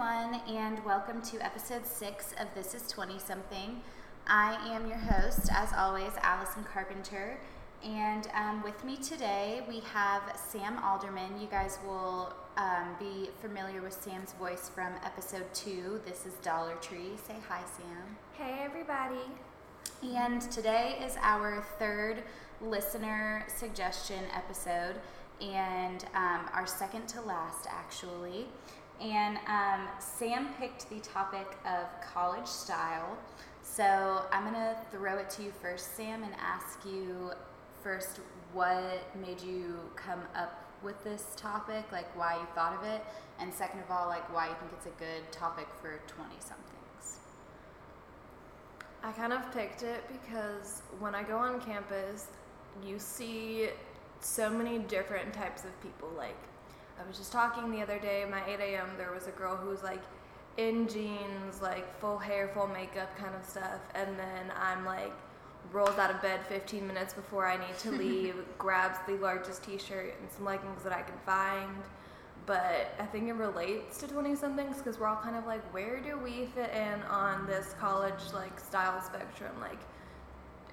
everyone, 0.00 0.40
and 0.48 0.82
welcome 0.84 1.20
to 1.20 1.36
episode 1.44 1.84
six 1.84 2.32
of 2.40 2.46
This 2.54 2.74
is 2.74 2.90
20 2.90 3.18
Something. 3.18 3.82
I 4.26 4.54
am 4.72 4.86
your 4.86 4.96
host, 4.96 5.50
as 5.52 5.72
always, 5.76 6.12
Allison 6.22 6.64
Carpenter, 6.64 7.38
and 7.84 8.26
um, 8.34 8.62
with 8.62 8.82
me 8.82 8.96
today 8.96 9.62
we 9.68 9.80
have 9.80 10.22
Sam 10.36 10.78
Alderman. 10.82 11.38
You 11.38 11.48
guys 11.48 11.78
will 11.84 12.32
um, 12.56 12.96
be 12.98 13.28
familiar 13.42 13.82
with 13.82 13.92
Sam's 13.92 14.32
voice 14.34 14.70
from 14.74 14.94
episode 15.04 15.52
two. 15.52 16.00
This 16.06 16.24
is 16.24 16.32
Dollar 16.34 16.76
Tree. 16.76 17.12
Say 17.26 17.36
hi, 17.46 17.60
Sam. 17.76 18.16
Hey, 18.38 18.62
everybody. 18.62 19.26
And 20.02 20.40
today 20.50 20.98
is 21.04 21.16
our 21.20 21.62
third 21.78 22.22
listener 22.62 23.44
suggestion 23.54 24.24
episode, 24.34 24.94
and 25.42 26.04
um, 26.14 26.48
our 26.54 26.66
second 26.66 27.06
to 27.08 27.20
last, 27.20 27.66
actually. 27.68 28.46
And 29.00 29.38
um, 29.48 29.88
Sam 29.98 30.48
picked 30.58 30.90
the 30.90 31.00
topic 31.00 31.56
of 31.64 31.86
college 32.12 32.46
style. 32.46 33.16
So 33.62 34.22
I'm 34.30 34.42
going 34.42 34.54
to 34.54 34.76
throw 34.90 35.18
it 35.18 35.30
to 35.30 35.42
you 35.42 35.52
first, 35.62 35.96
Sam, 35.96 36.22
and 36.22 36.32
ask 36.38 36.84
you 36.84 37.30
first 37.82 38.20
what 38.52 39.02
made 39.20 39.40
you 39.40 39.78
come 39.96 40.20
up 40.34 40.70
with 40.82 41.02
this 41.04 41.34
topic, 41.36 41.84
like 41.92 42.14
why 42.16 42.34
you 42.34 42.46
thought 42.54 42.74
of 42.74 42.84
it, 42.84 43.04
and 43.38 43.52
second 43.52 43.80
of 43.80 43.90
all, 43.90 44.08
like 44.08 44.32
why 44.34 44.48
you 44.48 44.54
think 44.60 44.72
it's 44.72 44.86
a 44.86 44.98
good 44.98 45.30
topic 45.30 45.66
for 45.80 46.00
20 46.06 46.30
somethings. 46.40 47.20
I 49.02 49.12
kind 49.12 49.32
of 49.32 49.50
picked 49.52 49.82
it 49.82 50.04
because 50.08 50.82
when 50.98 51.14
I 51.14 51.22
go 51.22 51.36
on 51.36 51.60
campus, 51.60 52.26
you 52.84 52.98
see 52.98 53.68
so 54.20 54.50
many 54.50 54.78
different 54.78 55.32
types 55.32 55.64
of 55.64 55.80
people. 55.82 56.10
Like, 56.16 56.36
I 57.00 57.06
was 57.06 57.16
just 57.16 57.32
talking 57.32 57.70
the 57.70 57.82
other 57.82 57.98
day, 57.98 58.26
my 58.30 58.44
8 58.46 58.60
a.m., 58.60 58.90
there 58.98 59.12
was 59.12 59.26
a 59.26 59.30
girl 59.30 59.56
who 59.56 59.70
was 59.70 59.82
like 59.82 60.02
in 60.56 60.86
jeans, 60.86 61.62
like 61.62 61.98
full 61.98 62.18
hair, 62.18 62.50
full 62.52 62.66
makeup 62.66 63.16
kind 63.16 63.34
of 63.34 63.44
stuff. 63.44 63.80
And 63.94 64.18
then 64.18 64.52
I'm 64.60 64.84
like, 64.84 65.12
rolls 65.72 65.98
out 65.98 66.10
of 66.10 66.20
bed 66.20 66.40
15 66.48 66.86
minutes 66.86 67.14
before 67.14 67.46
I 67.46 67.56
need 67.56 67.78
to 67.80 67.90
leave, 67.92 68.34
grabs 68.58 68.98
the 69.06 69.14
largest 69.14 69.64
t 69.64 69.78
shirt 69.78 70.14
and 70.20 70.30
some 70.30 70.44
leggings 70.44 70.82
that 70.82 70.92
I 70.92 71.02
can 71.02 71.16
find. 71.24 71.82
But 72.46 72.94
I 72.98 73.04
think 73.06 73.28
it 73.28 73.34
relates 73.34 73.98
to 73.98 74.08
20 74.08 74.34
somethings 74.34 74.78
because 74.78 74.98
we're 74.98 75.06
all 75.06 75.22
kind 75.22 75.36
of 75.36 75.46
like, 75.46 75.62
where 75.72 76.00
do 76.00 76.18
we 76.18 76.46
fit 76.54 76.70
in 76.74 77.00
on 77.02 77.46
this 77.46 77.74
college 77.78 78.32
like 78.34 78.58
style 78.58 79.00
spectrum? 79.00 79.52
Like, 79.60 79.78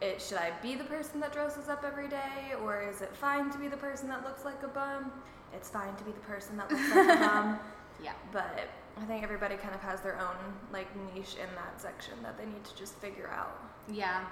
it, 0.02 0.22
should 0.22 0.38
I 0.38 0.52
be 0.62 0.76
the 0.76 0.84
person 0.84 1.20
that 1.22 1.32
dresses 1.34 1.70
up 1.70 1.84
every 1.86 2.08
day, 2.08 2.54
or 2.62 2.84
is 2.84 3.02
it 3.02 3.16
fine 3.16 3.50
to 3.52 3.58
be 3.58 3.68
the 3.68 3.78
person 3.78 4.08
that 4.10 4.24
looks 4.24 4.46
like 4.46 4.62
a 4.64 4.68
bum? 4.68 5.12
It's 5.54 5.70
fine 5.70 5.96
to 5.96 6.04
be 6.04 6.12
the 6.12 6.20
person 6.22 6.58
that 6.58 6.70
looks 6.72 6.96
like 6.96 7.18
a 7.18 7.20
bum. 7.20 7.60
Yeah. 8.04 8.14
But 8.32 8.70
I 9.02 9.06
think 9.06 9.24
everybody 9.24 9.56
kind 9.56 9.74
of 9.74 9.82
has 9.82 10.02
their 10.02 10.20
own 10.20 10.36
like 10.72 10.88
niche 11.16 11.36
in 11.42 11.50
that 11.56 11.82
section 11.82 12.14
that 12.22 12.38
they 12.38 12.46
need 12.46 12.64
to 12.64 12.76
just 12.76 12.94
figure 12.96 13.30
out. 13.34 13.60
Yeah. 13.92 14.24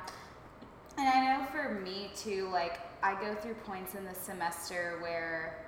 And 0.97 1.07
I 1.07 1.37
know 1.37 1.45
for 1.47 1.79
me 1.81 2.11
too, 2.15 2.47
like 2.51 2.79
I 3.03 3.19
go 3.19 3.33
through 3.33 3.55
points 3.55 3.95
in 3.95 4.05
the 4.05 4.13
semester 4.13 4.97
where 5.01 5.65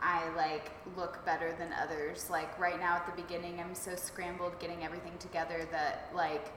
I 0.00 0.28
like 0.34 0.70
look 0.96 1.24
better 1.24 1.54
than 1.58 1.72
others. 1.72 2.28
Like 2.30 2.58
right 2.58 2.80
now 2.80 2.96
at 2.96 3.06
the 3.06 3.20
beginning, 3.20 3.60
I'm 3.60 3.74
so 3.74 3.94
scrambled 3.96 4.58
getting 4.58 4.84
everything 4.84 5.16
together 5.18 5.68
that 5.70 6.10
like 6.14 6.52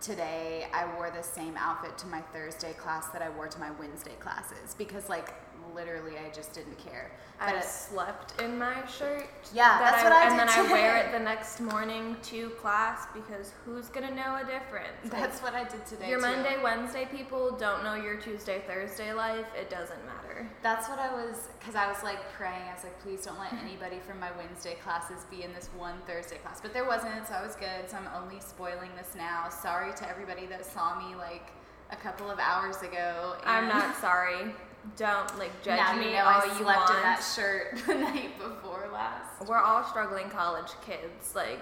today 0.00 0.66
I 0.72 0.92
wore 0.94 1.10
the 1.10 1.22
same 1.22 1.56
outfit 1.56 1.98
to 1.98 2.06
my 2.06 2.20
Thursday 2.32 2.72
class 2.74 3.08
that 3.08 3.22
I 3.22 3.30
wore 3.30 3.48
to 3.48 3.58
my 3.58 3.70
Wednesday 3.72 4.14
classes 4.20 4.74
because 4.76 5.08
like 5.08 5.34
literally 5.78 6.18
I 6.18 6.28
just 6.34 6.52
didn't 6.52 6.76
care. 6.78 7.10
I 7.40 7.52
But 7.52 7.62
it- 7.62 7.64
slept 7.64 8.40
in 8.42 8.58
my 8.58 8.84
shirt. 8.86 9.28
Yeah, 9.54 9.78
that 9.78 9.92
that's 9.92 10.02
what 10.02 10.12
I 10.12 10.22
and 10.26 10.30
did 10.38 10.48
then 10.48 10.66
I 10.66 10.72
wear 10.72 10.96
it 10.96 11.12
the 11.16 11.20
next 11.20 11.60
morning 11.60 12.16
to 12.24 12.50
class 12.62 13.06
because 13.14 13.52
who's 13.64 13.88
gonna 13.88 14.10
know 14.10 14.36
a 14.42 14.44
difference? 14.44 14.98
Like, 15.04 15.12
that's 15.12 15.40
what 15.40 15.54
I 15.54 15.62
did 15.62 15.86
today. 15.86 16.10
your 16.10 16.18
too. 16.18 16.26
Monday, 16.26 16.56
Wednesday 16.62 17.06
people 17.06 17.52
don't 17.56 17.84
know 17.84 17.94
your 17.94 18.16
Tuesday, 18.16 18.60
Thursday 18.66 19.12
life. 19.12 19.46
It 19.58 19.70
doesn't 19.70 20.04
matter. 20.04 20.48
That's 20.62 20.88
what 20.88 20.98
I 20.98 21.14
was, 21.14 21.48
because 21.60 21.76
I 21.76 21.86
was 21.88 22.02
like 22.02 22.18
praying. 22.32 22.62
I 22.68 22.74
was 22.74 22.82
like, 22.82 23.00
please 23.02 23.24
don't 23.24 23.38
let 23.38 23.52
anybody 23.62 24.00
from 24.04 24.18
my 24.18 24.30
Wednesday 24.36 24.74
classes 24.82 25.24
be 25.30 25.44
in 25.44 25.52
this 25.54 25.68
one 25.78 25.94
Thursday 26.08 26.38
class. 26.38 26.60
But 26.60 26.72
there 26.74 26.84
wasn't, 26.86 27.26
so 27.28 27.34
I 27.34 27.42
was 27.46 27.54
good. 27.54 27.88
So 27.88 27.98
I'm 27.98 28.08
only 28.20 28.40
spoiling 28.40 28.90
this 28.96 29.14
now. 29.16 29.48
Sorry 29.48 29.92
to 29.94 30.08
everybody 30.10 30.46
that 30.46 30.66
saw 30.66 30.98
me 30.98 31.14
like 31.14 31.50
a 31.92 31.96
couple 31.96 32.30
of 32.30 32.38
hours 32.40 32.82
ago. 32.82 33.36
I'm 33.44 33.68
not 33.68 33.96
sorry. 33.96 34.52
Don't 34.96 35.38
like 35.38 35.62
judge 35.62 35.76
now 35.78 35.96
me 35.96 36.06
you 36.06 36.12
know 36.12 36.24
all 36.24 36.40
I 36.40 36.44
you 36.46 36.50
slept 36.64 36.88
want. 36.88 36.96
in 36.96 37.02
that 37.02 37.22
shirt 37.22 37.82
the 37.86 37.94
night 37.94 38.38
before 38.38 38.88
last. 38.92 39.46
We're 39.46 39.58
all 39.58 39.84
struggling 39.84 40.30
college 40.30 40.70
kids. 40.84 41.34
Like 41.34 41.60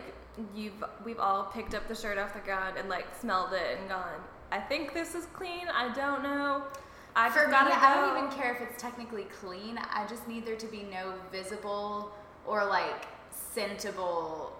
you've 0.54 0.84
we've 1.04 1.18
all 1.18 1.44
picked 1.44 1.74
up 1.74 1.88
the 1.88 1.94
shirt 1.94 2.18
off 2.18 2.34
the 2.34 2.40
ground 2.40 2.76
and 2.78 2.88
like 2.88 3.06
smelled 3.20 3.52
it 3.52 3.78
and 3.78 3.88
gone. 3.88 4.20
I 4.52 4.60
think 4.60 4.94
this 4.94 5.14
is 5.14 5.26
clean. 5.32 5.66
I 5.72 5.92
don't 5.92 6.22
know. 6.22 6.62
I 7.16 7.30
For 7.30 7.46
me, 7.46 7.52
go. 7.52 7.56
I 7.58 7.94
don't 7.94 8.16
even 8.16 8.30
care 8.38 8.54
if 8.54 8.60
it's 8.60 8.80
technically 8.80 9.24
clean. 9.40 9.78
I 9.78 10.06
just 10.06 10.28
need 10.28 10.44
there 10.44 10.56
to 10.56 10.66
be 10.66 10.82
no 10.82 11.14
visible 11.32 12.12
or 12.46 12.64
like 12.64 13.06
scentable 13.54 14.50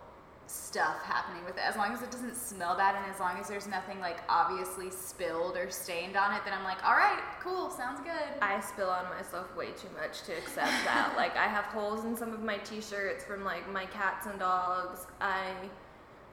stuff 0.47 1.03
happening 1.03 1.45
with 1.45 1.57
it. 1.57 1.63
As 1.65 1.77
long 1.77 1.93
as 1.93 2.03
it 2.03 2.11
doesn't 2.11 2.37
smell 2.37 2.77
bad 2.77 2.95
and 2.95 3.13
as 3.13 3.21
long 3.21 3.39
as 3.39 3.49
there's 3.49 3.67
nothing 3.67 4.01
like 4.01 4.19
obviously 4.29 4.91
spilled 4.91 5.57
or 5.57 5.71
stained 5.71 6.17
on 6.17 6.35
it, 6.35 6.43
then 6.45 6.55
I'm 6.55 6.65
like, 6.65 6.85
all 6.85 6.95
right, 6.95 7.23
cool, 7.41 7.71
sounds 7.71 8.01
good. 8.01 8.41
I 8.41 8.61
spill 8.61 8.91
on 8.91 9.05
myself 9.17 9.55
way 9.57 9.71
too 9.73 9.89
much 10.01 10.23
to 10.23 10.33
accept 10.33 10.73
that. 10.85 11.15
like 11.17 11.37
I 11.37 11.47
have 11.47 11.65
holes 11.67 12.05
in 12.05 12.17
some 12.17 12.33
of 12.33 12.43
my 12.43 12.59
t-shirts 12.59 13.25
from 13.25 13.45
like 13.45 13.71
my 13.73 13.87
cats 13.87 14.27
and 14.27 14.39
dogs. 14.39 15.07
I 15.21 15.53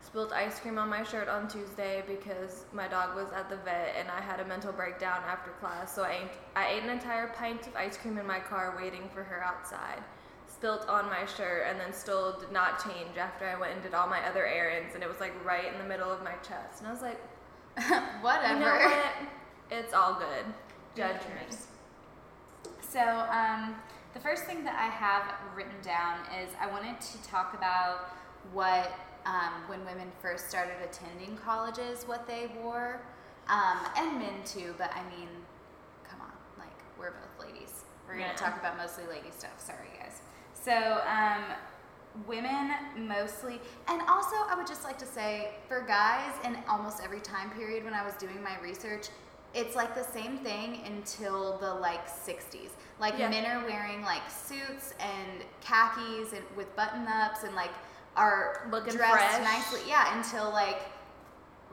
spilled 0.01 0.33
ice 0.33 0.59
cream 0.59 0.77
on 0.77 0.89
my 0.89 1.03
shirt 1.03 1.27
on 1.27 1.47
Tuesday 1.47 2.03
because 2.05 2.65
my 2.73 2.87
dog 2.87 3.15
was 3.15 3.31
at 3.33 3.49
the 3.49 3.57
vet 3.57 3.95
and 3.97 4.09
I 4.09 4.21
had 4.21 4.39
a 4.39 4.45
mental 4.45 4.73
breakdown 4.73 5.21
after 5.25 5.51
class. 5.51 5.95
So 5.95 6.03
I 6.03 6.11
ate, 6.23 6.31
I 6.55 6.67
ate 6.69 6.83
an 6.83 6.89
entire 6.89 7.27
pint 7.29 7.67
of 7.67 7.75
ice 7.75 7.97
cream 7.97 8.17
in 8.17 8.27
my 8.27 8.39
car 8.39 8.77
waiting 8.77 9.09
for 9.13 9.23
her 9.23 9.43
outside. 9.43 10.03
Spilt 10.63 10.87
on 10.87 11.07
my 11.09 11.25
shirt 11.25 11.65
and 11.69 11.77
then 11.77 11.91
still 11.91 12.39
did 12.39 12.53
not 12.53 12.81
change 12.81 13.17
after 13.17 13.45
I 13.45 13.59
went 13.59 13.73
and 13.73 13.83
did 13.83 13.93
all 13.93 14.07
my 14.07 14.25
other 14.25 14.45
errands 14.45 14.95
and 14.95 15.03
it 15.03 15.09
was 15.09 15.19
like 15.19 15.33
right 15.43 15.65
in 15.65 15.77
the 15.77 15.83
middle 15.83 16.09
of 16.09 16.23
my 16.23 16.35
chest. 16.35 16.79
And 16.79 16.87
I 16.87 16.91
was 16.91 17.01
like, 17.01 17.19
Whatever. 18.21 18.53
you 18.53 18.59
know 18.61 18.71
what? 18.71 19.13
It's 19.69 19.93
all 19.93 20.13
good. 20.13 20.45
Judge 20.95 21.19
me. 21.25 21.57
So, 22.79 23.01
um, 23.01 23.75
the 24.13 24.21
first 24.21 24.45
thing 24.45 24.63
that 24.63 24.75
I 24.79 24.85
have 24.85 25.33
written 25.53 25.75
down 25.81 26.19
is 26.41 26.49
I 26.61 26.67
wanted 26.67 27.01
to 27.01 27.23
talk 27.23 27.53
about 27.55 28.13
what, 28.53 28.93
um, 29.25 29.67
when 29.67 29.83
women 29.83 30.13
first 30.21 30.49
started 30.49 30.75
attending 30.81 31.35
colleges, 31.35 32.05
what 32.05 32.25
they 32.25 32.49
wore, 32.61 33.01
um, 33.49 33.79
and 33.97 34.17
men 34.17 34.35
too, 34.45 34.75
but 34.77 34.91
I 34.95 35.01
mean, 35.13 35.27
come 36.09 36.21
on, 36.21 36.31
like, 36.57 36.79
we're 36.97 37.11
both 37.11 37.45
ladies. 37.45 37.83
We're 38.07 38.17
going 38.17 38.29
to 38.29 38.37
talk 38.37 38.57
about 38.57 38.77
mostly 38.77 39.03
lady 39.07 39.31
stuff. 39.31 39.59
Sorry, 39.59 39.89
guys. 39.99 40.21
So, 40.63 41.01
um, 41.07 41.43
women 42.27 42.71
mostly, 42.95 43.59
and 43.87 44.01
also 44.07 44.35
I 44.47 44.53
would 44.55 44.67
just 44.67 44.83
like 44.83 44.97
to 44.99 45.05
say 45.05 45.49
for 45.67 45.81
guys 45.81 46.31
in 46.45 46.57
almost 46.69 47.01
every 47.03 47.19
time 47.19 47.49
period 47.51 47.83
when 47.83 47.93
I 47.93 48.03
was 48.05 48.13
doing 48.15 48.41
my 48.43 48.59
research, 48.61 49.07
it's 49.55 49.75
like 49.75 49.93
the 49.95 50.03
same 50.03 50.37
thing 50.37 50.81
until 50.85 51.57
the 51.57 51.73
like 51.73 52.07
60s. 52.07 52.69
Like 52.99 53.15
Yeah. 53.17 53.29
men 53.29 53.45
are 53.45 53.65
wearing 53.65 54.03
like 54.03 54.21
suits 54.29 54.93
and 54.99 55.43
khakis 55.61 56.33
and 56.33 56.43
with 56.55 56.73
button 56.75 57.05
ups 57.07 57.43
and 57.43 57.55
like 57.55 57.71
are 58.15 58.67
Looking 58.71 58.93
dressed 58.93 59.11
fresh. 59.37 59.43
nicely. 59.43 59.81
Yeah, 59.87 60.15
until 60.17 60.51
like 60.51 60.81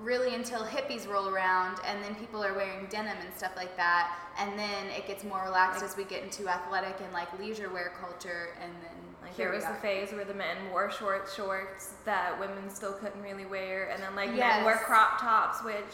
really 0.03 0.34
until 0.34 0.61
hippies 0.65 1.06
roll 1.09 1.28
around 1.28 1.78
and 1.87 2.03
then 2.03 2.15
people 2.15 2.43
are 2.43 2.55
wearing 2.55 2.87
denim 2.88 3.16
and 3.25 3.34
stuff 3.37 3.53
like 3.56 3.77
that 3.77 4.16
and 4.38 4.59
then 4.59 4.87
it 4.97 5.06
gets 5.06 5.25
more 5.25 5.43
relaxed 5.44 5.83
Like- 5.83 5.91
as 5.91 5.97
we 5.97 6.05
get 6.05 6.22
into 6.22 6.49
athletic 6.49 6.97
and 7.03 7.12
like 7.12 7.28
leisure 7.38 7.69
wear 7.71 7.93
culture 8.00 8.49
and 8.62 8.72
then 8.83 8.97
Like 9.22 9.34
here 9.34 9.47
there 9.49 9.55
was 9.56 9.65
the 9.66 9.75
phase 9.75 10.12
where 10.12 10.25
the 10.25 10.34
men 10.34 10.56
wore 10.71 10.91
short 10.91 11.28
shorts 11.34 11.95
that 12.07 12.39
women 12.41 12.71
still 12.71 12.92
couldn't 12.95 13.21
really 13.22 13.45
wear, 13.45 13.91
and 13.91 14.03
then 14.03 14.16
like 14.16 14.30
men 14.30 14.39
Yes. 14.39 14.65
wore 14.65 14.77
crop 14.78 15.21
tops, 15.21 15.63
which 15.63 15.92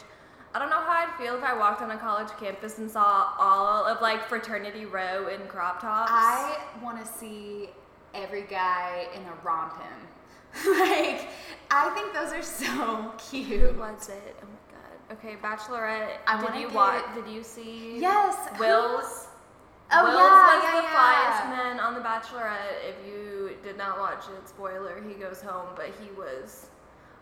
I 0.55 0.59
don't 0.61 0.71
know 0.71 0.81
how 0.81 0.93
I'd 1.05 1.13
feel 1.19 1.35
if 1.37 1.43
I 1.43 1.53
walked 1.53 1.83
on 1.83 1.91
a 1.91 1.99
college 1.99 2.31
campus 2.41 2.79
and 2.79 2.89
saw 2.91 3.33
all 3.39 3.85
of 3.85 4.01
like 4.01 4.23
fraternity 4.29 4.87
row 4.87 5.27
in 5.29 5.47
crop 5.49 5.81
tops. 5.83 6.11
I 6.15 6.57
want 6.83 7.05
to 7.05 7.07
see 7.13 7.71
every 8.15 8.43
guy 8.43 9.09
in 9.15 9.23
a 9.23 9.35
RompHim. 9.47 9.99
like, 10.79 11.29
I 11.71 11.91
think 11.91 12.13
those 12.15 12.33
are 12.33 12.43
so 12.43 13.13
cute. 13.31 13.61
Who 13.61 13.79
was 13.79 14.09
it? 14.09 14.37
Oh 14.43 14.47
my 14.47 14.73
god. 14.73 15.19
Okay, 15.19 15.37
Bachelorette. 15.43 16.19
I 16.27 16.41
did 16.41 16.61
you 16.61 16.67
get- 16.69 16.75
watch? 16.75 17.05
Did 17.15 17.29
you 17.29 17.43
see? 17.43 17.99
Yes. 17.99 18.37
Will's. 18.59 19.29
Oh 19.93 20.03
Will's 20.03 20.17
yeah, 20.17 20.57
was 20.57 20.65
yeah, 20.65 20.81
the 20.81 20.83
yeah. 20.83 20.95
flyest 20.95 21.57
man 21.57 21.81
on 21.81 21.95
the 21.95 22.01
Bachelorette. 22.01 22.89
If 22.89 22.97
you 23.07 23.57
did 23.63 23.77
not 23.79 23.99
watch 23.99 24.25
it, 24.37 24.49
spoiler, 24.49 25.01
he 25.07 25.15
goes 25.15 25.41
home, 25.41 25.69
but 25.77 25.87
he 26.01 26.11
was 26.19 26.67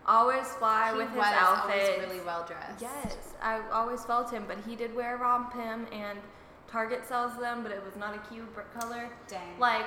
always 0.06 0.46
fly 0.54 0.90
He 0.92 0.96
with 0.98 1.08
his 1.08 1.18
was 1.18 1.26
outfit. 1.34 1.82
always 1.98 2.08
really 2.10 2.24
well 2.24 2.44
dressed. 2.46 2.80
Yes, 2.80 3.16
I 3.42 3.60
always 3.70 4.02
felt 4.04 4.30
him, 4.30 4.44
but 4.48 4.58
he 4.66 4.76
did 4.76 4.94
wear 4.94 5.18
RompHim, 5.18 5.92
and 5.92 6.18
Target 6.66 7.06
sells 7.06 7.36
them, 7.38 7.62
but 7.62 7.70
it 7.70 7.82
was 7.84 7.96
not 7.96 8.14
a 8.14 8.18
cute 8.32 8.48
color. 8.78 9.10
Dang. 9.28 9.58
Like, 9.58 9.84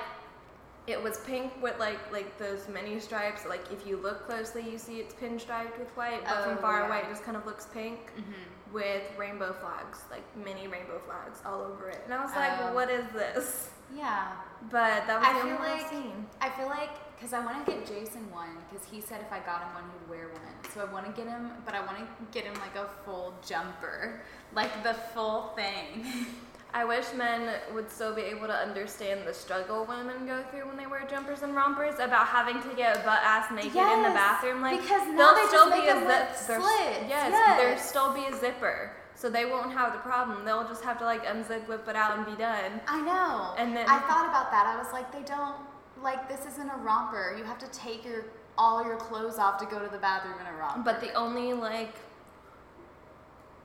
it 0.88 1.02
was 1.02 1.18
pink 1.20 1.52
with 1.62 1.78
like 1.80 2.00
like 2.12 2.38
those 2.38 2.68
many 2.70 3.00
stripes. 3.00 3.46
Like 3.46 3.72
if 3.72 3.86
you 3.86 3.98
look 3.98 4.26
closely, 4.26 4.62
you 4.70 4.78
see 4.78 5.00
it's 5.00 5.14
pinstriped 5.14 5.78
with 5.78 5.90
white, 5.98 6.24
but 6.24 6.38
Oh, 6.40 6.44
from 6.46 6.58
far 6.60 6.80
yeah. 6.80 6.88
away, 6.88 7.00
it 7.00 7.10
just 7.10 7.24
kind 7.24 7.36
of 7.38 7.46
looks 7.46 7.66
pink 7.68 8.00
Mhm. 8.18 8.74
with 8.74 9.04
rainbow 9.18 9.54
flags, 9.54 10.04
like 10.10 10.24
mini 10.36 10.68
rainbow 10.68 11.00
flags 11.00 11.40
all 11.46 11.62
over 11.62 11.90
it. 11.90 12.02
And 12.06 12.14
I 12.14 12.24
was 12.24 12.34
like, 12.36 12.52
Oh. 12.62 12.74
what 12.74 12.90
is 12.90 13.06
this? 13.14 13.70
Yeah. 13.94 14.32
But 14.72 15.06
that 15.08 15.20
was 15.20 15.28
I 15.30 15.34
the 15.34 15.40
only 15.42 15.54
one 15.54 15.62
I've 15.70 15.82
like 15.82 15.90
seen. 15.92 16.28
I 16.42 16.50
feel 16.50 16.68
like 16.68 16.90
because 17.16 17.34
I 17.34 17.40
want 17.44 17.66
to 17.66 17.72
get 17.72 17.86
Jason 17.88 18.30
one 18.32 18.58
because 18.70 18.86
he 18.88 19.02
said 19.02 19.22
if 19.22 19.32
I 19.34 19.40
got 19.40 19.64
him 19.64 19.74
one 19.74 19.84
he'd 19.92 20.10
wear 20.10 20.28
one. 20.30 20.72
So 20.74 20.82
I 20.82 20.86
want 20.86 21.06
to 21.06 21.12
get 21.12 21.28
him, 21.28 21.52
but 21.66 21.74
I 21.74 21.82
want 21.82 21.98
to 21.98 22.06
get 22.32 22.44
him 22.46 22.54
like 22.62 22.76
a 22.76 22.88
full 23.06 23.34
jumper, 23.46 24.22
like 24.54 24.84
the 24.84 24.94
full 24.94 25.54
thing. 25.56 26.06
I 26.74 26.84
wish 26.86 27.06
men 27.16 27.56
would 27.74 27.90
still 27.90 28.14
be 28.14 28.22
able 28.24 28.48
to 28.48 28.54
understand 28.54 29.22
the 29.26 29.34
struggle 29.34 29.86
women 29.86 30.26
go 30.28 30.44
through 30.52 30.68
when 30.68 30.78
they 30.78 30.86
wear 30.86 31.06
jumpers 31.10 31.42
and 31.42 31.56
rompers 31.56 31.96
about 32.00 32.28
having 32.28 32.62
to 32.62 32.76
get 32.76 33.04
butt 33.06 33.20
ass 33.24 33.50
naked 33.52 33.76
in 33.76 34.04
the 34.04 34.10
bathroom. 34.10 34.62
Like 34.62 34.82
because 34.82 35.08
now 35.08 35.34
there'll 35.34 35.36
they 35.36 35.42
just 35.42 35.50
still 35.50 35.72
be 35.72 35.88
a 35.88 35.94
them 35.94 36.06
with 36.06 36.38
zip. 36.38 36.48
there's- 36.48 36.64
slits, 36.64 37.10
Yes, 37.10 37.32
yes. 37.32 37.60
there'll 37.60 37.78
still 37.80 38.14
be 38.14 38.26
a 38.26 38.38
zipper, 38.40 38.92
so 39.16 39.30
they 39.30 39.46
won't 39.46 39.72
have 39.74 39.94
the 39.94 40.00
problem. 40.00 40.44
They'll 40.46 40.68
just 40.68 40.84
have 40.84 41.00
to 41.00 41.06
like 41.06 41.26
unzip, 41.26 41.68
whip 41.68 41.88
it 41.88 41.96
out, 41.96 42.18
and 42.18 42.26
be 42.26 42.36
done. 42.36 42.80
I 42.88 43.02
know. 43.02 43.56
And 43.58 43.76
then- 43.76 43.88
I 43.90 44.00
thought 44.00 44.28
about 44.28 44.52
that. 44.52 44.66
I 44.68 44.78
was 44.78 44.92
like, 44.94 45.12
they 45.12 45.24
don't 45.24 45.56
like 46.04 46.28
this 46.30 46.46
isn't 46.46 46.70
a 46.70 46.78
romper. 46.78 47.34
You 47.38 47.44
have 47.46 47.58
to 47.60 47.68
take 47.70 48.06
your 48.06 48.26
all 48.60 48.84
your 48.84 48.98
clothes 48.98 49.38
off 49.40 49.58
to 49.60 49.66
go 49.68 49.80
to 49.80 49.88
the 49.88 49.98
bathroom 50.00 50.36
in 50.42 50.48
a 50.48 50.58
romper. 50.58 50.82
But 50.84 51.00
the 51.00 51.14
only 51.14 51.54
like 51.54 51.96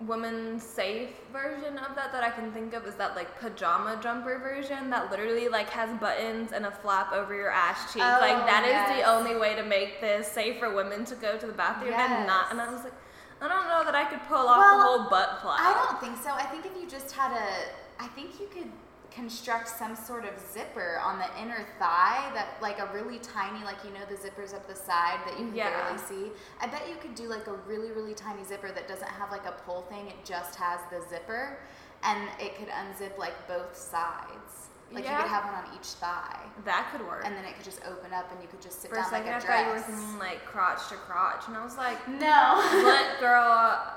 woman 0.07 0.59
safe 0.59 1.11
version 1.33 1.79
of 1.79 1.95
that 1.95 2.13
that 2.13 2.23
I 2.23 2.31
can 2.31 2.53
think 2.53 2.75
of 2.75 2.87
is 2.87 2.95
that 2.97 3.15
like 3.17 3.39
pajama 3.41 3.99
jumper 4.03 4.39
version 4.39 4.91
that 4.91 5.11
literally 5.11 5.49
like 5.49 5.69
has 5.71 5.91
buttons 6.01 6.53
and 6.53 6.67
a 6.67 6.71
flap 6.71 7.13
over 7.13 7.35
your 7.35 7.51
ass 7.51 7.93
cheek. 7.93 8.03
Oh, 8.03 8.19
like 8.21 8.47
that 8.47 8.65
is 8.65 8.71
yes. 8.71 8.99
the 8.99 9.11
only 9.11 9.37
way 9.37 9.55
to 9.55 9.63
make 9.63 10.01
this 10.01 10.29
safe 10.29 10.59
for 10.59 10.75
women 10.75 11.05
to 11.07 11.15
go 11.15 11.39
to 11.39 11.47
the 11.47 11.53
bathroom 11.53 11.95
and 11.95 12.27
not. 12.27 12.51
And 12.51 12.61
I 12.61 12.73
was 12.73 12.85
like, 12.85 12.95
I 13.41 13.49
don't 13.49 13.69
know 13.69 13.85
that 13.85 13.95
I 13.95 14.05
could 14.05 14.23
pull 14.29 14.47
off 14.47 14.59
Well, 14.59 14.79
the 14.79 14.85
whole 14.85 15.11
butt 15.11 15.41
flap. 15.43 15.59
I 15.61 15.73
don't 15.75 16.01
think 16.01 16.23
so. 16.23 16.31
I 16.33 16.45
think 16.45 16.65
if 16.67 16.73
you 16.81 16.89
just 16.89 17.13
had 17.13 17.33
a, 17.33 18.03
I 18.03 18.07
think 18.09 18.41
you 18.41 18.49
could 18.53 18.71
construct 19.15 19.69
some 19.69 19.95
sort 19.97 20.25
of 20.25 20.31
zipper 20.53 20.99
on 21.05 21.19
the 21.19 21.27
inner 21.41 21.67
thigh 21.79 22.31
that, 22.35 22.57
like 22.61 22.79
a 22.79 22.91
really 22.95 23.19
tiny, 23.19 23.65
like 23.65 23.77
you 23.85 23.91
know 23.91 24.05
the 24.09 24.17
zippers 24.17 24.55
up 24.55 24.67
the 24.67 24.75
side 24.75 25.21
that 25.27 25.39
you 25.39 25.47
can 25.47 25.55
Yeah. 25.55 25.71
barely 25.71 25.99
see. 25.99 26.33
I 26.61 26.67
bet 26.67 26.89
you 26.89 26.97
could 27.01 27.15
do 27.15 27.29
like 27.29 27.47
a 27.47 27.55
really, 27.55 27.91
really 27.93 28.15
tiny 28.15 28.45
zipper 28.45 28.71
that 28.73 28.89
doesn't 28.89 29.09
have 29.09 29.31
like 29.31 29.47
a 29.47 29.53
pull 29.65 29.83
thing. 29.83 30.07
It 30.09 30.25
just 30.25 30.57
has 30.57 30.81
the 30.91 31.01
zipper, 31.09 31.59
and 32.03 32.29
it 32.41 32.57
could 32.57 32.69
unzip 32.69 33.19
like 33.19 33.47
both 33.49 33.77
sides. 33.77 34.69
Like 34.91 35.05
you 35.05 35.11
could 35.17 35.27
have 35.29 35.45
one 35.45 35.55
on 35.55 35.65
each 35.75 35.87
thigh, 36.03 36.39
That 36.67 36.91
could 36.93 37.07
work. 37.07 37.23
and 37.25 37.35
then 37.35 37.47
it 37.47 37.55
could 37.57 37.65
just 37.65 37.81
open 37.91 38.13
up, 38.13 38.31
and 38.31 38.43
you 38.43 38.47
could 38.49 38.61
just 38.61 38.83
sit 38.83 38.91
for 38.91 38.97
a 38.99 39.01
down 39.01 39.11
like 39.13 39.25
second, 39.25 39.33
a 39.33 39.37
I 39.37 39.41
dress. 39.41 39.47
thought 39.47 39.67
you 39.67 39.73
were 39.95 39.99
thinking 40.01 40.19
like 40.19 40.45
crotch 40.45 40.89
to 40.91 40.97
crotch, 40.97 41.45
and 41.49 41.57
I 41.57 41.65
was 41.65 41.79
like, 41.79 42.07
no. 42.09 42.61
what 42.85 43.19
girl? 43.19 43.95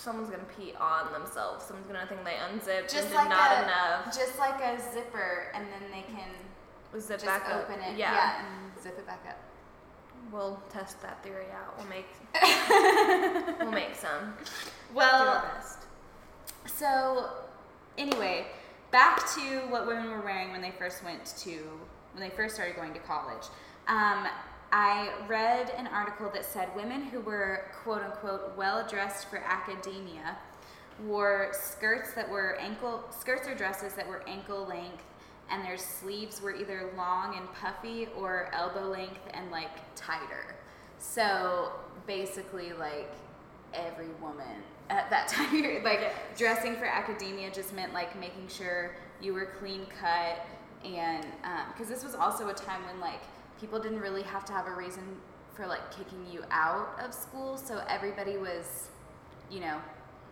Someone's 0.00 0.30
gonna 0.30 0.42
pee 0.56 0.72
on 0.80 1.12
themselves. 1.12 1.64
Someone's 1.66 1.86
gonna 1.86 2.06
think 2.06 2.24
they 2.24 2.36
unzipped 2.50 2.80
and 2.80 2.90
just 2.90 3.08
did 3.08 3.14
like 3.14 3.28
not 3.28 3.52
a, 3.58 3.62
enough. 3.64 4.06
just 4.16 4.38
like 4.38 4.58
a 4.62 4.80
zipper, 4.92 5.52
and 5.54 5.66
then 5.66 5.90
they 5.90 6.02
can 6.10 6.30
Zip 7.00 7.16
just 7.20 7.26
back 7.26 7.48
up. 7.50 7.68
open 7.68 7.80
it, 7.82 7.96
Yeah. 7.98 8.40
and 8.40 8.82
zip 8.82 8.98
it 8.98 9.06
back 9.06 9.20
up. 9.28 9.36
We'll 10.32 10.60
test 10.70 11.00
that 11.02 11.22
theory 11.22 11.46
out. 11.54 11.76
We'll 11.76 11.86
make 11.88 12.06
we'll 13.60 13.72
make 13.72 13.94
some. 13.94 14.34
Well, 14.94 15.44
so 16.66 17.28
anyway, 17.98 18.46
back 18.90 19.18
to 19.34 19.40
what 19.68 19.86
women 19.86 20.10
were 20.10 20.20
wearing 20.22 20.50
when 20.50 20.62
they 20.62 20.72
first 20.78 21.04
went 21.04 21.24
to 21.40 21.50
when 22.14 22.22
they 22.28 22.30
first 22.34 22.54
started 22.54 22.74
going 22.76 22.92
to 22.94 23.00
college. 23.00 23.44
Um, 23.86 24.26
I 24.72 25.10
read 25.26 25.70
an 25.76 25.88
article 25.88 26.30
that 26.32 26.44
said 26.44 26.68
women 26.76 27.02
who 27.02 27.20
were 27.20 27.64
quote 27.82 28.02
unquote 28.02 28.56
well 28.56 28.86
dressed 28.86 29.28
for 29.28 29.38
academia 29.38 30.36
wore 31.04 31.48
skirts 31.52 32.12
that 32.14 32.28
were 32.28 32.56
ankle 32.60 33.02
skirts 33.10 33.48
or 33.48 33.54
dresses 33.54 33.94
that 33.94 34.06
were 34.06 34.22
ankle 34.28 34.66
length 34.66 35.02
and 35.50 35.64
their 35.64 35.76
sleeves 35.78 36.40
were 36.40 36.54
either 36.54 36.90
long 36.96 37.36
and 37.36 37.52
puffy 37.54 38.06
or 38.16 38.48
elbow 38.52 38.88
length 38.88 39.20
and 39.34 39.50
like 39.50 39.70
tighter. 39.96 40.54
So 40.98 41.72
basically 42.06 42.72
like 42.72 43.10
every 43.74 44.08
woman 44.20 44.62
at 44.88 45.10
that 45.10 45.28
time 45.28 45.82
like 45.82 46.00
Yes. 46.00 46.14
dressing 46.36 46.76
for 46.76 46.84
academia 46.84 47.50
just 47.50 47.74
meant 47.74 47.92
like 47.92 48.18
making 48.18 48.46
sure 48.48 48.94
you 49.20 49.32
were 49.32 49.46
clean 49.58 49.86
cut 50.00 50.46
and 50.84 51.24
um, 51.44 51.66
because 51.72 51.88
this 51.88 52.04
was 52.04 52.14
also 52.14 52.48
a 52.48 52.54
time 52.54 52.84
when 52.86 53.00
like 53.00 53.22
people 53.60 53.78
didn't 53.78 54.00
really 54.00 54.22
have 54.22 54.44
to 54.46 54.52
have 54.52 54.66
a 54.66 54.72
reason 54.74 55.02
for 55.54 55.66
like 55.66 55.90
kicking 55.96 56.24
you 56.32 56.42
out 56.50 56.88
of 57.04 57.12
school 57.12 57.56
so 57.56 57.82
everybody 57.88 58.36
was 58.38 58.88
you 59.50 59.60
know 59.60 59.78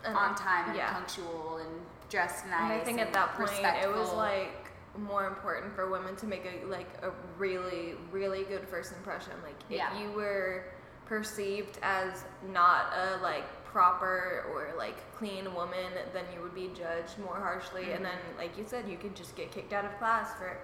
And, 0.04 0.16
on 0.16 0.34
time 0.34 0.68
and 0.68 0.76
yeah. 0.76 0.92
punctual 0.92 1.58
and 1.58 1.70
dressed 2.08 2.46
nice 2.46 2.70
And 2.72 2.80
I 2.80 2.84
think 2.84 3.00
at 3.00 3.12
that 3.12 3.34
point 3.34 3.50
it 3.82 3.90
was 3.90 4.12
like 4.14 4.70
more 4.96 5.26
important 5.26 5.74
for 5.74 5.90
women 5.90 6.16
to 6.16 6.26
make 6.26 6.44
a 6.46 6.66
like 6.66 6.88
a 7.02 7.10
really 7.36 7.94
really 8.10 8.42
good 8.44 8.66
first 8.66 8.92
impression. 8.92 9.32
Like 9.44 9.54
if 9.68 9.76
Yeah. 9.76 10.00
you 10.00 10.10
were 10.12 10.64
perceived 11.06 11.78
as 11.82 12.24
not 12.52 12.92
a 12.96 13.22
like 13.22 13.44
proper 13.64 14.44
or 14.50 14.76
like 14.78 14.96
clean 15.16 15.52
woman, 15.54 15.90
then 16.14 16.24
you 16.34 16.40
would 16.42 16.54
be 16.54 16.68
judged 16.74 17.18
more 17.18 17.36
harshly. 17.36 17.92
And 17.92 18.04
then 18.04 18.12
Mm-hmm. 18.12 18.38
like 18.38 18.56
you 18.58 18.64
said, 18.66 18.88
you 18.88 18.96
could 18.96 19.14
just 19.14 19.36
get 19.36 19.52
kicked 19.52 19.72
out 19.72 19.84
of 19.84 19.96
class 19.98 20.32
for 20.38 20.56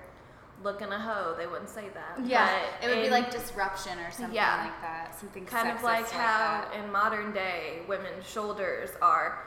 looking 0.64 0.88
a 0.88 0.98
hoe. 0.98 1.34
They 1.36 1.46
wouldn't 1.46 1.68
say 1.68 1.86
that. 1.94 2.24
yeah 2.26 2.58
But 2.80 2.88
it 2.90 2.94
would 2.94 3.02
be 3.04 3.10
like 3.10 3.30
disruption 3.30 3.98
or 3.98 4.10
something 4.10 4.34
Yeah. 4.34 4.64
like 4.64 4.80
that 4.80 5.18
something 5.18 5.44
kind 5.46 5.68
of 5.70 5.76
sexist 5.78 5.82
like 5.82 6.10
how 6.10 6.62
that. 6.70 6.74
in 6.74 6.90
modern 6.90 7.32
day 7.32 7.80
women's 7.86 8.26
shoulders 8.28 8.90
are 9.02 9.44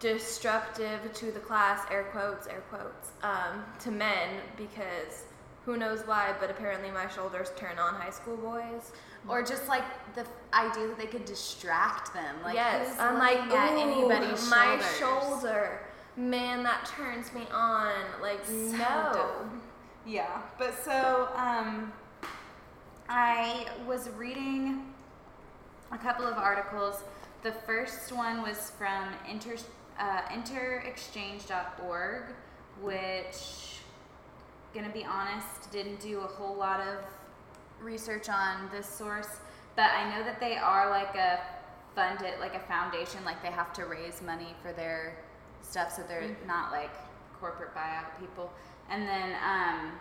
disruptive 0.00 1.12
to 1.12 1.32
the 1.32 1.40
class 1.40 1.80
air 1.90 2.04
quotes 2.12 2.46
air 2.46 2.62
quotes 2.70 3.08
um, 3.22 3.64
to 3.80 3.90
men 3.90 4.28
because 4.56 5.24
who 5.64 5.76
knows 5.76 6.00
why 6.06 6.34
but 6.40 6.50
apparently 6.50 6.90
my 6.90 7.06
shoulders 7.08 7.50
turn 7.56 7.78
on 7.78 7.94
high 7.94 8.10
school 8.10 8.36
boys 8.36 8.92
or 9.28 9.42
just 9.42 9.68
like 9.68 9.84
the 10.14 10.24
idea 10.54 10.86
that 10.86 10.96
they 10.98 11.06
could 11.06 11.24
distract 11.24 12.14
them 12.14 12.34
like 12.44 12.54
yes 12.54 12.94
i'm 12.98 13.18
like 13.18 13.38
looking 13.48 13.56
at 13.56 13.68
"Ooh, 13.96 14.10
anybody's 14.10 14.48
my 14.48 14.80
shoulders? 14.98 15.40
shoulder 15.40 15.80
man 16.16 16.62
that 16.62 16.84
turns 16.96 17.32
me 17.34 17.42
on 17.52 17.92
like 18.22 18.44
So 18.44 18.52
no 18.76 19.10
dope. 19.12 19.52
Yeah, 20.08 20.40
but 20.56 20.72
so 20.82 21.28
um, 21.36 21.92
I 23.10 23.66
was 23.86 24.08
reading 24.16 24.86
a 25.92 25.98
couple 25.98 26.24
of 26.26 26.38
articles. 26.38 27.04
The 27.42 27.52
first 27.52 28.10
one 28.10 28.40
was 28.40 28.72
from 28.78 29.10
inter, 29.30 29.56
uh, 30.00 30.22
interexchange.org, 30.32 32.22
which, 32.80 33.80
gonna 34.72 34.88
be 34.88 35.04
honest, 35.04 35.70
didn't 35.70 36.00
do 36.00 36.20
a 36.20 36.26
whole 36.26 36.56
lot 36.56 36.80
of 36.80 37.04
research 37.78 38.30
on 38.30 38.70
this 38.72 38.86
source, 38.88 39.40
but 39.76 39.90
I 39.90 40.08
know 40.16 40.24
that 40.24 40.40
they 40.40 40.56
are 40.56 40.88
like 40.88 41.16
a 41.16 41.38
funded, 41.94 42.40
like 42.40 42.54
a 42.54 42.60
foundation, 42.60 43.22
like 43.26 43.42
they 43.42 43.50
have 43.50 43.74
to 43.74 43.84
raise 43.84 44.22
money 44.22 44.54
for 44.62 44.72
their 44.72 45.18
stuff, 45.60 45.92
so 45.94 46.02
they're 46.08 46.34
not 46.46 46.72
like 46.72 46.92
corporate 47.40 47.74
buyout 47.74 48.18
people. 48.20 48.52
And 48.90 49.06
then 49.06 49.36
um, 49.44 49.92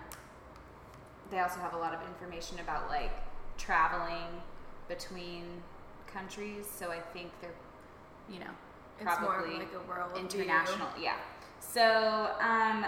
they 1.29 1.39
also 1.39 1.59
have 1.59 1.73
a 1.73 1.77
lot 1.77 1.93
of 1.93 1.99
information 2.07 2.59
about 2.59 2.89
like 2.89 3.11
traveling 3.57 4.41
between 4.87 5.43
countries. 6.05 6.67
So 6.73 6.91
I 6.91 6.99
think 6.99 7.31
they're, 7.41 7.51
you 8.29 8.39
know, 8.39 8.51
it's 8.99 9.19
more 9.21 9.33
probably 9.33 9.57
like 9.57 9.73
a 9.73 9.87
world 9.87 10.13
view. 10.13 10.21
international. 10.21 10.87
Yeah. 10.99 11.17
So, 11.59 12.31
um, 12.39 12.85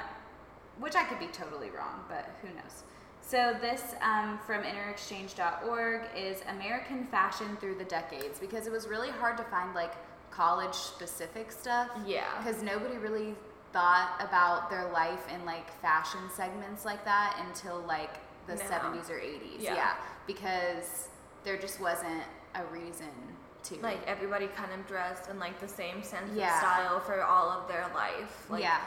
which 0.80 0.96
I 0.96 1.04
could 1.04 1.20
be 1.20 1.28
totally 1.28 1.70
wrong, 1.70 2.04
but 2.08 2.30
who 2.42 2.48
knows. 2.50 2.84
So 3.22 3.56
this 3.62 3.96
um, 4.02 4.40
from 4.48 4.64
interexchange.org 4.64 6.02
is 6.18 6.42
American 6.50 7.06
fashion 7.08 7.58
through 7.60 7.76
the 7.76 7.84
decades 7.84 8.40
because 8.40 8.66
it 8.66 8.72
was 8.72 8.88
really 8.88 9.10
hard 9.10 9.38
to 9.38 9.44
find 9.44 9.76
like 9.76 9.94
college 10.32 10.74
specific 10.74 11.52
stuff 11.52 11.90
yeah 12.06 12.26
because 12.38 12.62
nobody 12.64 12.98
really 12.98 13.36
thought 13.74 14.16
about 14.20 14.70
their 14.70 14.90
life 14.92 15.26
in 15.34 15.46
like 15.46 15.72
fashion 15.82 16.20
segments 16.34 16.86
like 16.86 17.04
that 17.06 17.40
until 17.48 17.80
like 17.88 18.16
the 18.48 18.56
No. 18.56 18.62
70s 18.62 19.10
or 19.10 19.20
80s. 19.20 19.60
Yeah. 19.60 19.76
Yeah. 19.76 19.94
because 20.28 21.10
there 21.44 21.58
just 21.58 21.80
wasn't 21.80 22.24
a 22.56 22.64
reason 22.66 23.08
to. 23.64 23.76
like 23.82 24.00
everybody 24.08 24.48
kind 24.48 24.72
of 24.74 24.86
dressed 24.88 25.30
in 25.30 25.38
like 25.40 25.60
the 25.60 25.68
same 25.68 26.02
sense 26.04 26.32
Yeah. 26.34 26.54
of 26.54 26.60
style 26.60 27.00
for 27.02 27.22
all 27.24 27.50
of 27.50 27.68
their 27.68 27.86
life 27.94 28.46
like 28.50 28.64
yeah. 28.64 28.80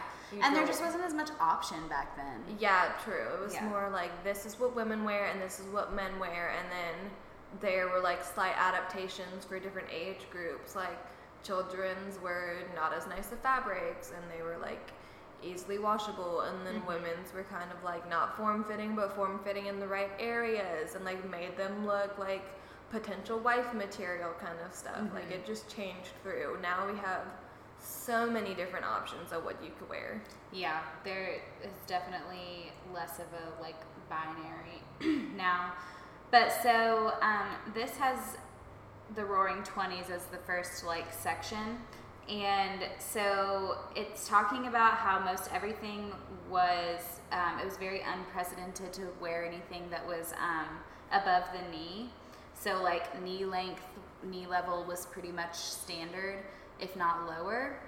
And 0.42 0.56
there 0.56 0.66
just 0.66 0.80
wasn't 0.82 1.04
as 1.04 1.12
much 1.12 1.28
option 1.40 1.76
back 1.90 2.16
then. 2.16 2.56
Yeah, 2.58 2.92
true. 3.04 3.26
It 3.34 3.40
was 3.40 3.52
Yeah. 3.54 3.68
more 3.68 3.90
like 3.90 4.10
this 4.24 4.46
is 4.46 4.58
what 4.58 4.74
women 4.74 5.04
wear 5.04 5.26
and 5.26 5.42
this 5.42 5.60
is 5.60 5.66
what 5.66 5.92
men 5.92 6.18
wear, 6.18 6.54
and 6.58 6.66
then 6.72 7.10
there 7.60 7.88
were 7.90 8.00
like 8.00 8.24
slight 8.24 8.54
adaptations 8.56 9.44
for 9.44 9.58
different 9.60 9.88
age 9.92 10.20
groups. 10.30 10.74
Like 10.74 10.96
children's 11.42 12.18
were 12.20 12.56
not 12.74 12.92
as 12.94 13.06
nice 13.06 13.32
of 13.32 13.38
fabrics, 13.40 14.12
and 14.16 14.24
they 14.30 14.42
were 14.42 14.58
like 14.58 14.92
easily 15.42 15.76
washable 15.78 16.42
and 16.42 16.64
then 16.64 16.80
Mhm. 16.82 16.86
women's 16.86 17.32
were 17.34 17.42
kind 17.42 17.68
of 17.72 17.82
like 17.82 18.08
not 18.08 18.36
form 18.36 18.62
fitting 18.62 18.94
but 18.94 19.12
form 19.12 19.40
fitting 19.42 19.66
in 19.66 19.80
the 19.80 19.86
right 19.88 20.12
areas 20.20 20.94
and 20.94 21.04
like 21.04 21.24
made 21.28 21.56
them 21.56 21.84
look 21.84 22.16
like 22.16 22.44
potential 22.92 23.40
wife 23.40 23.74
material 23.74 24.32
kind 24.40 24.56
of 24.64 24.72
stuff 24.72 25.00
like 25.12 25.28
Mhm. 25.30 25.32
it 25.32 25.44
just 25.44 25.68
changed 25.68 26.10
through 26.22 26.58
now 26.62 26.86
we 26.86 26.96
have 26.98 27.22
so 27.80 28.30
many 28.30 28.54
different 28.54 28.86
options 28.86 29.32
of 29.32 29.44
what 29.44 29.60
you 29.60 29.72
could 29.80 29.88
wear 29.88 30.22
Yeah, 30.52 30.78
there 31.02 31.40
is 31.60 31.72
definitely 31.88 32.72
less 32.94 33.18
of 33.18 33.26
a 33.32 33.60
like 33.60 33.80
binary 34.08 34.80
now. 35.34 35.72
But 36.30 36.52
so 36.62 37.14
um, 37.20 37.48
this 37.74 37.96
has 37.96 38.36
the 39.14 39.24
Roaring 39.24 39.62
Twenties 39.62 40.10
as 40.10 40.24
the 40.26 40.38
first 40.38 40.84
like 40.84 41.12
section, 41.12 41.78
and 42.28 42.84
so 42.98 43.78
it's 43.94 44.28
talking 44.28 44.66
about 44.66 44.94
how 44.94 45.18
most 45.18 45.50
everything 45.52 46.12
was. 46.50 47.20
Um, 47.32 47.58
it 47.58 47.64
was 47.64 47.76
very 47.76 48.02
unprecedented 48.02 48.92
to 48.94 49.08
wear 49.20 49.44
anything 49.44 49.88
that 49.90 50.06
was 50.06 50.34
um, 50.40 50.66
above 51.12 51.44
the 51.52 51.76
knee. 51.76 52.10
So 52.54 52.82
like 52.82 53.22
knee 53.22 53.44
length, 53.44 53.82
knee 54.22 54.46
level 54.46 54.84
was 54.84 55.06
pretty 55.06 55.32
much 55.32 55.56
standard, 55.56 56.38
if 56.78 56.94
not 56.96 57.26
lower. 57.26 57.78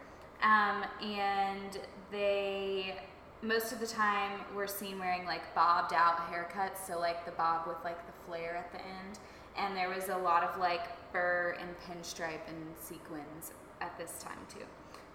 Um, 0.43 0.85
and 1.03 1.79
they 2.11 2.97
most 3.43 3.73
of 3.73 3.81
the 3.81 3.87
time 3.87 4.41
were 4.55 4.67
seen 4.67 4.99
wearing 4.99 5.27
like 5.27 5.55
bobbed 5.55 5.93
out 5.93 6.17
haircuts, 6.31 6.87
so 6.87 6.99
like 6.99 7.25
the 7.25 7.33
bob 7.33 7.67
with 7.67 7.77
like 7.85 8.05
the 8.07 8.13
flare 8.27 8.57
at 8.57 8.73
the 8.73 8.79
end. 8.79 9.19
And 9.57 9.77
there 9.77 9.89
was 9.89 10.09
a 10.09 10.17
lot 10.17 10.43
of 10.43 10.59
like 10.59 10.83
fur 11.13 11.57
and 11.61 11.71
pinstripe 11.81 12.47
and 12.49 12.75
sequins 12.81 13.53
at 13.81 13.97
this 13.99 14.23
time 14.23 14.39
too. 14.53 14.65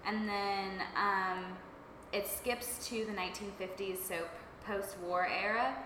And 0.06 0.28
then 0.28 0.82
um, 0.96 1.44
it 2.12 2.26
skips 2.26 2.86
to 2.88 3.04
the 3.04 3.12
1950s, 3.12 3.98
so 4.02 4.16
post-war 4.66 5.26
era, 5.28 5.76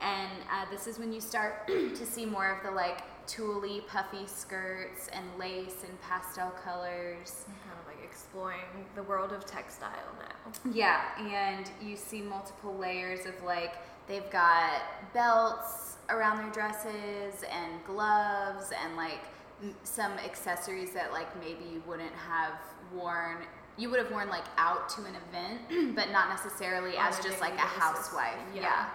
and 0.00 0.30
uh, 0.50 0.70
this 0.70 0.86
is 0.86 0.98
when 0.98 1.12
you 1.12 1.20
start 1.20 1.66
to 1.66 2.06
see 2.06 2.24
more 2.24 2.50
of 2.50 2.62
the 2.62 2.70
like 2.70 3.02
tulle, 3.26 3.80
puffy 3.88 4.26
skirts 4.26 5.08
and 5.12 5.24
lace 5.38 5.84
and 5.86 6.00
pastel 6.00 6.50
colors. 6.64 7.44
kind 7.46 7.78
of 7.80 7.86
like 7.86 8.02
exploring 8.04 8.86
the 8.94 9.02
world 9.02 9.32
of 9.32 9.44
textile 9.44 9.92
now 10.18 10.52
Yeah, 10.72 11.02
and 11.18 11.70
you 11.82 11.96
see 11.96 12.22
multiple 12.22 12.74
layers 12.76 13.26
of 13.26 13.34
like 13.44 13.74
they've 14.06 14.30
got 14.30 14.80
belts 15.12 15.96
around 16.10 16.38
their 16.38 16.50
dresses 16.50 17.42
and 17.50 17.84
gloves 17.84 18.72
and 18.84 18.96
like 18.96 19.20
m- 19.62 19.74
some 19.84 20.12
accessories 20.12 20.90
that 20.92 21.12
like 21.12 21.28
maybe 21.40 21.64
you 21.72 21.82
wouldn't 21.86 22.14
have 22.14 22.52
worn. 22.92 23.38
You 23.76 23.90
would 23.90 23.98
have 24.00 24.10
worn 24.10 24.28
like 24.28 24.44
out 24.56 24.88
to 24.90 25.02
an 25.04 25.14
event, 25.28 25.94
but 25.96 26.10
not 26.10 26.28
necessarily 26.30 26.96
On 26.96 27.06
as 27.08 27.18
just 27.20 27.40
like 27.40 27.52
a 27.54 27.56
basis. 27.56 27.72
housewife. 27.78 28.36
Yeah. 28.54 28.62
yeah. 28.62 28.86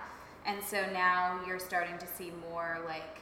And 0.45 0.61
so 0.63 0.85
now 0.91 1.39
you're 1.47 1.59
starting 1.59 1.97
to 1.99 2.07
see 2.07 2.31
more 2.51 2.79
like 2.85 3.19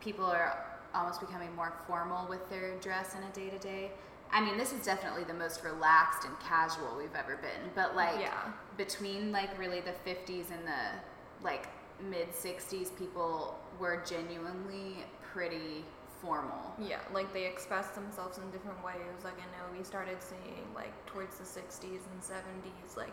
people 0.00 0.24
are 0.26 0.64
almost 0.94 1.20
becoming 1.20 1.54
more 1.54 1.72
formal 1.86 2.26
with 2.28 2.48
their 2.50 2.76
dress 2.80 3.14
in 3.14 3.22
a 3.22 3.30
day 3.32 3.48
to 3.54 3.58
day. 3.58 3.92
I 4.32 4.44
mean, 4.44 4.58
this 4.58 4.72
is 4.72 4.84
definitely 4.84 5.24
the 5.24 5.34
most 5.34 5.64
relaxed 5.64 6.24
and 6.26 6.38
casual 6.40 6.94
we've 6.98 7.14
ever 7.16 7.36
been. 7.36 7.70
But 7.74 7.96
like 7.96 8.20
Yeah. 8.20 8.34
between 8.76 9.32
like 9.32 9.56
really 9.58 9.80
the 9.80 9.92
50s 10.08 10.50
and 10.50 10.66
the 10.66 11.42
like 11.44 11.66
mid 12.08 12.28
60s, 12.32 12.90
people 12.96 13.58
were 13.78 14.02
genuinely 14.06 15.04
pretty 15.32 15.84
formal. 16.20 16.74
Yeah, 16.78 17.00
like 17.14 17.32
they 17.32 17.46
expressed 17.46 17.94
themselves 17.94 18.38
in 18.38 18.50
different 18.50 18.82
ways. 18.84 19.24
Like 19.24 19.38
I 19.38 19.46
know 19.56 19.76
we 19.76 19.82
started 19.84 20.18
seeing 20.20 20.66
like 20.74 20.92
towards 21.06 21.38
the 21.38 21.44
60s 21.44 22.00
and 22.12 22.20
70s, 22.22 22.96
like 22.96 23.12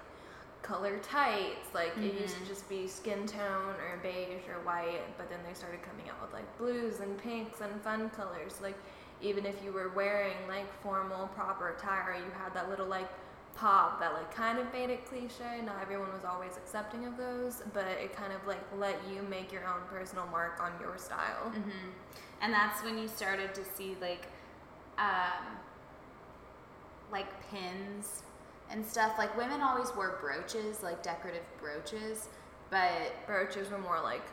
color 0.62 1.00
tights. 1.00 1.74
Like 1.74 1.96
it 1.98 2.20
used 2.20 2.36
to 2.38 2.42
Mhm. 2.44 2.48
just 2.48 2.68
be 2.68 2.88
skin 2.88 3.26
tone 3.26 3.76
or 3.80 3.98
beige 4.04 4.48
or 4.50 4.60
white, 4.66 5.18
but 5.18 5.30
then 5.30 5.40
they 5.48 5.54
started 5.54 5.82
coming 5.84 6.10
out 6.10 6.22
with 6.22 6.34
like 6.34 6.58
blues 6.58 7.00
and 7.00 7.18
pinks 7.18 7.62
and 7.62 7.82
fun 7.82 8.10
colors. 8.10 8.60
Like 8.62 8.76
even 9.22 9.46
if 9.46 9.64
you 9.64 9.72
were 9.72 9.90
wearing 9.90 10.36
like 10.48 10.68
formal 10.84 11.28
proper 11.30 11.70
attire, 11.70 12.16
you 12.16 12.32
had 12.32 12.54
that 12.54 12.70
little 12.70 12.88
like 12.88 13.08
pop 13.58 14.00
that 14.00 14.14
like 14.14 14.34
kind 14.34 14.60
of 14.60 14.72
made 14.74 14.90
it 14.90 15.06
cliche. 15.06 15.62
Not 15.66 15.78
everyone 15.82 16.12
was 16.14 16.26
always 16.26 16.58
accepting 16.58 17.06
of 17.06 17.18
those, 17.18 17.64
but 17.74 17.86
it 17.88 18.16
kind 18.16 18.34
of 18.34 18.46
like 18.48 18.62
let 18.78 18.98
you 19.12 19.24
make 19.24 19.52
your 19.52 19.66
own 19.68 19.82
personal 19.90 20.28
mark 20.28 20.60
on 20.62 20.72
your 20.80 20.98
style. 20.98 21.50
hmm 21.52 21.90
And 22.42 22.54
that's 22.54 22.84
when 22.84 22.98
you 22.98 23.08
started 23.08 23.54
to 23.56 23.64
see 23.66 23.98
like, 24.02 24.28
um, 24.98 25.58
like 27.12 27.28
pins 27.50 28.24
and 28.70 28.86
stuff. 28.86 29.14
Like 29.18 29.36
women 29.38 29.62
always 29.62 29.90
wore 29.96 30.18
brooches, 30.22 30.84
like 30.84 31.04
decorative 31.04 31.44
brooches, 31.60 32.30
but 32.70 33.26
brooches 33.26 33.70
were 33.70 33.78
more 33.80 34.02
like 34.02 34.24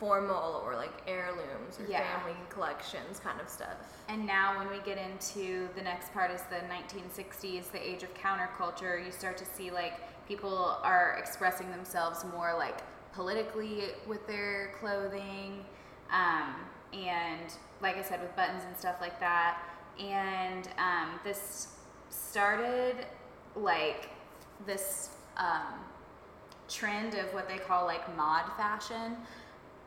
formal 0.00 0.62
or 0.64 0.74
like 0.74 1.02
heirlooms 1.06 1.78
or 1.78 1.84
Yeah. 1.86 2.02
family 2.18 2.34
collections 2.48 3.20
kind 3.20 3.38
of 3.40 3.48
stuff. 3.48 3.76
And 4.08 4.26
now, 4.26 4.58
when 4.58 4.68
we 4.70 4.78
get 4.80 4.98
into 4.98 5.68
the 5.76 5.82
next 5.82 6.12
part, 6.12 6.30
is 6.32 6.42
the 6.44 6.62
1960s, 6.66 7.70
the 7.70 7.78
age 7.78 8.02
of 8.02 8.12
counterculture. 8.14 9.04
You 9.04 9.12
start 9.12 9.36
to 9.36 9.44
see 9.44 9.70
like 9.70 10.00
people 10.26 10.78
are 10.82 11.16
expressing 11.18 11.70
themselves 11.70 12.24
more 12.34 12.54
like 12.56 12.78
politically 13.12 13.90
with 14.06 14.26
their 14.26 14.72
clothing, 14.80 15.64
um, 16.10 16.54
and 16.94 17.52
like 17.82 17.96
I 17.98 18.02
said, 18.02 18.20
with 18.22 18.34
buttons 18.34 18.64
and 18.66 18.76
stuff 18.76 18.96
like 19.00 19.20
that. 19.20 19.58
And 19.98 20.66
um, 20.78 21.20
this 21.22 21.68
started 22.08 23.06
like 23.54 24.08
this 24.66 25.10
um, 25.36 25.74
trend 26.68 27.14
of 27.14 27.26
what 27.34 27.48
they 27.48 27.58
call 27.58 27.84
like 27.84 28.16
mod 28.16 28.44
fashion 28.56 29.16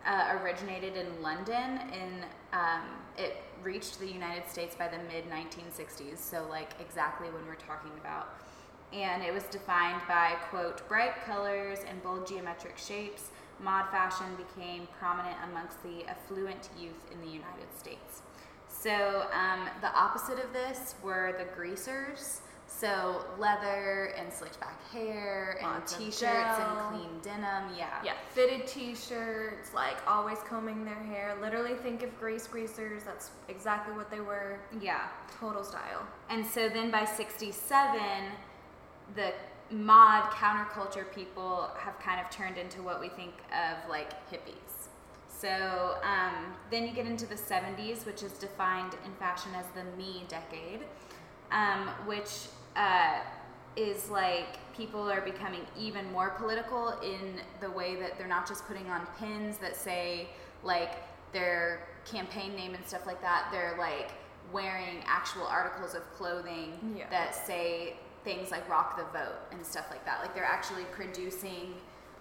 uh, 0.05 0.37
originated 0.41 0.95
in 0.95 1.21
London 1.21 1.79
and 1.91 2.25
um, 2.51 2.83
it 3.17 3.37
reached 3.63 3.99
the 3.99 4.07
United 4.07 4.49
States 4.49 4.75
by 4.75 4.87
the 4.87 4.97
mid 4.97 5.29
1960s, 5.29 6.17
so 6.17 6.45
like 6.49 6.71
exactly 6.79 7.29
when 7.29 7.45
we're 7.47 7.55
talking 7.55 7.91
about. 7.99 8.35
And 8.91 9.23
it 9.23 9.33
was 9.33 9.43
defined 9.45 10.01
by, 10.07 10.33
quote, 10.49 10.87
bright 10.87 11.23
colors 11.25 11.79
and 11.89 12.01
bold 12.03 12.27
geometric 12.27 12.77
shapes. 12.77 13.31
Mod 13.59 13.89
fashion 13.89 14.27
became 14.35 14.87
prominent 14.99 15.35
amongst 15.49 15.81
the 15.81 16.05
affluent 16.07 16.69
youth 16.77 17.09
in 17.11 17.19
the 17.21 17.27
United 17.27 17.73
States. 17.77 18.21
So 18.67 19.27
um, 19.33 19.67
the 19.81 19.91
opposite 19.95 20.43
of 20.43 20.51
this 20.53 20.95
were 21.01 21.35
the 21.37 21.45
greasers. 21.55 22.41
So 22.79 23.25
leather 23.37 24.13
and 24.17 24.33
slicked 24.33 24.59
back 24.59 24.79
hair 24.91 25.57
and 25.61 25.73
Lots 25.73 25.95
t-shirts 25.95 26.25
and 26.25 26.79
clean 26.89 27.09
denim. 27.21 27.71
Yeah. 27.77 28.01
Yeah, 28.03 28.13
fitted 28.31 28.67
t-shirts, 28.67 29.73
like 29.73 29.97
always 30.07 30.39
combing 30.47 30.83
their 30.83 30.95
hair. 30.95 31.35
Literally 31.39 31.75
think 31.75 32.03
of 32.03 32.19
grease 32.19 32.47
greasers. 32.47 33.03
That's 33.03 33.31
exactly 33.47 33.95
what 33.95 34.09
they 34.09 34.21
were. 34.21 34.59
Yeah. 34.81 35.07
Total 35.39 35.63
style. 35.63 36.05
And 36.29 36.45
so 36.45 36.67
then 36.67 36.89
by 36.89 37.05
67, 37.05 37.99
the 39.15 39.33
mod 39.69 40.23
counterculture 40.31 41.05
people 41.13 41.69
have 41.77 41.97
kind 41.99 42.19
of 42.19 42.29
turned 42.29 42.57
into 42.57 42.81
what 42.81 42.99
we 42.99 43.09
think 43.09 43.33
of 43.51 43.89
like 43.89 44.11
hippies. 44.31 44.89
So 45.27 45.97
um, 46.03 46.53
then 46.71 46.87
you 46.87 46.93
get 46.93 47.05
into 47.05 47.25
the 47.25 47.35
70s, 47.35 48.05
which 48.05 48.23
is 48.23 48.33
defined 48.33 48.93
in 49.05 49.13
fashion 49.13 49.51
as 49.55 49.65
the 49.75 49.83
me 49.97 50.23
decade, 50.27 50.81
um, 51.51 51.89
which 52.05 52.47
uh, 52.75 53.19
is 53.75 54.09
like 54.09 54.59
people 54.75 55.09
are 55.11 55.21
becoming 55.21 55.61
even 55.77 56.11
more 56.11 56.31
political 56.31 56.89
in 57.03 57.39
the 57.61 57.69
way 57.71 57.95
that 57.95 58.17
they're 58.17 58.27
not 58.27 58.47
just 58.47 58.65
putting 58.67 58.87
on 58.89 59.05
pins 59.19 59.57
that 59.57 59.75
say 59.75 60.27
like 60.63 61.03
their 61.31 61.87
campaign 62.05 62.55
name 62.55 62.73
and 62.75 62.85
stuff 62.85 63.05
like 63.05 63.21
that. 63.21 63.47
They're 63.51 63.75
like 63.79 64.11
wearing 64.51 64.97
actual 65.07 65.45
articles 65.47 65.95
of 65.95 66.01
clothing 66.13 66.95
Yeah. 66.97 67.09
that 67.09 67.33
say 67.33 67.95
things 68.23 68.51
like 68.51 68.67
rock 68.69 68.97
the 68.97 69.03
vote 69.17 69.39
and 69.51 69.65
stuff 69.65 69.87
like 69.89 70.05
that. 70.05 70.21
Like 70.21 70.35
they're 70.35 70.43
actually 70.45 70.83
producing 70.91 71.73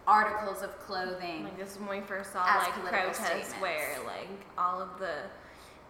articles 0.07 0.63
of 0.63 0.79
clothing. 0.81 1.45
Like 1.45 1.59
this 1.59 1.73
is 1.73 1.79
when 1.79 1.89
we 1.89 2.01
first 2.01 2.33
saw 2.33 2.43
like 2.45 2.73
political 2.75 2.91
protest 2.91 3.25
statements. 3.25 3.55
wear, 3.61 3.97
like 4.07 4.29
all 4.59 4.81
of 4.81 4.99
the 4.99 5.15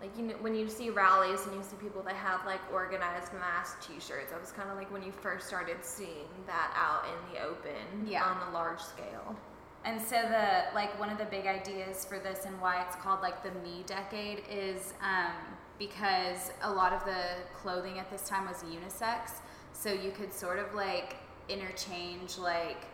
like 0.02 0.16
you 0.18 0.24
know 0.24 0.34
when 0.40 0.54
you 0.54 0.68
see 0.68 0.90
rallies 0.90 1.46
and 1.46 1.54
you 1.54 1.62
see 1.62 1.76
people 1.76 2.02
that 2.02 2.14
have 2.16 2.44
like 2.44 2.60
organized 2.72 3.32
mass 3.34 3.76
t-shirts 3.86 4.30
that 4.32 4.40
was 4.40 4.50
kind 4.50 4.68
of 4.68 4.76
like 4.76 4.90
when 4.92 5.02
you 5.02 5.12
first 5.12 5.46
started 5.46 5.76
seeing 5.82 6.26
that 6.46 6.72
out 6.76 7.04
in 7.06 7.32
the 7.34 7.40
open 7.42 8.06
Yeah. 8.06 8.24
on 8.24 8.48
a 8.48 8.52
large 8.52 8.80
scale 8.80 9.36
And 9.84 10.00
so 10.00 10.16
the 10.22 10.74
like 10.74 10.98
one 11.00 11.10
of 11.10 11.18
the 11.18 11.24
big 11.26 11.46
ideas 11.46 12.04
for 12.04 12.18
this 12.18 12.44
and 12.46 12.60
why 12.60 12.82
it's 12.82 12.96
called 12.96 13.20
like 13.22 13.42
the 13.42 13.50
me 13.66 13.84
decade 13.86 14.42
is 14.50 14.94
um, 15.02 15.32
because 15.78 16.52
a 16.62 16.70
lot 16.70 16.92
of 16.92 17.04
the 17.04 17.22
clothing 17.60 17.98
at 17.98 18.08
this 18.10 18.28
time 18.28 18.46
was 18.46 18.62
unisex, 18.62 19.32
so 19.72 19.92
you 19.92 20.12
could 20.12 20.32
sort 20.32 20.58
of 20.60 20.72
like 20.74 21.16
interchange 21.48 22.38
like 22.38 22.84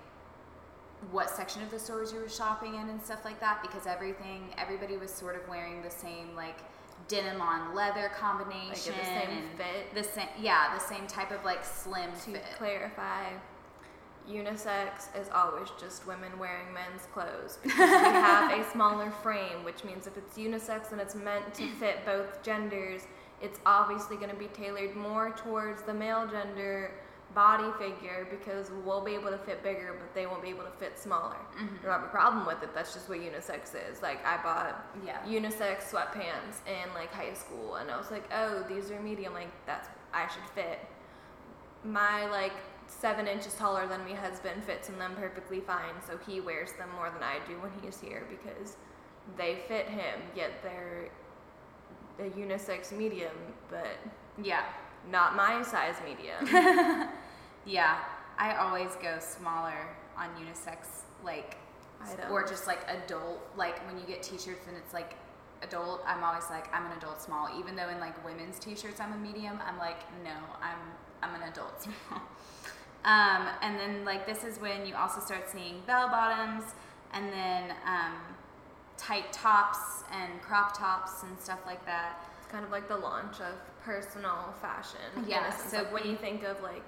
what 1.11 1.29
section 1.31 1.63
of 1.63 1.71
the 1.71 1.79
stores 1.79 2.13
you 2.13 2.19
were 2.21 2.29
shopping 2.29 2.75
in 2.75 2.89
and 2.89 3.01
stuff 3.03 3.25
like 3.25 3.39
that 3.41 3.61
because 3.63 3.87
everything 3.87 4.49
everybody 4.57 4.97
was 4.97 5.11
sort 5.13 5.37
of 5.37 5.47
wearing 5.49 5.83
the 5.83 5.91
same 5.91 6.35
like 6.35 6.59
denim 7.07 7.41
on 7.41 7.75
leather 7.75 8.11
combination 8.19 8.93
like 8.93 9.03
the 9.03 9.05
same 9.05 9.43
fit? 9.57 9.95
the 9.95 10.05
same 10.05 10.29
yeah 10.41 10.75
the 10.75 10.81
same 10.81 11.07
type 11.07 11.31
of 11.31 11.45
like 11.45 11.65
slim 11.65 12.11
to 12.25 12.33
fit. 12.33 12.45
clarify 12.57 13.31
unisex 14.31 15.09
is 15.19 15.29
always 15.35 15.69
just 15.81 16.07
women 16.07 16.39
wearing 16.39 16.73
men's 16.73 17.07
clothes 17.13 17.59
because 17.63 17.79
we 17.79 17.85
have 17.85 18.59
a 18.59 18.71
smaller 18.71 19.11
frame, 19.11 19.65
which 19.65 19.85
means 19.85 20.07
if 20.07 20.17
it's 20.17 20.37
unisex 20.37 20.93
and 20.93 21.01
it's 21.01 21.15
meant 21.15 21.55
to 21.55 21.67
fit 21.75 22.05
both 22.05 22.43
genders, 22.43 23.03
it's 23.41 23.59
obviously 23.65 24.17
going 24.17 24.31
to 24.31 24.37
be 24.37 24.49
tailored 24.49 24.95
more 24.95 25.31
towards 25.31 25.83
the 25.83 25.95
male 25.95 26.27
gender 26.27 26.93
body 27.39 27.71
figure 27.79 28.27
because 28.31 28.69
we'll 28.85 29.01
be 29.01 29.15
able 29.15 29.31
to 29.31 29.39
fit 29.39 29.63
bigger, 29.63 29.95
but 30.01 30.13
they 30.13 30.27
won't 30.27 30.43
be 30.43 30.49
able 30.49 30.65
to 30.65 30.73
fit 30.73 30.99
smaller. 30.99 31.37
Mhm. 31.57 31.79
I 31.79 31.83
don't 31.85 31.93
have 31.93 32.03
a 32.03 32.09
problem 32.09 32.45
with 32.47 32.61
it. 32.65 32.75
That's 32.75 32.93
just 32.93 33.09
what 33.09 33.19
unisex 33.21 33.77
is. 33.91 34.03
Like 34.03 34.19
I 34.27 34.43
bought 34.43 34.85
Yeah. 35.05 35.23
unisex 35.25 35.85
sweatpants 35.93 36.57
in 36.67 36.93
like 36.95 37.13
high 37.13 37.35
school, 37.35 37.77
and 37.77 37.93
I 37.93 37.97
was 37.97 38.11
like, 38.11 38.25
oh, 38.35 38.65
these 38.65 38.91
are 38.91 38.99
medium. 39.01 39.35
Like 39.35 39.53
that's 39.67 39.89
I 40.13 40.27
should 40.27 40.49
fit. 40.57 40.81
My 41.85 42.27
like 42.27 42.55
seven 42.89 43.29
inches 43.29 43.55
taller 43.55 43.87
than 43.87 44.05
me 44.05 44.15
husband 44.15 44.65
fits 44.65 44.89
in 44.89 44.99
them 44.99 45.15
perfectly 45.15 45.61
fine, 45.61 45.95
so 46.09 46.19
he 46.27 46.41
wears 46.41 46.73
them 46.73 46.89
more 46.97 47.09
than 47.11 47.23
I 47.23 47.37
do 47.47 47.55
when 47.61 47.71
he's 47.83 48.01
here 48.01 48.27
because 48.29 48.77
they 49.37 49.61
fit 49.69 49.87
him. 49.87 50.23
Yet 50.35 50.61
they're 50.65 51.09
a 52.19 52.31
unisex 52.31 52.91
medium, 52.91 53.37
but 53.71 53.97
Yeah. 54.43 54.65
not 55.09 55.37
my 55.37 55.63
size 55.63 55.95
medium. 56.05 57.09
Yeah. 57.69 57.99
I 58.39 58.57
always 58.57 58.95
go 58.97 59.19
smaller 59.19 59.89
on 60.17 60.29
unisex, 60.37 60.87
like, 61.25 61.57
Items. 62.01 62.31
or 62.31 62.47
just 62.47 62.67
like 62.67 62.81
adult. 62.89 63.41
Like 63.57 63.85
when 63.87 63.99
you 63.99 64.07
get 64.07 64.23
T-shirts 64.23 64.67
and 64.69 64.77
it's 64.77 64.95
like 64.95 65.15
adult, 65.63 66.03
I'm 66.07 66.23
always 66.23 66.45
like 66.51 66.73
I'm 66.75 66.87
an 66.87 66.97
adult 66.97 67.21
small. 67.21 67.49
Even 67.59 67.77
though 67.77 67.89
in 67.89 67.99
like 67.99 68.25
women's 68.25 68.59
T-shirts 68.59 69.01
I'm 69.01 69.13
a 69.13 69.17
medium, 69.17 69.59
I'm 69.67 69.79
like 69.79 70.01
no, 70.23 70.31
I'm 70.63 70.79
I'm 71.23 71.41
an 71.41 71.49
adult 71.49 71.83
small. 71.83 72.23
Um, 73.05 73.49
and 73.63 73.79
then 73.79 74.05
like 74.05 74.27
this 74.27 74.45
is 74.45 74.61
when 74.61 74.87
you 74.87 74.95
also 74.95 75.21
start 75.21 75.49
seeing 75.49 75.83
bell 75.87 76.09
bottoms, 76.09 76.65
and 77.13 77.33
then 77.33 77.71
um, 77.87 78.15
tight 78.97 79.33
tops 79.33 80.05
and 80.13 80.41
crop 80.43 80.77
tops 80.77 81.23
and 81.23 81.39
stuff 81.41 81.61
like 81.67 81.85
that. 81.87 82.25
It's 82.39 82.51
kind 82.51 82.65
of 82.65 82.71
like 82.71 82.89
the 82.89 82.97
launch 82.97 83.41
of 83.41 83.55
personal 83.83 84.55
fashion. 84.61 85.25
Yeah, 85.27 85.51
so 85.57 85.79
like 85.79 85.93
when 85.93 86.07
you 86.07 86.17
think 86.17 86.45
of 86.45 86.63
like 86.63 86.83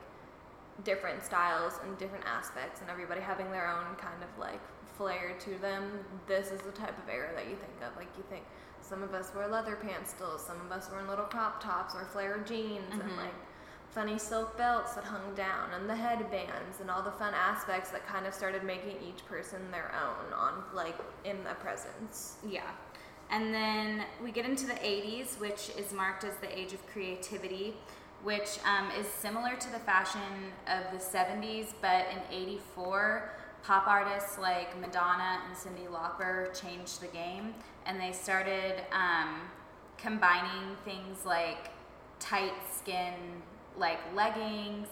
different 0.85 1.25
styles 1.25 1.79
and 1.85 1.97
different 1.99 2.25
aspects, 2.27 2.81
and 2.81 2.91
everybody 2.91 3.21
having 3.21 3.51
their 3.51 3.69
own 3.69 3.95
kind 3.97 4.23
of 4.23 4.39
like 4.39 4.61
flair 4.97 5.35
to 5.41 5.59
them, 5.61 5.91
this 6.27 6.51
is 6.51 6.61
the 6.63 6.73
type 6.73 6.97
of 7.03 7.09
era 7.09 7.31
that 7.35 7.45
you 7.49 7.57
think 7.57 7.73
of. 7.87 7.97
Like 7.97 8.09
you 8.17 8.25
think 8.29 8.45
some 8.83 9.03
of 9.03 9.15
us 9.15 9.33
wear 9.35 9.47
leather 9.49 9.77
pants 9.77 10.11
still, 10.11 10.39
some 10.39 10.61
of 10.61 10.73
us 10.73 10.91
wearing 10.91 11.09
little 11.09 11.25
crop 11.27 11.63
tops 11.63 11.95
or 11.95 12.05
flare 12.05 12.39
jeans, 12.39 12.93
and 12.93 13.03
Mhm. 13.03 13.17
like 13.17 13.35
funny 13.91 14.19
silk 14.19 14.57
belts 14.57 14.95
that 14.95 15.05
hung 15.05 15.35
down, 15.35 15.73
and 15.75 15.89
the 15.89 15.97
headbands, 15.97 16.81
and 16.81 16.91
all 16.91 17.03
the 17.03 17.11
fun 17.13 17.35
aspects 17.35 17.91
that 17.91 18.07
kind 18.07 18.27
of 18.27 18.33
started 18.35 18.63
making 18.63 19.01
each 19.03 19.27
person 19.27 19.71
their 19.71 19.93
own 19.95 20.33
on 20.33 20.65
like 20.73 20.97
in 21.25 21.43
the 21.45 21.55
presence. 21.55 22.37
Yeah. 22.45 22.71
And 23.31 23.55
then 23.55 24.05
we 24.23 24.33
get 24.33 24.45
into 24.45 24.67
the 24.67 24.75
80s, 24.85 25.39
which 25.39 25.71
is 25.77 25.93
marked 25.93 26.25
as 26.25 26.37
the 26.39 26.57
age 26.59 26.73
of 26.73 26.85
creativity, 26.89 27.77
which 28.23 28.59
um, 28.65 28.91
is 28.99 29.07
similar 29.07 29.57
to 29.57 29.71
the 29.71 29.79
fashion 29.79 30.53
of 30.67 30.93
the 30.93 31.05
70s, 31.05 31.73
but 31.81 32.07
in 32.13 32.21
84, 32.31 33.31
pop 33.63 33.87
artists 33.87 34.39
like 34.39 34.79
Madonna 34.81 35.41
and 35.47 35.57
Cyndi 35.57 35.89
Lauper 35.89 36.59
changed 36.59 37.01
the 37.01 37.07
game 37.09 37.55
and 37.87 38.01
they 38.01 38.13
started 38.13 38.83
um, 38.93 39.41
combining 39.97 40.77
things 40.85 41.25
like 41.25 41.71
tight 42.19 42.53
skin, 42.75 43.15
like 43.77 43.99
leggings, 44.15 44.89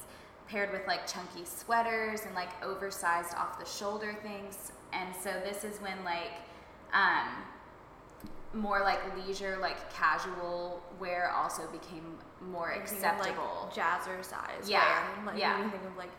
paired 0.49 0.73
with 0.73 0.87
like 0.87 1.07
chunky 1.07 1.45
sweaters 1.45 2.23
and 2.25 2.35
like 2.35 2.51
oversized 2.65 3.35
off 3.37 3.59
the 3.59 3.67
shoulder 3.67 4.17
things. 4.23 4.73
And 4.93 5.15
so 5.15 5.31
this 5.45 5.65
is 5.65 5.79
when 5.81 6.03
like 6.05 6.33
um, 6.93 7.29
more 8.55 8.81
like 8.81 9.01
leisure, 9.17 9.59
like 9.61 9.93
casual 9.93 10.83
wear 10.99 11.31
also 11.31 11.67
became 11.69 12.18
more 12.41 12.71
think 12.73 12.85
of, 12.85 12.93
acceptable. 12.93 13.65
Like 13.65 13.75
jazzercise. 13.75 14.67
Yeah, 14.69 15.03
wear. 15.17 15.27
Like 15.27 15.39
yeah. 15.39 15.57
when 15.57 15.65
you 15.67 15.71
think 15.71 15.85
of 15.85 15.97
like 15.97 16.11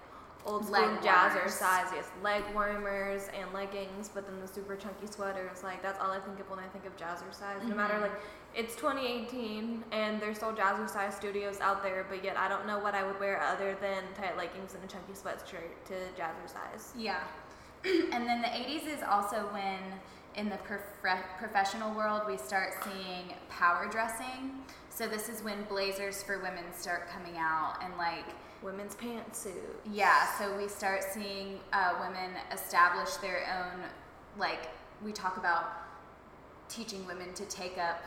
old 0.45 0.63
school 0.65 0.79
Leg 0.82 1.01
jazzercise, 1.01 1.86
warmers. 1.86 1.93
yes, 1.95 2.05
leg 2.23 2.43
warmers 2.53 3.27
and 3.39 3.51
leggings, 3.53 4.10
but 4.13 4.25
then 4.27 4.39
the 4.39 4.47
super 4.47 4.75
chunky 4.75 5.08
sweaters. 5.08 5.63
Like 5.63 5.82
that's 5.82 5.99
all 5.99 6.12
I 6.12 6.19
think 6.19 6.39
of 6.39 6.49
when 6.49 6.60
I 6.60 6.67
think 6.69 6.86
of 6.86 6.95
jazzercise. 6.97 7.63
No 7.67 7.75
matter 7.75 7.95
Mhm. 7.95 8.01
like 8.03 8.12
it's 8.55 8.75
2018 8.75 9.84
and 9.91 10.19
there's 10.21 10.38
still 10.38 10.53
jazzercise 10.53 11.13
studios 11.13 11.60
out 11.60 11.84
there, 11.84 12.05
but 12.10 12.23
yet 12.23 12.38
I 12.38 12.47
don't 12.47 12.65
know 12.65 12.79
what 12.79 12.95
I 12.95 13.03
would 13.03 13.19
wear 13.19 13.41
other 13.41 13.75
than 13.82 14.03
tight 14.15 14.38
leggings 14.38 14.73
and 14.73 14.84
a 14.84 14.88
chunky 14.88 15.13
sweatshirt 15.13 15.69
to 15.86 15.93
jazzercise. 16.19 16.91
Yeah. 16.95 17.19
and 17.86 18.27
then 18.27 18.41
the 18.41 18.47
80s 18.47 18.88
is 18.88 19.03
also 19.03 19.47
when, 19.51 19.77
in 20.36 20.49
the 20.49 20.58
prof- 20.58 20.82
professional 21.38 21.93
world, 21.93 22.23
we 22.27 22.38
start 22.38 22.73
seeing 22.84 23.34
power 23.49 23.88
dressing. 23.89 24.63
So 24.99 25.07
this 25.07 25.29
is 25.29 25.41
when 25.41 25.63
blazers 25.69 26.21
for 26.21 26.39
women 26.39 26.65
start 26.73 27.07
coming 27.07 27.38
out 27.38 27.77
and 27.81 27.95
like 27.97 28.25
Women's 28.62 28.95
pantsuit. 28.95 29.53
Yeah, 29.89 30.27
so 30.38 30.57
we 30.57 30.67
start 30.67 31.01
seeing 31.13 31.59
uh, 31.71 31.93
women 32.01 32.31
establish 32.51 33.13
their 33.21 33.45
own, 33.57 33.79
like, 34.38 34.67
we 35.01 35.13
talk 35.13 35.38
about 35.38 35.71
teaching 36.67 37.07
women 37.07 37.33
to 37.35 37.45
take 37.45 37.77
up 37.77 38.03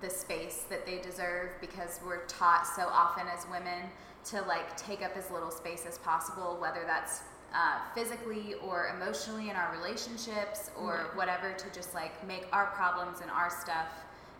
the 0.00 0.08
space 0.08 0.66
that 0.70 0.86
they 0.86 1.00
deserve 1.00 1.50
because 1.60 1.98
we're 2.06 2.24
taught 2.26 2.64
so 2.64 2.82
often 2.82 3.26
as 3.26 3.44
women 3.50 3.90
to, 4.26 4.40
like, 4.42 4.76
take 4.76 5.02
up 5.02 5.16
as 5.16 5.32
little 5.32 5.50
space 5.50 5.84
as 5.84 5.98
possible, 5.98 6.56
whether 6.60 6.84
that's 6.86 7.22
uh, 7.52 7.80
physically 7.92 8.54
or 8.64 8.94
emotionally 8.96 9.50
in 9.50 9.56
our 9.56 9.76
relationships 9.76 10.70
or 10.80 11.08
Yeah. 11.10 11.16
whatever, 11.16 11.52
to 11.54 11.72
just, 11.72 11.92
like, 11.92 12.24
make 12.24 12.46
our 12.52 12.66
problems 12.66 13.20
and 13.20 13.32
our 13.32 13.50
stuff 13.50 13.88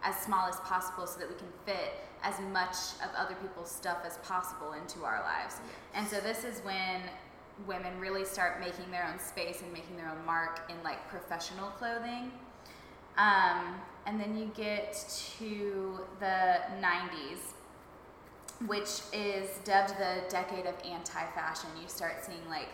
as 0.03 0.17
small 0.17 0.49
as 0.49 0.57
possible 0.61 1.07
so 1.07 1.19
that 1.21 1.29
we 1.29 1.35
can 1.35 1.49
fit 1.65 1.95
as 2.23 2.39
much 2.53 2.77
of 3.03 3.11
other 3.17 3.35
people's 3.37 3.71
stuff 3.71 3.99
as 4.07 4.19
possible 4.19 4.73
into 4.73 5.05
our 5.05 5.23
lives. 5.23 5.57
And 5.95 6.07
so 6.07 6.21
this 6.21 6.45
is 6.45 6.61
when 6.61 7.03
women 7.67 7.99
really 8.01 8.25
start 8.25 8.61
making 8.61 8.91
their 8.91 9.07
own 9.11 9.19
space 9.19 9.63
and 9.63 9.73
making 9.73 9.97
their 9.97 10.09
own 10.09 10.25
mark 10.25 10.61
in 10.69 10.77
like 10.83 11.09
professional 11.09 11.69
clothing. 11.71 12.33
Um, 13.17 13.81
and 14.07 14.19
then 14.19 14.37
you 14.37 14.51
get 14.57 15.05
to 15.39 16.01
the 16.19 16.59
90s, 16.81 17.55
which 18.67 19.03
is 19.13 19.49
dubbed 19.65 19.99
the 19.99 20.23
decade 20.29 20.67
of 20.67 20.75
anti 20.85 21.25
fashion. 21.35 21.69
You 21.81 21.89
start 21.89 22.25
seeing 22.25 22.49
like 22.49 22.69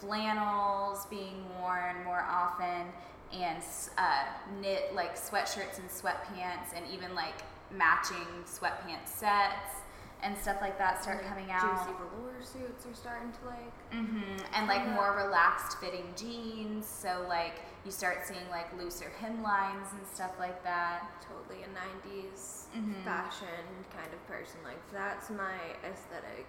flannels 0.00 1.06
being 1.06 1.44
worn 1.60 2.02
more 2.04 2.24
often 2.28 2.86
and 3.34 3.62
uh, 3.98 4.24
knit 4.60 4.94
like 4.94 5.16
sweatshirts 5.16 5.78
and 5.78 5.88
sweatpants 5.88 6.72
and 6.76 6.84
even 6.92 7.14
like 7.14 7.42
matching 7.70 8.26
sweatpants 8.46 9.08
sets 9.08 9.76
and 10.22 10.36
stuff 10.38 10.56
like 10.60 10.78
that 10.78 11.02
start 11.02 11.18
Like, 11.18 11.28
coming 11.28 11.50
out. 11.50 11.60
Juicy 11.86 11.98
velour 11.98 12.42
suits 12.42 12.86
are 12.86 12.94
starting 12.94 13.30
to 13.32 13.46
like 13.46 13.74
hmm 13.92 14.36
And 14.54 14.66
like 14.68 14.86
more 14.88 15.16
relaxed 15.16 15.78
fitting 15.78 16.06
jeans. 16.16 16.86
So 16.86 17.26
like 17.28 17.60
you 17.84 17.90
start 17.90 18.18
seeing 18.24 18.48
like 18.50 18.66
looser 18.80 19.12
hemlines 19.20 19.92
and 19.92 20.06
stuff 20.12 20.32
like 20.38 20.62
that. 20.64 21.02
totally 21.28 21.62
a 21.64 21.68
90s 21.68 22.66
Mhm. 22.74 23.04
fashion 23.04 23.64
kind 23.96 24.12
of 24.12 24.26
person 24.26 24.58
like 24.64 24.78
that's 24.92 25.30
my 25.30 25.56
aesthetic 25.84 26.46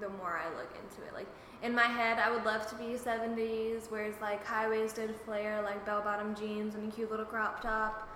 the 0.00 0.08
more 0.08 0.40
i 0.42 0.48
look 0.56 0.70
into 0.82 1.06
it 1.06 1.14
like 1.14 1.26
in 1.62 1.74
my 1.74 1.84
head 1.84 2.18
i 2.18 2.30
would 2.30 2.44
love 2.44 2.66
to 2.68 2.74
be 2.76 2.94
70s 2.94 3.90
where 3.90 4.04
it's 4.04 4.20
like 4.20 4.44
high-waisted 4.44 5.14
flare 5.24 5.62
like 5.62 5.84
bell-bottom 5.86 6.34
jeans 6.34 6.74
and 6.74 6.92
a 6.92 6.94
cute 6.94 7.10
little 7.10 7.26
crop 7.26 7.62
top 7.62 8.08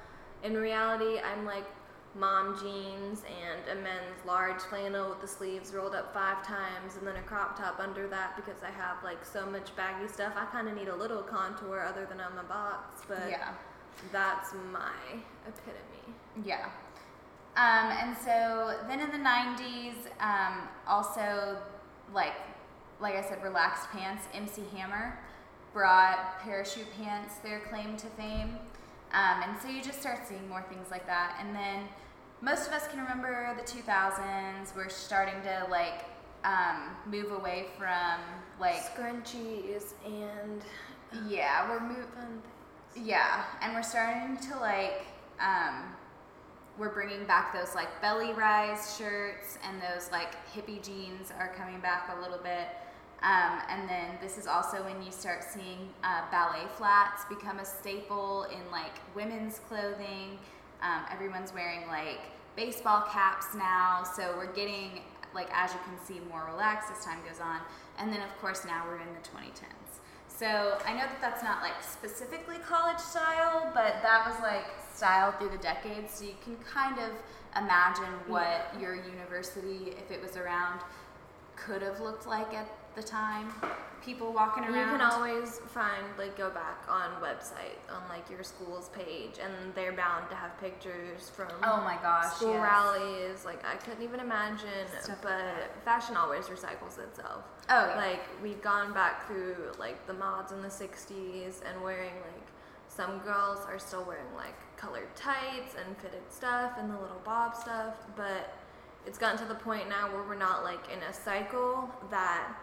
in 0.43 0.55
reality 0.55 1.19
i'm 1.21 1.45
like 1.45 1.65
mom 2.17 2.59
jeans 2.61 3.23
and 3.41 3.79
a 3.79 3.83
men's 3.83 4.25
large 4.27 4.61
flannel 4.63 5.11
with 5.11 5.21
the 5.21 5.29
sleeves 5.29 5.73
rolled 5.73 5.95
up 5.95 6.13
five 6.13 6.45
times 6.45 6.97
and 6.99 7.07
then 7.07 7.15
a 7.17 7.23
crop 7.23 7.57
top 7.57 7.79
under 7.79 8.09
that 8.09 8.35
because 8.35 8.63
i 8.65 8.71
have 8.71 8.97
like 9.05 9.25
so 9.25 9.47
much 9.47 9.75
baggy 9.77 10.09
stuff 10.09 10.33
i 10.37 10.45
kind 10.47 10.69
of 10.69 10.75
need 10.75 10.89
a 10.89 10.97
little 10.97 11.23
contour 11.23 11.81
other 11.89 12.07
than 12.07 12.21
on 12.21 12.35
my 12.35 12.43
box 12.43 13.03
but 13.07 13.29
yeah. 13.31 13.53
that's 14.11 14.53
my 14.73 14.91
epitome. 15.47 16.15
Yeah. 16.45 16.69
Um, 17.57 17.91
and 17.91 18.17
so 18.17 18.77
then 18.89 19.01
in 19.01 19.11
the 19.11 19.19
90s, 19.19 19.95
um, 20.21 20.69
also 20.87 21.59
like 22.13 22.35
like 23.01 23.15
I 23.15 23.23
said, 23.23 23.43
relaxed 23.43 23.91
pants. 23.91 24.25
MC 24.35 24.63
Hammer 24.77 25.19
brought 25.73 26.39
parachute 26.41 26.87
pants 26.99 27.37
their 27.37 27.61
claim 27.61 27.97
to 27.97 28.07
fame, 28.09 28.59
um, 29.13 29.43
and 29.43 29.61
so 29.61 29.69
you 29.69 29.83
just 29.83 30.01
start 30.01 30.21
seeing 30.29 30.47
more 30.49 30.63
things 30.69 30.91
like 30.91 31.07
that. 31.07 31.39
And 31.41 31.55
then 31.55 31.89
most 32.43 32.69
of 32.69 32.73
us 32.73 32.87
can 32.89 33.01
remember 33.01 33.55
the 33.57 33.63
2000s. 33.63 34.75
We're 34.77 34.89
starting 34.89 35.41
to 35.43 35.67
like 35.71 36.05
um, 36.45 36.91
move 37.07 37.33
away 37.33 37.67
from 37.79 38.21
like 38.59 38.77
scrunchies 38.95 39.95
and 40.05 40.63
yeah, 41.29 41.69
we're 41.69 41.81
moving. 41.81 42.43
Yeah, 42.97 43.45
and 43.63 43.75
we're 43.75 43.83
starting 43.83 44.37
to 44.49 44.59
like, 44.59 45.07
um, 45.41 45.85
we're 46.81 46.89
bringing 46.89 47.25
back 47.27 47.53
those 47.53 47.75
like 47.75 48.01
belly 48.01 48.33
rise 48.33 48.97
shirts 48.97 49.59
and 49.69 49.81
those 49.83 50.11
like 50.11 50.35
hippie 50.49 50.83
jeans 50.83 51.31
are 51.39 51.49
coming 51.49 51.79
back 51.81 52.11
a 52.17 52.21
little 52.23 52.39
bit. 52.39 52.69
Um, 53.23 53.61
and 53.69 53.87
then 53.87 54.17
this 54.23 54.39
is 54.39 54.47
also 54.47 54.83
when 54.83 55.03
you 55.03 55.13
start 55.13 55.45
seeing 55.45 55.91
uh, 56.03 56.23
ballet 56.31 56.65
flats 56.79 57.27
become 57.29 57.59
a 57.59 57.67
staple 57.67 58.45
in 58.45 58.71
like 58.73 58.95
women's 59.15 59.59
clothing. 59.69 60.39
Um, 60.81 61.05
everyone's 61.13 61.53
wearing 61.53 61.87
like 61.87 62.21
baseball 62.57 63.03
caps 63.13 63.55
now, 63.55 64.03
so 64.03 64.33
we're 64.35 64.53
getting 64.55 65.03
like 65.35 65.49
as 65.53 65.75
you 65.75 65.79
can 65.85 66.03
see 66.03 66.19
more 66.31 66.49
relaxed 66.51 66.91
as 66.91 67.05
time 67.05 67.19
goes 67.29 67.41
on. 67.41 67.61
And 67.99 68.11
then 68.11 68.23
of 68.23 68.35
course 68.41 68.65
now 68.65 68.85
we're 68.89 68.97
in 68.97 69.13
the 69.13 69.29
2010s. 69.29 70.01
So 70.29 70.79
I 70.87 70.95
know 70.95 71.01
that 71.01 71.21
that's 71.21 71.43
not 71.43 71.61
like 71.61 71.83
specifically 71.83 72.57
college 72.67 72.99
style, 72.99 73.71
but 73.75 74.01
that 74.01 74.25
was 74.27 74.41
like 74.41 74.65
style 75.01 75.33
through 75.33 75.49
the 75.49 75.59
decades. 75.59 76.13
So 76.13 76.25
you 76.25 76.37
can 76.45 76.57
kind 76.57 76.99
of 76.99 77.11
imagine 77.57 78.05
mm. 78.05 78.29
what 78.29 78.75
your 78.79 78.95
university, 78.95 79.95
if 79.97 80.11
it 80.11 80.21
was 80.21 80.37
around, 80.37 80.81
could 81.57 81.81
have 81.83 82.01
looked 82.01 82.27
like 82.27 82.53
at 82.53 82.69
the 82.95 83.03
time. 83.03 83.49
People 84.05 84.33
walking 84.33 84.65
around. 84.65 84.93
You 84.93 84.99
can 84.99 85.01
always 85.03 85.59
find 85.69 86.05
like 86.17 86.37
go 86.37 86.49
back 86.49 86.87
on 86.89 87.11
website 87.23 87.77
on 87.91 88.03
like 88.09 88.31
your 88.31 88.43
school's 88.43 88.89
page, 88.91 89.37
and 89.43 89.53
they're 89.75 89.93
bound 89.93 90.31
to 90.31 90.37
have 90.37 90.59
pictures 90.59 91.29
from 91.29 91.49
oh 91.63 91.83
my 91.83 91.99
gosh. 92.01 92.33
school 92.33 92.55
yes. 92.55 92.63
rallies. 92.63 93.45
Like 93.45 93.63
I 93.65 93.77
couldn't 93.77 94.03
even 94.03 94.21
imagine, 94.21 94.89
Stuff 95.03 95.23
like 95.23 95.35
but 95.35 95.85
fashion 95.85 96.17
always 96.17 96.47
recycles 96.47 96.99
itself. 96.99 97.45
Oh 97.69 97.89
yeah. 97.89 97.97
Like 97.97 98.23
we've 98.43 98.63
gone 98.63 98.95
back 98.95 99.27
through 99.27 99.57
like 99.79 100.07
the 100.07 100.15
mods 100.15 100.53
in 100.53 100.63
the 100.63 100.69
'60s 100.69 101.61
and 101.69 101.83
wearing 101.83 102.15
like 102.25 102.47
some 103.01 103.19
girls 103.21 103.61
are 103.67 103.79
still 103.79 104.05
wearing 104.05 104.31
like 104.37 104.55
colored 104.77 105.09
tights 105.17 105.75
and 105.83 105.97
fitted 105.97 106.21
stuff 106.29 106.73
and 106.79 106.91
the 106.91 107.01
little 107.01 107.21
bob 107.25 107.57
stuff, 107.57 107.95
but 108.15 108.55
it's 109.07 109.17
gotten 109.17 109.39
to 109.39 109.47
the 109.47 109.55
point 109.55 109.89
now 109.89 110.13
where 110.13 110.23
we're 110.23 110.35
not 110.35 110.65
like 110.65 110.81
in 110.93 111.03
a 111.05 111.13
cycle 111.13 111.89
that 112.11 112.55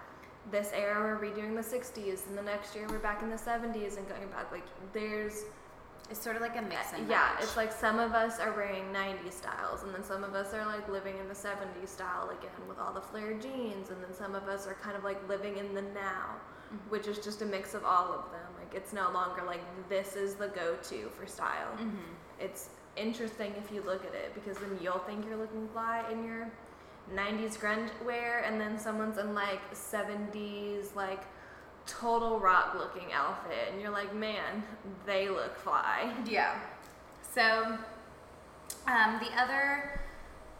this 0.51 0.71
era 0.75 1.17
we're 1.19 1.31
redoing 1.31 1.55
the 1.55 1.77
60s 1.77 2.27
and 2.27 2.37
the 2.37 2.43
next 2.43 2.75
year 2.75 2.85
we're 2.87 2.99
back 2.99 3.23
in 3.23 3.31
the 3.31 3.35
70s 3.35 3.97
and 3.97 4.07
going 4.07 4.27
back 4.29 4.49
like 4.51 4.63
there's 4.93 5.43
it's 6.09 6.21
sort 6.21 6.35
of 6.35 6.41
like 6.41 6.55
a 6.55 6.61
mix 6.61 6.93
and 6.93 7.09
yeah 7.09 7.31
match. 7.33 7.43
it's 7.43 7.57
like 7.57 7.73
some 7.73 7.99
of 7.99 8.13
us 8.13 8.39
are 8.39 8.53
wearing 8.53 8.83
90s 8.93 9.33
styles 9.33 9.83
and 9.83 9.93
then 9.93 10.03
some 10.03 10.23
of 10.23 10.35
us 10.35 10.53
are 10.53 10.65
like 10.67 10.87
living 10.87 11.17
in 11.17 11.27
the 11.27 11.33
70s 11.33 11.89
style 11.89 12.29
again 12.29 12.67
with 12.69 12.77
all 12.79 12.93
the 12.93 13.01
flared 13.01 13.41
jeans 13.41 13.89
and 13.89 14.01
then 14.01 14.13
some 14.13 14.35
of 14.35 14.47
us 14.47 14.67
are 14.67 14.75
kind 14.75 14.95
of 14.95 15.03
like 15.03 15.17
living 15.27 15.57
in 15.57 15.73
the 15.73 15.81
now 15.81 16.35
Mhm. 16.71 16.89
which 16.89 17.07
is 17.07 17.19
just 17.19 17.41
a 17.41 17.45
mix 17.45 17.73
of 17.73 17.83
all 17.85 18.11
of 18.13 18.31
them 18.31 18.49
like 18.59 18.73
it's 18.73 18.93
no 18.93 19.09
longer 19.11 19.43
like 19.45 19.61
this 19.89 20.15
is 20.15 20.35
the 20.35 20.47
go-to 20.49 21.09
for 21.09 21.25
style 21.25 21.71
Mhm. 21.77 21.97
it's 22.39 22.69
interesting 22.95 23.53
if 23.57 23.71
you 23.71 23.81
look 23.83 24.03
at 24.05 24.13
it 24.13 24.33
because 24.33 24.57
then 24.57 24.77
you'll 24.81 24.99
think 24.99 25.25
you're 25.25 25.37
looking 25.37 25.67
fly 25.69 26.03
in 26.11 26.23
your 26.25 26.49
90s 27.13 27.57
grunge 27.57 27.89
wear 28.03 28.39
and 28.39 28.59
then 28.59 28.77
someone's 28.77 29.17
in 29.17 29.33
like 29.33 29.61
70s 29.73 30.95
like 30.95 31.21
total 31.85 32.39
rock 32.39 32.73
looking 32.75 33.13
outfit 33.13 33.69
and 33.71 33.79
you're 33.81 33.91
like 33.91 34.13
man 34.13 34.61
they 35.05 35.29
look 35.29 35.55
fly 35.57 36.13
Yeah. 36.25 36.59
So, 37.21 37.77
um, 38.87 39.19
the 39.19 39.29
other 39.41 40.01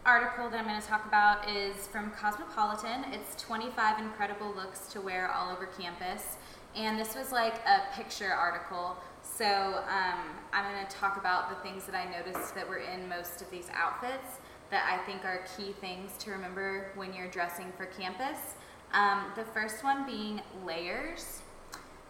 article 0.08 0.48
that 0.48 0.58
I'm 0.58 0.66
going 0.66 0.80
to 0.80 0.88
talk 0.88 1.04
about 1.04 1.50
is 1.50 1.86
from 1.88 2.10
Cosmopolitan. 2.12 3.12
It's 3.12 3.40
25 3.42 3.98
incredible 3.98 4.54
looks 4.54 4.90
to 4.94 5.02
wear 5.02 5.30
all 5.30 5.52
over 5.52 5.66
campus. 5.66 6.38
And 6.74 6.98
this 6.98 7.14
was 7.14 7.30
like 7.30 7.56
a 7.66 7.94
picture 7.94 8.32
article. 8.32 8.96
So, 9.22 9.44
um, 9.44 10.20
I'm 10.54 10.72
going 10.72 10.86
to 10.86 10.96
talk 10.96 11.18
about 11.18 11.50
the 11.50 11.56
things 11.56 11.84
that 11.84 11.94
I 11.94 12.10
noticed 12.10 12.54
that 12.54 12.66
were 12.66 12.78
in 12.78 13.06
most 13.06 13.42
of 13.42 13.50
these 13.50 13.68
outfits 13.74 14.38
that 14.70 14.90
I 14.90 15.04
think 15.04 15.26
are 15.26 15.44
key 15.58 15.74
things 15.78 16.12
to 16.20 16.30
remember 16.30 16.90
when 16.94 17.12
you're 17.12 17.28
dressing 17.28 17.70
for 17.76 17.84
campus. 17.84 18.54
Um, 18.94 19.26
the 19.36 19.44
first 19.44 19.84
one 19.84 20.06
being 20.06 20.40
layers 20.64 21.42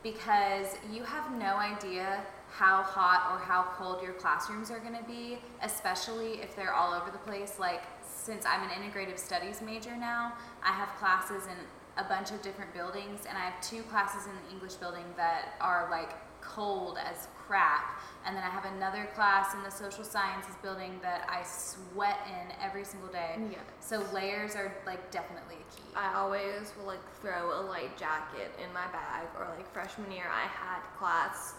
because 0.04 0.76
you 0.92 1.02
have 1.02 1.32
no 1.32 1.56
idea 1.56 2.20
how 2.50 2.82
hot 2.82 3.30
or 3.32 3.38
how 3.38 3.62
cold 3.76 4.02
your 4.02 4.14
classrooms 4.14 4.70
are 4.70 4.78
going 4.80 4.96
to 4.96 5.04
be, 5.04 5.38
especially 5.62 6.40
if 6.40 6.56
they're 6.56 6.72
all 6.74 6.94
over 6.94 7.10
the 7.10 7.18
place. 7.18 7.58
Like, 7.58 7.82
since 8.08 8.44
I'm 8.46 8.62
an 8.62 8.70
integrative 8.70 9.18
studies 9.18 9.60
major 9.62 9.96
now, 9.96 10.32
I 10.62 10.72
have 10.72 10.88
classes 10.98 11.44
in 11.46 11.56
a 12.02 12.08
bunch 12.08 12.30
of 12.30 12.40
different 12.42 12.72
buildings, 12.74 13.20
and 13.28 13.36
I 13.36 13.42
have 13.50 13.60
two 13.60 13.82
classes 13.84 14.26
in 14.26 14.32
the 14.44 14.52
English 14.54 14.74
building 14.74 15.04
that 15.16 15.54
are 15.60 15.88
like 15.90 16.10
cold 16.40 16.96
as 17.04 17.28
crap. 17.36 18.00
And 18.24 18.36
then 18.36 18.42
I 18.44 18.48
have 18.50 18.64
another 18.76 19.08
class 19.14 19.54
in 19.54 19.62
the 19.62 19.70
social 19.70 20.04
sciences 20.04 20.54
building 20.62 20.98
that 21.02 21.26
I 21.28 21.42
sweat 21.44 22.18
in 22.28 22.52
every 22.62 22.84
single 22.84 23.08
day. 23.10 23.36
yeah 23.50 23.58
So, 23.80 24.04
layers 24.12 24.54
are 24.54 24.72
like 24.86 25.10
definitely 25.10 25.56
a 25.56 25.74
key. 25.74 25.82
i 25.96 26.14
always 26.14 26.72
will 26.78 26.86
like 26.86 27.00
throw 27.20 27.58
a 27.58 27.62
light 27.62 27.96
jacket 27.98 28.52
in 28.62 28.72
my 28.72 28.86
bag 28.92 29.26
or 29.38 29.48
like 29.56 29.70
freshman 29.72 30.10
year 30.12 30.26
i 30.32 30.46
had 30.46 30.80
class 30.98 31.54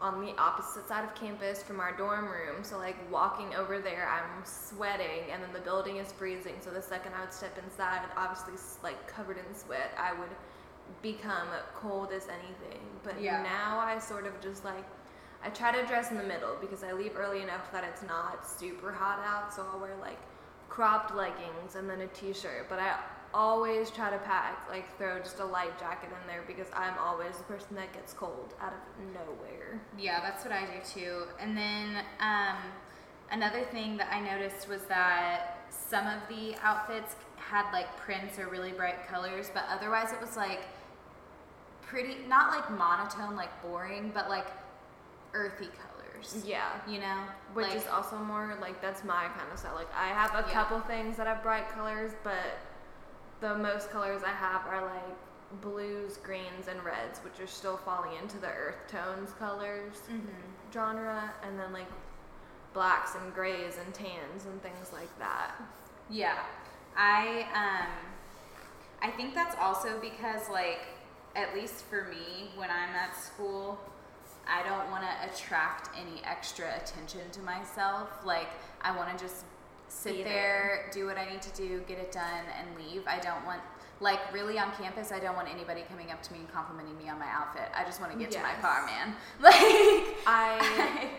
on 0.00 0.24
the 0.24 0.32
opposite 0.38 0.88
side 0.88 1.04
of 1.04 1.14
campus 1.14 1.62
from 1.62 1.78
our 1.78 1.94
dorm 1.96 2.24
room. 2.26 2.62
So 2.62 2.78
like 2.78 2.96
walking 3.12 3.54
over 3.54 3.78
there, 3.78 4.08
I'm 4.08 4.44
sweating, 4.44 5.30
and 5.32 5.42
then 5.42 5.52
the 5.52 5.60
building 5.60 5.96
is 5.96 6.10
freezing. 6.12 6.54
So 6.60 6.70
the 6.70 6.80
second 6.82 7.12
I 7.14 7.20
would 7.20 7.32
step 7.32 7.58
inside, 7.62 8.00
obviously 8.16 8.54
like 8.82 9.06
covered 9.06 9.36
in 9.36 9.54
sweat, 9.54 9.92
I 9.98 10.18
would 10.18 10.30
become 11.02 11.48
cold 11.74 12.10
as 12.12 12.26
anything. 12.28 12.80
But 13.02 13.20
Yeah. 13.20 13.42
now 13.42 13.78
I 13.78 13.98
sort 13.98 14.26
of 14.26 14.40
just 14.40 14.64
like 14.64 14.84
I 15.42 15.48
try 15.48 15.72
to 15.72 15.86
dress 15.86 16.10
in 16.10 16.18
the 16.18 16.24
middle 16.24 16.56
because 16.60 16.82
I 16.84 16.92
leave 16.92 17.16
early 17.16 17.40
enough 17.42 17.72
that 17.72 17.84
it's 17.84 18.02
not 18.02 18.46
super 18.46 18.92
hot 18.92 19.20
out. 19.24 19.54
So 19.54 19.66
I'll 19.72 19.80
wear 19.80 19.96
like 20.00 20.18
cropped 20.68 21.14
leggings 21.14 21.76
and 21.76 21.88
then 21.88 22.00
a 22.02 22.06
t-shirt. 22.08 22.66
But 22.68 22.78
I 22.78 22.98
always 23.32 23.90
try 23.90 24.10
to 24.10 24.18
pack 24.18 24.68
like 24.68 24.96
throw 24.98 25.18
just 25.20 25.38
a 25.38 25.44
light 25.44 25.78
jacket 25.78 26.10
in 26.10 26.26
there 26.26 26.42
because 26.46 26.66
I'm 26.74 26.98
always 26.98 27.36
the 27.36 27.44
person 27.44 27.76
that 27.76 27.92
gets 27.92 28.12
cold 28.12 28.54
out 28.60 28.72
of 28.72 29.14
nowhere. 29.14 29.80
Yeah, 29.98 30.20
that's 30.20 30.44
what 30.44 30.52
I 30.52 30.62
do 30.66 31.00
too. 31.00 31.22
And 31.38 31.56
then 31.56 32.04
um, 32.20 32.56
another 33.30 33.62
thing 33.70 33.96
that 33.98 34.12
I 34.12 34.20
noticed 34.20 34.68
was 34.68 34.82
that 34.82 35.58
some 35.70 36.06
of 36.06 36.20
the 36.28 36.54
outfits 36.62 37.14
had 37.36 37.70
like 37.72 37.96
prints 37.96 38.38
or 38.38 38.48
really 38.48 38.72
bright 38.72 39.06
colors, 39.06 39.50
but 39.52 39.64
otherwise 39.70 40.12
it 40.12 40.20
was 40.20 40.36
like 40.36 40.62
pretty, 41.82 42.16
not 42.28 42.50
like 42.50 42.70
monotone, 42.76 43.36
like 43.36 43.50
boring, 43.62 44.10
but 44.14 44.28
like 44.28 44.46
earthy 45.34 45.66
colors. 45.66 46.44
Yeah. 46.44 46.68
You 46.88 47.00
know? 47.00 47.18
Which 47.54 47.68
like, 47.68 47.76
is 47.76 47.86
also 47.86 48.16
more 48.16 48.56
like 48.60 48.80
that's 48.82 49.04
my 49.04 49.26
kind 49.38 49.50
of 49.52 49.58
style. 49.58 49.74
Like 49.74 49.92
I 49.94 50.08
have 50.08 50.32
a 50.34 50.46
Yeah. 50.48 50.52
couple 50.52 50.80
things 50.80 51.16
that 51.16 51.26
have 51.26 51.42
bright 51.42 51.68
colors, 51.70 52.12
but 52.22 52.58
the 53.40 53.54
most 53.56 53.90
colors 53.90 54.22
I 54.24 54.30
have 54.30 54.66
are 54.66 54.84
like 54.84 55.60
blues, 55.62 56.16
greens, 56.18 56.68
and 56.68 56.82
reds, 56.84 57.18
which 57.20 57.40
are 57.40 57.46
still 57.46 57.76
falling 57.78 58.12
into 58.22 58.38
the 58.38 58.48
earth 58.48 58.76
tones 58.88 59.32
colors 59.38 60.02
Mhm. 60.08 60.72
genre, 60.72 61.32
and 61.42 61.58
then 61.58 61.72
like 61.72 61.88
blacks 62.72 63.14
and 63.16 63.34
grays 63.34 63.78
and 63.78 63.92
tans 63.92 64.44
and 64.46 64.62
things 64.62 64.92
like 64.92 65.16
that. 65.18 65.52
Yeah. 66.08 66.38
I 66.96 67.46
um 67.54 67.90
I 69.02 69.10
think 69.10 69.34
that's 69.34 69.56
also 69.56 69.98
because 70.00 70.48
like 70.48 70.80
at 71.34 71.54
least 71.54 71.84
for 71.86 72.04
me 72.04 72.50
when 72.56 72.70
I'm 72.70 72.94
at 72.94 73.16
school 73.16 73.78
I 74.46 74.62
don't 74.64 74.90
want 74.90 75.04
to 75.04 75.28
attract 75.32 75.90
any 75.96 76.22
extra 76.24 76.66
attention 76.76 77.30
to 77.32 77.40
myself. 77.40 78.24
Like 78.24 78.48
I 78.82 78.96
want 78.96 79.16
to 79.16 79.24
just 79.24 79.44
sit 79.90 80.18
Be 80.18 80.22
there, 80.22 80.88
do 80.92 81.06
what 81.06 81.18
I 81.18 81.30
need 81.30 81.42
to 81.42 81.50
do, 81.56 81.80
get 81.86 81.98
it 81.98 82.12
done 82.12 82.44
and 82.58 82.68
leave. 82.78 83.02
I 83.06 83.18
don't 83.18 83.44
want 83.44 83.60
like 84.02 84.32
really 84.32 84.58
on 84.58 84.72
campus 84.72 85.12
I 85.12 85.20
don't 85.20 85.36
want 85.36 85.48
anybody 85.52 85.82
coming 85.90 86.10
up 86.10 86.22
to 86.22 86.32
me 86.32 86.38
and 86.38 86.50
complimenting 86.50 86.96
me 86.96 87.10
on 87.10 87.18
my 87.18 87.28
outfit. 87.28 87.68
I 87.76 87.84
just 87.84 88.00
want 88.00 88.12
to 88.12 88.18
get 88.18 88.30
to 88.30 88.40
my 88.40 88.54
car, 88.54 88.86
man. 88.86 89.14
Like 89.40 90.16
I 90.26 91.10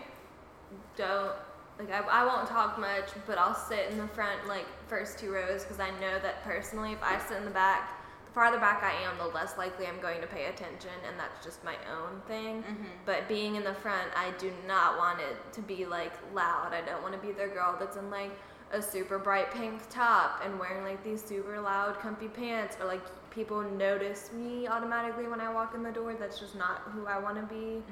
don't 0.96 1.32
like 1.78 1.90
I, 1.90 2.00
I 2.00 2.24
won't 2.26 2.48
talk 2.48 2.78
much, 2.78 3.10
but 3.26 3.38
I'll 3.38 3.54
sit 3.54 3.90
in 3.90 3.98
the 3.98 4.08
front 4.08 4.46
like 4.48 4.66
first 4.88 5.18
two 5.18 5.32
rows 5.32 5.62
because 5.62 5.80
I 5.80 5.90
know 6.00 6.18
that 6.22 6.42
personally, 6.44 6.92
if 6.92 7.02
I 7.02 7.18
sit 7.18 7.36
in 7.36 7.44
the 7.44 7.50
back, 7.50 7.90
the 8.26 8.32
farther 8.32 8.58
back 8.58 8.82
I 8.82 8.92
am, 9.08 9.16
the 9.18 9.32
less 9.34 9.56
likely 9.56 9.86
I'm 9.86 10.00
going 10.00 10.20
to 10.20 10.26
pay 10.26 10.46
attention, 10.46 10.90
and 11.08 11.18
that's 11.18 11.44
just 11.44 11.62
my 11.64 11.76
own 11.90 12.20
thing. 12.26 12.62
Mhm. 12.62 12.86
But 13.06 13.28
being 13.28 13.56
in 13.56 13.64
the 13.64 13.74
front, 13.74 14.10
I 14.16 14.32
do 14.38 14.52
not 14.66 14.98
want 14.98 15.20
it 15.20 15.36
to 15.54 15.60
be 15.62 15.86
like 15.86 16.12
loud. 16.34 16.72
I 16.72 16.80
don't 16.82 17.02
want 17.02 17.14
to 17.14 17.20
be 17.26 17.32
the 17.32 17.46
girl 17.46 17.76
that's 17.78 17.96
in 17.96 18.10
like 18.10 18.32
a 18.72 18.80
super 18.80 19.18
bright 19.18 19.52
pink 19.52 19.80
top 19.90 20.40
and 20.44 20.58
wearing 20.58 20.82
like 20.82 21.04
these 21.04 21.22
super 21.22 21.60
loud 21.60 21.98
comfy 22.00 22.28
pants 22.28 22.76
or 22.80 22.86
like 22.86 23.02
people 23.30 23.62
notice 23.62 24.30
me 24.32 24.66
automatically 24.66 25.26
when 25.28 25.40
I 25.40 25.52
walk 25.52 25.74
in 25.74 25.82
the 25.82 25.90
door. 25.90 26.14
That's 26.18 26.38
just 26.38 26.54
not 26.54 26.82
who 26.86 27.06
I 27.06 27.18
want 27.18 27.36
to 27.36 27.54
be. 27.54 27.82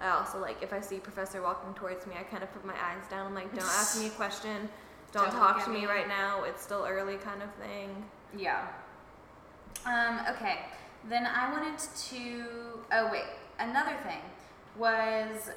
I 0.00 0.10
also 0.10 0.40
like 0.40 0.62
if 0.62 0.72
I 0.72 0.80
see 0.80 0.98
professor 0.98 1.42
walking 1.42 1.74
towards 1.74 2.06
me, 2.06 2.14
I 2.18 2.22
kind 2.22 2.42
of 2.42 2.52
put 2.52 2.64
my 2.64 2.74
eyes 2.74 3.06
down. 3.10 3.26
I'm 3.26 3.34
like, 3.34 3.52
don't 3.54 3.64
ask 3.64 3.98
me 4.00 4.06
a 4.06 4.10
question. 4.10 4.68
Don't, 5.12 5.24
Don't 5.24 5.40
talk 5.40 5.64
to 5.64 5.70
me 5.70 5.80
me. 5.80 5.86
right 5.86 6.06
now. 6.06 6.44
It's 6.44 6.62
still 6.62 6.86
early, 6.88 7.16
kind 7.16 7.42
of 7.42 7.52
thing. 7.54 8.04
Yeah. 8.36 8.64
Um, 9.84 10.20
okay. 10.30 10.60
Then 11.08 11.26
I 11.26 11.50
wanted 11.50 11.76
to. 12.10 12.44
Oh, 12.92 13.08
wait. 13.10 13.24
Another 13.58 13.96
thing 14.04 14.20
was. 14.78 15.50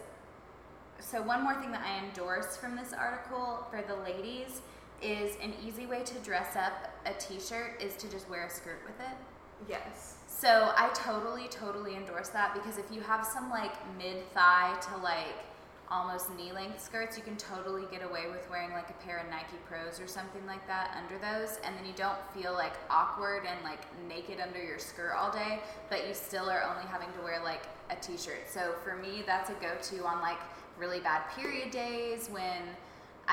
So, 0.99 1.21
one 1.21 1.43
more 1.43 1.53
thing 1.53 1.71
that 1.71 1.83
I 1.85 2.03
endorse 2.03 2.57
from 2.57 2.75
this 2.75 2.93
article 2.93 3.67
for 3.69 3.83
the 3.83 3.95
ladies 3.97 4.61
is 5.03 5.35
an 5.41 5.53
easy 5.65 5.85
way 5.85 6.03
to 6.03 6.13
dress 6.19 6.55
up 6.55 6.91
a 7.05 7.13
t 7.13 7.39
shirt 7.39 7.81
is 7.81 7.95
to 7.97 8.09
just 8.09 8.29
wear 8.29 8.45
a 8.45 8.49
skirt 8.49 8.81
with 8.85 8.99
it. 8.99 9.15
Yes. 9.69 10.15
So 10.27 10.73
I 10.75 10.89
totally, 10.93 11.47
totally 11.47 11.95
endorse 11.95 12.29
that 12.29 12.53
because 12.53 12.77
if 12.77 12.91
you 12.91 13.01
have 13.01 13.25
some 13.25 13.49
like 13.49 13.73
mid 13.97 14.29
thigh 14.33 14.75
to 14.89 14.97
like 14.97 15.37
almost 15.89 16.35
knee 16.35 16.51
length 16.51 16.83
skirts, 16.83 17.17
you 17.17 17.23
can 17.23 17.37
totally 17.37 17.83
get 17.91 18.03
away 18.03 18.23
with 18.29 18.49
wearing 18.49 18.71
like 18.71 18.89
a 18.89 19.05
pair 19.05 19.19
of 19.19 19.29
Nike 19.29 19.57
Pros 19.69 19.99
or 20.01 20.07
something 20.07 20.45
like 20.47 20.65
that 20.67 20.97
under 20.97 21.17
those, 21.19 21.59
and 21.63 21.75
then 21.77 21.85
you 21.85 21.93
don't 21.95 22.17
feel 22.33 22.53
like 22.53 22.73
awkward 22.89 23.43
and 23.45 23.63
like 23.63 23.81
naked 24.07 24.39
under 24.39 24.61
your 24.61 24.79
skirt 24.79 25.13
all 25.15 25.31
day, 25.31 25.61
but 25.89 26.07
you 26.07 26.13
still 26.13 26.49
are 26.49 26.63
only 26.63 26.87
having 26.89 27.11
to 27.13 27.21
wear 27.23 27.41
like 27.43 27.63
a 27.89 27.95
t 27.95 28.17
shirt. 28.17 28.49
So 28.49 28.73
for 28.83 28.95
me, 28.95 29.23
that's 29.25 29.49
a 29.49 29.53
go 29.53 29.71
to 29.81 30.05
on 30.05 30.21
like 30.21 30.39
really 30.77 30.99
bad 30.99 31.21
period 31.35 31.71
days 31.71 32.27
when 32.31 32.63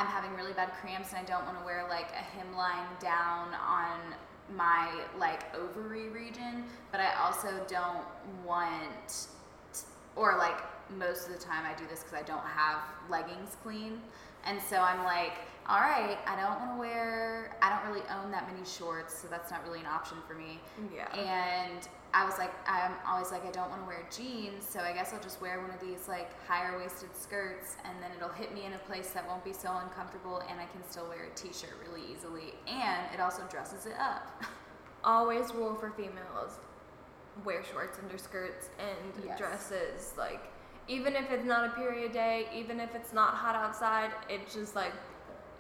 I'm 0.01 0.07
having 0.07 0.35
really 0.35 0.55
bad 0.55 0.73
cramps 0.81 1.11
and 1.11 1.19
I 1.19 1.25
don't 1.25 1.45
want 1.45 1.59
to 1.59 1.65
wear 1.67 1.87
like 1.91 2.09
a 2.13 2.25
hemline 2.35 2.99
down 3.01 3.49
on 3.53 4.01
my 4.57 4.91
like 5.19 5.55
ovary 5.55 6.09
region, 6.09 6.65
but 6.91 7.01
I 7.01 7.13
also 7.23 7.49
don't 7.69 8.07
want, 8.43 9.27
or 10.17 10.39
like 10.39 10.57
most 10.97 11.27
of 11.27 11.35
the 11.35 11.39
time 11.39 11.67
I 11.67 11.79
do 11.79 11.87
this 11.87 12.03
because 12.03 12.15
I 12.15 12.23
don't 12.23 12.47
have 12.47 12.79
leggings 13.11 13.59
clean. 13.63 14.01
And 14.47 14.59
so 14.71 14.79
I'm 14.79 15.05
like, 15.05 15.35
all 15.71 15.79
right, 15.79 16.19
I 16.27 16.35
don't 16.35 16.59
want 16.59 16.75
to 16.75 16.79
wear, 16.81 17.57
I 17.63 17.71
don't 17.71 17.89
really 17.89 18.05
own 18.11 18.33
that 18.33 18.51
many 18.53 18.67
shorts, 18.67 19.17
so 19.17 19.29
that's 19.29 19.53
not 19.53 19.65
really 19.65 19.79
an 19.79 19.87
option 19.87 20.17
for 20.27 20.35
me. 20.35 20.59
Yeah. 20.93 21.07
And 21.17 21.87
I 22.13 22.25
was 22.25 22.39
like, 22.39 22.51
I'm 22.67 22.91
always 23.07 23.31
like, 23.31 23.47
I 23.47 23.53
don't 23.53 23.71
want 23.71 23.83
to 23.83 23.87
wear 23.87 24.03
jeans, 24.11 24.69
so 24.69 24.81
I 24.81 24.93
guess 24.93 25.13
I'll 25.13 25.21
just 25.23 25.41
wear 25.41 25.61
one 25.61 25.71
of 25.71 25.81
these 25.81 26.09
like 26.09 26.29
higher 26.49 26.77
waisted 26.77 27.15
skirts, 27.17 27.77
and 27.85 27.95
then 28.03 28.11
it'll 28.17 28.35
hit 28.35 28.53
me 28.53 28.65
in 28.65 28.73
a 28.73 28.79
place 28.79 29.11
that 29.11 29.25
won't 29.29 29.45
be 29.45 29.53
so 29.53 29.71
uncomfortable, 29.85 30.43
and 30.51 30.59
I 30.61 30.65
can 30.67 30.83
still 30.91 31.09
wear 31.09 31.29
a 31.33 31.35
t 31.37 31.53
shirt 31.53 31.77
really 31.87 32.03
easily, 32.13 32.53
and 32.67 33.15
it 33.15 33.21
also 33.21 33.43
dresses 33.49 33.87
it 33.87 33.95
up. 34.01 34.43
Always 35.05 35.55
rule 35.55 35.77
for 35.77 35.93
females 35.93 36.59
wear 37.45 37.63
shorts 37.63 37.97
under 38.03 38.19
skirts 38.19 38.71
and 38.79 39.25
Yes. 39.25 39.39
dresses. 39.39 40.15
Like, 40.19 40.41
even 40.89 41.15
if 41.15 41.31
it's 41.31 41.45
not 41.45 41.65
a 41.65 41.71
period 41.71 42.13
day, 42.13 42.49
even 42.53 42.81
if 42.81 42.95
it's 42.95 43.13
not 43.13 43.35
hot 43.35 43.55
outside, 43.55 44.11
it's 44.29 44.53
just 44.53 44.75
like, 44.75 44.93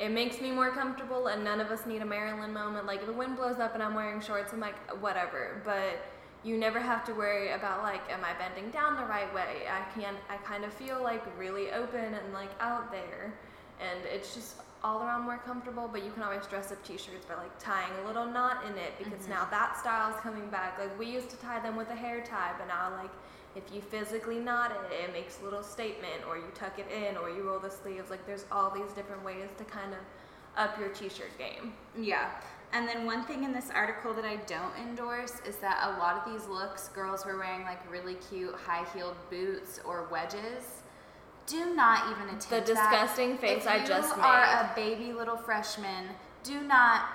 it 0.01 0.11
makes 0.11 0.41
me 0.41 0.51
more 0.51 0.71
comfortable, 0.71 1.27
and 1.27 1.45
none 1.45 1.61
of 1.61 1.71
us 1.71 1.85
need 1.85 2.01
a 2.01 2.07
Marilyn 2.07 2.53
moment. 2.53 2.87
Like, 2.87 3.01
if 3.01 3.07
the 3.07 3.13
wind 3.13 3.37
blows 3.37 3.59
up 3.59 3.75
and 3.75 3.83
I'm 3.83 3.95
wearing 3.95 4.21
shorts, 4.21 4.53
I'm 4.53 4.61
like, 4.61 4.77
whatever. 5.03 5.61
But 5.65 6.01
you 6.43 6.57
never 6.57 6.81
have 6.81 7.05
to 7.05 7.13
worry 7.13 7.53
about 7.53 7.83
like, 7.83 8.01
am 8.11 8.21
I 8.25 8.33
bending 8.39 8.71
down 8.71 8.97
the 8.97 9.05
right 9.05 9.33
way? 9.35 9.67
I 9.71 9.83
can 9.99 10.15
I 10.31 10.39
kind 10.39 10.65
of 10.65 10.73
feel 10.73 11.03
like 11.03 11.23
really 11.39 11.71
open 11.71 12.15
and 12.15 12.33
like 12.33 12.51
out 12.61 12.91
there, 12.91 13.35
and 13.79 14.01
it's 14.07 14.35
just 14.35 14.55
all 14.83 15.03
around 15.03 15.23
more 15.23 15.38
comfortable. 15.38 15.88
But 15.90 16.05
you 16.05 16.11
can 16.11 16.23
always 16.23 16.47
dress 16.47 16.73
up 16.73 16.83
t-shirts 16.85 17.27
by 17.27 17.35
like 17.35 17.59
tying 17.59 17.93
a 18.05 18.07
little 18.07 18.27
knot 18.27 18.64
in 18.64 18.77
it 18.79 18.93
because 18.99 19.21
mm-hmm. 19.23 19.33
now 19.33 19.49
that 19.51 19.79
style 19.79 20.11
is 20.14 20.21
coming 20.21 20.49
back. 20.51 20.79
Like 20.79 20.97
we 20.99 21.07
used 21.07 21.31
to 21.31 21.37
tie 21.37 21.61
them 21.61 21.77
with 21.77 21.90
a 21.90 21.95
hair 21.95 22.23
tie, 22.23 22.53
but 22.59 22.69
now 22.69 22.93
like 22.97 23.11
if 23.57 23.64
you 23.75 23.81
physically 23.81 24.38
knot 24.38 24.73
it, 24.73 25.05
it 25.05 25.12
makes 25.12 25.40
a 25.40 25.45
little 25.45 25.62
statement, 25.62 26.23
or 26.29 26.37
you 26.37 26.45
tuck 26.55 26.79
it 26.79 26.87
in, 26.90 27.16
or 27.16 27.31
you 27.31 27.43
roll 27.43 27.59
the 27.59 27.71
sleeves. 27.71 28.11
Like 28.11 28.25
there's 28.27 28.45
all 28.53 28.71
these 28.71 28.93
different 28.93 29.25
ways 29.25 29.49
to 29.59 29.64
kind 29.64 29.93
of 29.93 29.99
up 30.57 30.79
your 30.79 30.88
t-shirt 30.90 31.37
game. 31.38 31.73
Yeah. 31.99 32.31
And 32.73 32.87
then 32.87 33.05
one 33.05 33.25
thing 33.25 33.43
in 33.43 33.53
this 33.53 33.69
article 33.75 34.14
that 34.14 34.25
I 34.25 34.37
don't 34.47 34.73
endorse 34.81 35.40
is 35.47 35.57
that 35.57 35.93
a 35.95 35.99
lot 35.99 36.16
of 36.16 36.33
these 36.33 36.49
looks, 36.49 36.88
girls 36.88 37.27
were 37.27 37.37
wearing 37.37 37.62
like 37.62 37.90
really 37.90 38.14
cute 38.14 38.55
high 38.55 38.87
heeled 38.95 39.16
boots 39.29 39.81
or 39.85 40.07
wedges. 40.11 40.80
Do 41.51 41.75
not 41.75 42.13
even 42.13 42.29
attempt 42.29 42.51
that. 42.51 42.67
The 42.67 42.75
that. 42.75 42.91
disgusting 42.91 43.37
face 43.37 43.63
if 43.63 43.69
I 43.69 43.85
just 43.85 44.17
made. 44.17 44.23
you 44.23 44.29
are 44.29 44.45
a 44.45 44.73
baby 44.77 45.13
little 45.13 45.37
freshman. 45.37 46.07
Do 46.45 46.61
not, 46.63 47.09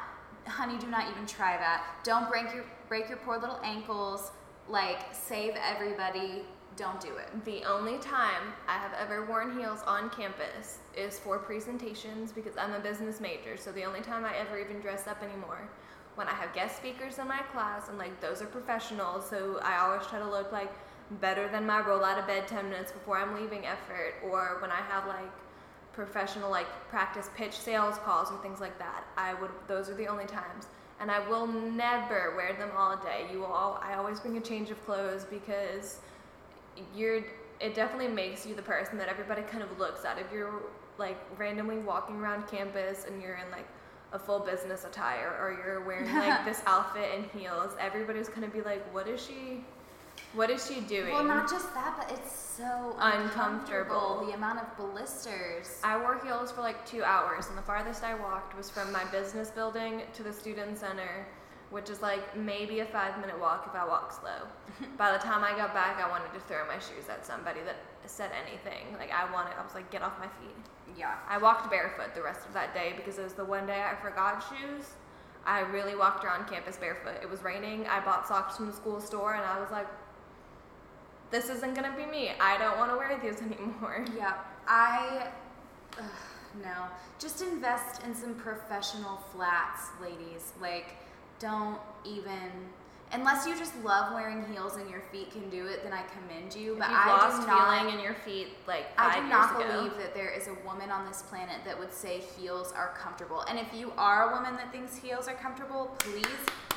honey, 0.46 0.78
do 0.78 0.88
not 0.88 1.10
even 1.10 1.26
try 1.26 1.56
that. 1.56 1.86
Don't 2.04 2.30
break 2.30 2.54
your 2.54 2.66
break 2.90 3.08
your 3.08 3.18
poor 3.20 3.38
little 3.38 3.60
ankles. 3.64 4.32
Like 4.68 5.00
save 5.14 5.54
everybody. 5.56 6.44
Don't 6.76 7.00
do 7.00 7.16
it. 7.16 7.46
The 7.46 7.64
only 7.64 7.98
time 8.00 8.52
I 8.68 8.78
have 8.78 8.92
ever 9.00 9.26
worn 9.26 9.58
heels 9.58 9.80
on 9.88 10.10
campus 10.10 10.80
is 10.98 11.18
for 11.18 11.40
presentations 11.40 12.34
because 12.34 12.58
I'm 12.58 12.74
a 12.74 12.80
business 12.82 13.22
major. 13.22 13.56
So 13.56 13.72
the 13.72 13.86
only 13.86 14.02
time 14.02 14.26
I 14.26 14.36
ever 14.36 14.60
even 14.60 14.82
dress 14.82 15.08
up 15.08 15.24
anymore 15.24 15.70
when 16.16 16.28
I 16.28 16.34
have 16.34 16.54
guest 16.54 16.76
speakers 16.76 17.20
in 17.20 17.28
my 17.30 17.40
class 17.54 17.88
and 17.88 17.98
like 17.98 18.20
those 18.20 18.42
are 18.42 18.48
professionals. 18.48 19.30
So 19.30 19.62
I 19.64 19.78
always 19.78 20.06
try 20.08 20.20
to 20.20 20.30
look 20.30 20.52
like 20.52 20.74
better 21.22 21.48
than 21.48 21.66
my 21.66 21.86
roll 21.86 22.04
out 22.04 22.18
of 22.18 22.28
bed 22.28 22.48
10 22.48 22.70
minutes 22.70 22.92
before 22.92 23.18
I'm 23.18 23.36
leaving 23.36 23.66
effort 23.66 24.16
or 24.24 24.58
when 24.62 24.72
I 24.72 24.82
have 24.82 25.08
like 25.08 25.32
professional 25.94 26.52
like 26.52 26.68
practice 26.90 27.30
pitch 27.36 27.58
sales 27.58 27.98
calls 28.00 28.32
or 28.32 28.38
things 28.42 28.60
like 28.60 28.78
that. 28.80 29.06
I 29.18 29.34
would 29.36 29.52
those 29.68 29.90
are 29.90 29.94
the 29.94 30.08
only 30.08 30.26
times. 30.26 30.68
And 31.00 31.12
I 31.12 31.28
will 31.28 31.46
never 31.46 32.34
wear 32.36 32.54
them 32.54 32.72
all 32.76 32.98
day. 32.98 33.26
You 33.32 33.46
all 33.46 33.80
I 33.84 33.96
always 33.96 34.20
bring 34.20 34.38
a 34.38 34.42
change 34.42 34.72
of 34.72 34.84
clothes 34.86 35.26
because 35.26 36.00
you're 36.96 37.24
it 37.60 37.74
definitely 37.74 38.14
makes 38.14 38.46
you 38.46 38.54
the 38.56 38.62
person 38.62 38.98
that 38.98 39.08
everybody 39.08 39.42
kind 39.44 39.64
of 39.64 39.80
looks 39.80 40.04
at 40.04 40.20
if 40.20 40.26
you're 40.34 40.64
like 40.98 41.18
randomly 41.38 41.78
walking 41.78 42.18
around 42.18 42.48
campus 42.48 43.06
and 43.06 43.22
you're 43.22 43.36
in 43.36 43.50
like 43.52 43.68
a 44.14 44.20
full 44.20 44.40
business 44.40 44.86
attire 44.86 45.38
or 45.40 45.52
you're 45.52 45.82
wearing 45.86 46.14
like 46.14 46.46
this 46.46 46.62
outfit 46.66 47.10
and 47.16 47.26
heels 47.32 47.76
everybody's 47.80 48.30
gonna 48.30 48.48
be 48.48 48.62
like 48.62 48.82
what 48.94 49.08
is 49.08 49.26
she 49.26 49.64
what 50.36 50.50
is 50.50 50.66
she 50.68 50.82
doing 50.82 51.14
Well, 51.14 51.24
not 51.24 51.50
just 51.50 51.74
that, 51.74 51.96
but 51.98 52.12
it's 52.18 52.32
so 52.34 52.96
Uncomfortable. 53.00 53.24
uncomfortable. 54.20 54.26
The 54.28 54.34
amount 54.34 54.60
of 54.60 54.78
blisters. 54.78 55.80
I 55.84 55.98
wore 55.98 56.20
heels 56.24 56.52
for 56.52 56.62
like 56.62 56.86
two 56.86 57.04
hours, 57.04 57.48
and 57.48 57.58
the 57.58 57.62
farthest 57.62 58.04
I 58.04 58.16
walked 58.16 58.56
was 58.56 58.70
from 58.70 58.92
my 58.92 59.04
business 59.06 59.50
building 59.50 60.04
to 60.14 60.24
the 60.24 60.34
student 60.34 60.78
center, 60.78 61.28
which 61.70 61.90
is 61.90 62.02
like 62.02 62.36
maybe 62.38 62.80
a 62.82 62.86
five 62.86 63.20
minute 63.20 63.40
walk 63.40 63.66
if 63.68 63.76
I 63.76 63.86
walk 63.86 64.12
slow. 64.12 64.48
By 64.98 65.12
the 65.12 65.18
time 65.20 65.44
I 65.44 65.52
got 65.58 65.74
back, 65.74 66.02
I 66.04 66.10
wanted 66.10 66.34
to 66.34 66.40
throw 66.42 66.66
my 66.68 66.80
shoes 66.80 67.10
at 67.10 67.26
somebody 67.26 67.60
that 67.66 67.78
said 68.06 68.32
anything. 68.46 68.86
Like, 69.00 69.12
I 69.12 69.32
wanted, 69.34 69.54
I 69.60 69.64
was 69.64 69.74
like, 69.74 69.90
get 69.92 70.02
off 70.02 70.14
my 70.20 70.28
feet. 70.28 70.56
Yeah. 70.98 71.16
I 71.28 71.38
walked 71.38 71.70
barefoot 71.70 72.14
the 72.16 72.22
rest 72.22 72.46
of 72.46 72.54
that 72.54 72.74
day 72.74 72.94
because 72.96 73.18
it 73.18 73.24
was 73.24 73.34
the 73.34 73.44
one 73.46 73.66
day 73.66 73.82
I 73.84 73.96
forgot 74.02 74.44
shoes. 74.50 74.92
I 75.46 75.60
really 75.62 75.96
walked 75.96 76.24
around 76.24 76.48
campus 76.48 76.78
barefoot. 76.78 77.16
It 77.22 77.30
was 77.30 77.44
raining. 77.44 77.86
I 77.88 78.00
bought 78.04 78.28
socks 78.28 78.56
from 78.58 78.68
the 78.68 78.74
school 78.74 79.00
store, 79.02 79.34
and 79.36 79.44
I 79.44 79.60
was 79.60 79.70
like, 79.72 79.88
this 81.32 81.50
isn't 81.50 81.74
gonna 81.76 81.94
be 81.96 82.06
me. 82.06 82.32
I 82.40 82.58
don't 82.58 82.78
want 82.78 82.92
to 82.92 82.98
wear 82.98 83.20
these 83.22 83.42
anymore. 83.52 84.06
Yeah, 84.18 84.36
I 84.68 85.28
ugh, 85.98 86.06
no. 86.64 86.86
Just 87.20 87.42
invest 87.42 88.04
in 88.04 88.14
some 88.16 88.36
professional 88.36 89.18
flats, 89.34 89.88
ladies. 90.02 90.54
Like, 90.62 90.96
don't 91.40 91.80
even 92.06 92.50
unless 93.12 93.46
you 93.46 93.56
just 93.56 93.74
love 93.84 94.14
wearing 94.14 94.44
heels 94.52 94.78
and 94.78 94.90
your 94.90 95.02
feet 95.12 95.32
can 95.32 95.48
do 95.50 95.68
it. 95.68 95.84
Then 95.84 95.94
I 95.94 96.04
commend 96.04 96.56
you. 96.56 96.76
But 96.80 96.90
You've 96.90 97.00
I 97.00 97.08
lost 97.08 97.42
do 97.42 97.48
not. 97.48 97.80
feeling 97.80 97.94
in 97.98 98.04
your 98.04 98.16
feet 98.16 98.48
like 98.68 98.88
I 98.98 99.20
do 99.20 99.28
not 99.28 99.62
ago. 99.62 99.72
believe 99.72 99.98
that 99.98 100.14
there 100.16 100.30
is 100.32 100.48
a 100.48 100.56
woman 100.66 100.90
on 100.90 101.06
this 101.08 101.22
planet 101.24 101.58
that 101.66 101.78
would 101.78 101.94
say 101.94 102.20
heels 102.38 102.74
are 102.76 102.94
comfortable. 103.00 103.42
And 103.50 103.60
if 103.60 103.68
you 103.74 103.92
are 103.98 104.32
a 104.32 104.36
woman 104.36 104.56
that 104.56 104.72
thinks 104.72 104.96
heels 104.98 105.28
are 105.28 105.36
comfortable, 105.36 105.96
please 106.00 106.26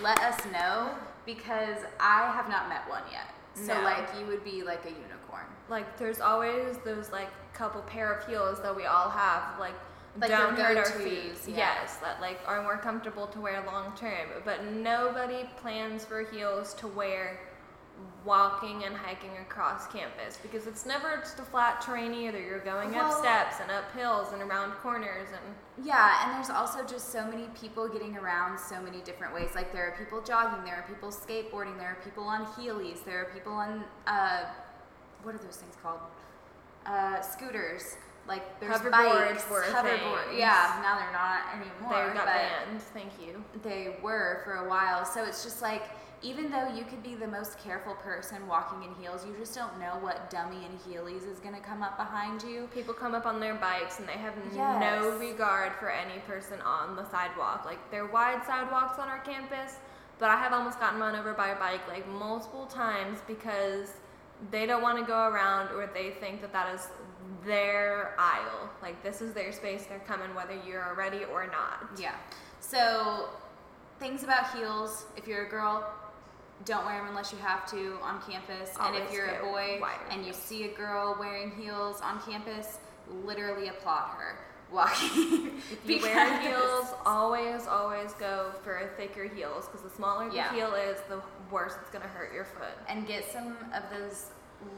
let 0.03 0.19
us 0.21 0.39
know 0.53 0.91
because 1.25 1.79
I 1.99 2.31
have 2.33 2.49
not 2.49 2.69
met 2.69 2.89
one 2.89 3.03
yet. 3.11 3.35
So 3.67 3.75
No. 3.75 3.83
like 3.83 4.09
you 4.19 4.27
would 4.27 4.45
be 4.45 4.63
like 4.63 4.85
a 4.85 4.91
unicorn. 4.91 5.45
Like 5.69 5.99
there's 5.99 6.21
always 6.21 6.79
those 6.85 7.11
like 7.11 7.29
couple 7.55 7.81
pair 7.83 8.13
of 8.13 8.27
heels 8.27 8.61
that 8.63 8.75
we 8.75 8.85
all 8.87 9.11
have 9.11 9.59
like, 9.59 9.75
Like 10.21 10.31
don't 10.31 10.57
hurt 10.59 10.77
our 10.79 10.85
feet. 10.85 11.33
yeah. 11.47 11.57
Yes, 11.57 11.97
that 11.97 12.21
like 12.21 12.39
are 12.47 12.63
more 12.63 12.77
comfortable 12.79 13.27
to 13.29 13.41
wear 13.41 13.63
long 13.67 13.93
term. 13.97 14.29
But 14.45 14.65
nobody 14.67 15.49
plans 15.61 16.05
for 16.05 16.23
heels 16.23 16.75
to 16.75 16.87
wear 16.89 17.41
walking 18.25 18.85
and 18.85 18.95
hiking 18.95 19.31
across 19.41 19.87
campus 19.87 20.39
because 20.43 20.67
it's 20.67 20.85
never 20.85 21.17
just 21.19 21.39
a 21.39 21.43
flat 21.43 21.81
terrain 21.81 22.13
either. 22.13 22.41
You're 22.41 22.59
going 22.61 22.95
up 22.95 23.13
steps 23.13 23.57
and 23.61 23.71
up 23.71 23.91
hills 23.97 24.33
and 24.33 24.43
around 24.43 24.73
corners 24.73 25.29
and 25.33 25.87
Yeah, 25.87 26.25
and 26.25 26.35
there's 26.35 26.51
also 26.51 26.85
just 26.85 27.11
so 27.11 27.27
many 27.27 27.45
people 27.59 27.89
getting 27.89 28.17
around 28.17 28.59
so 28.59 28.81
many 28.83 29.01
different 29.01 29.35
ways. 29.35 29.51
Like 29.55 29.73
there 29.73 29.87
are 29.89 29.97
people 29.97 30.21
jogging, 30.21 30.65
there 30.65 30.77
are 30.77 30.85
people 30.89 31.11
skateboarding, 31.11 31.79
there 31.79 31.89
are 31.89 31.99
people 32.05 32.25
on 32.25 32.45
Heelys, 32.47 33.05
there 33.05 33.23
are 33.23 33.33
people 33.33 33.53
on 33.53 33.85
uh, 34.07 34.45
what 35.23 35.35
are 35.35 35.39
those 35.39 35.57
things 35.57 35.75
called? 35.83 36.01
Uh, 36.87 37.21
scooters. 37.21 37.97
Like 38.27 38.61
there's 38.61 38.77
Hoverboards 38.79 39.29
bikes, 39.29 39.51
were 39.51 39.63
hoverboard. 39.63 40.37
Yeah, 40.37 40.79
now 40.83 40.99
they're 40.99 41.13
not 41.13 41.41
anymore. 41.55 42.09
they 42.09 42.15
got 42.15 42.27
banned. 42.27 42.83
Thank 42.93 43.13
you. 43.19 43.43
They 43.63 43.97
were 44.03 44.43
for 44.45 44.57
a 44.57 44.69
while. 44.69 45.07
So 45.07 45.25
it's 45.25 45.43
just 45.43 45.63
like 45.63 45.85
even 46.23 46.51
though 46.51 46.67
you 46.75 46.85
could 46.85 47.03
be 47.03 47.15
the 47.15 47.27
most 47.27 47.59
careful 47.59 47.95
person 47.95 48.47
walking 48.49 48.83
in 48.89 48.95
heels, 49.01 49.25
you 49.25 49.35
just 49.39 49.55
don't 49.55 49.79
know 49.79 49.99
what 50.01 50.31
dummy 50.31 50.67
in 50.67 50.79
Heelys 50.93 51.31
is 51.31 51.39
gonna 51.39 51.61
come 51.61 51.83
up 51.83 51.97
behind 51.97 52.43
you. 52.43 52.69
People 52.75 52.93
come 52.93 53.15
up 53.15 53.25
on 53.27 53.39
their 53.39 53.55
bikes 53.55 53.99
and 54.01 54.09
they 54.09 54.13
have 54.13 54.35
Yes. 54.53 54.81
no 54.81 55.17
regard 55.19 55.73
for 55.75 55.91
any 55.91 56.19
person 56.21 56.61
on 56.63 56.97
the 56.97 57.09
sidewalk. 57.11 57.65
Like 57.65 57.79
they're 57.91 58.07
wide 58.07 58.45
sidewalks 58.45 58.99
on 58.99 59.09
our 59.09 59.21
campus, 59.21 59.77
but 60.19 60.29
I 60.31 60.37
have 60.37 60.53
almost 60.53 60.81
gotten 60.81 60.99
run 60.99 61.15
over 61.15 61.35
by 61.35 61.49
a 61.49 61.57
bike 61.59 61.87
like 61.89 62.09
multiple 62.09 62.67
times 62.67 63.21
because 63.29 63.93
they 64.51 64.67
don't 64.67 64.83
want 64.83 64.99
to 64.99 65.05
go 65.05 65.29
around 65.29 65.71
or 65.71 65.89
they 65.93 66.11
think 66.11 66.41
that 66.41 66.53
that 66.53 66.75
is 66.75 66.89
their 67.45 68.15
aisle. 68.19 68.69
Like 68.83 69.03
this 69.05 69.21
is 69.21 69.33
their 69.35 69.53
space. 69.53 69.87
They're 69.87 70.01
coming 70.01 70.35
whether 70.35 70.59
you're 70.67 70.95
ready 70.97 71.25
or 71.33 71.47
not. 71.47 71.91
Yeah. 71.99 72.15
So, 72.61 73.29
things 74.01 74.25
about 74.25 74.53
heels. 74.55 75.07
If 75.17 75.27
you're 75.29 75.47
a 75.47 75.49
girl, 75.49 75.89
don't 76.65 76.85
wear 76.85 76.99
them 76.99 77.09
unless 77.09 77.33
you 77.33 77.39
have 77.39 77.69
to 77.71 77.95
on 78.03 78.21
campus. 78.23 78.71
and 78.81 78.97
if 78.97 79.13
you're 79.13 79.27
a 79.27 79.43
boy 79.45 79.81
and 80.11 80.25
you 80.25 80.33
see 80.33 80.65
a 80.65 80.75
girl 80.77 81.17
wearing 81.19 81.51
heels 81.53 82.01
on 82.01 82.21
campus, 82.23 82.79
literally 83.25 83.69
applaud 83.69 84.11
her 84.19 84.39
walking. 84.71 85.53
If 85.73 85.89
you 85.89 86.01
wear 86.03 86.41
heels, 86.41 86.89
always, 87.07 87.67
always 87.67 88.13
go 88.15 88.51
for 88.63 88.91
thicker 88.99 89.25
heels 89.25 89.67
because 89.67 89.83
the 89.83 89.91
smaller 89.91 90.29
the 90.29 90.37
Yeah. 90.37 90.53
heel 90.53 90.75
is, 90.75 90.99
the 91.09 91.23
worse 91.51 91.75
it's 91.81 91.91
gonna 91.91 92.07
hurt 92.09 92.33
your 92.35 92.45
foot. 92.45 92.77
and 92.89 93.07
get 93.07 93.25
some 93.33 93.57
of 93.75 93.83
those 93.91 94.27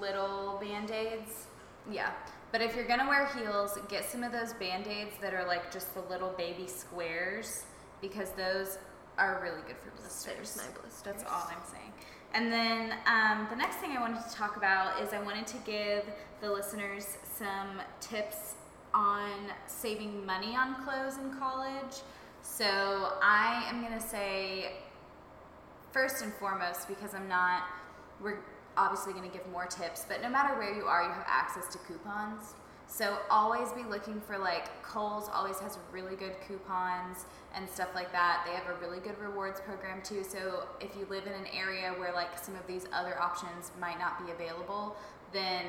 little 0.01 0.59
band-aids 0.61 1.47
yeah 1.91 2.11
but 2.53 2.61
if 2.61 2.77
you're 2.77 2.87
gonna 2.87 3.09
wear 3.09 3.27
heels 3.29 3.79
get 3.89 4.05
some 4.05 4.23
of 4.23 4.31
those 4.31 4.53
band-aids 4.53 5.15
that 5.23 5.33
are 5.33 5.47
like 5.47 5.73
just 5.73 5.95
the 5.95 6.03
little 6.03 6.29
baby 6.37 6.67
squares 6.69 7.65
because 8.03 8.31
those 8.33 8.77
are 9.21 9.41
really 9.43 9.63
good 9.67 9.77
for 9.77 9.91
blisters 10.01 10.57
my 10.57 10.81
blisters. 10.81 11.03
that's 11.05 11.25
all 11.25 11.49
i'm 11.51 11.63
saying 11.71 11.93
and 12.33 12.53
then 12.53 12.95
um, 13.07 13.47
the 13.51 13.57
next 13.57 13.77
thing 13.77 13.93
i 13.97 14.01
wanted 14.01 14.23
to 14.29 14.35
talk 14.35 14.57
about 14.57 15.01
is 15.01 15.13
i 15.13 15.21
wanted 15.23 15.47
to 15.47 15.57
give 15.65 16.05
the 16.41 16.51
listeners 16.51 17.19
some 17.39 17.81
tips 18.01 18.55
on 18.93 19.31
saving 19.67 20.25
money 20.27 20.57
on 20.57 20.83
clothes 20.85 21.19
in 21.19 21.33
college 21.39 22.03
so 22.43 23.13
i 23.23 23.65
am 23.69 23.81
going 23.81 23.93
to 23.93 24.05
say 24.05 24.73
first 25.93 26.23
and 26.23 26.33
foremost 26.35 26.89
because 26.89 27.15
I'm 27.15 27.29
not 27.29 27.65
we're 28.21 28.39
obviously 28.77 29.13
going 29.13 29.29
to 29.29 29.37
give 29.37 29.47
more 29.51 29.67
tips, 29.67 30.05
but 30.09 30.23
no 30.23 30.29
matter 30.29 30.55
where 30.59 30.75
you 30.75 30.85
are, 30.85 31.03
you 31.03 31.11
have 31.11 31.27
access 31.27 31.69
to 31.73 31.79
coupons. 31.79 32.55
So 32.93 33.19
always 33.31 33.71
be 33.73 33.85
looking 33.85 34.21
for 34.21 34.37
like 34.37 34.83
Kohl's 34.83 35.31
always 35.33 35.61
has 35.61 35.79
really 35.93 36.17
good 36.17 36.33
coupons 36.47 37.25
and 37.55 37.69
stuff 37.71 37.89
like 37.95 38.11
that. 38.11 38.43
They 38.45 38.53
have 38.53 38.67
a 38.67 38.79
really 38.85 38.99
good 38.99 39.17
rewards 39.21 39.61
program 39.61 40.03
too. 40.03 40.25
So 40.25 40.65
if 40.81 40.97
you 40.97 41.07
live 41.09 41.25
in 41.27 41.33
an 41.33 41.47
area 41.55 41.95
where 41.99 42.13
like 42.13 42.37
some 42.37 42.57
of 42.57 42.67
these 42.67 42.87
other 42.93 43.17
options 43.21 43.71
might 43.81 43.99
not 44.01 44.25
be 44.27 44.33
available, 44.33 44.97
then 45.33 45.67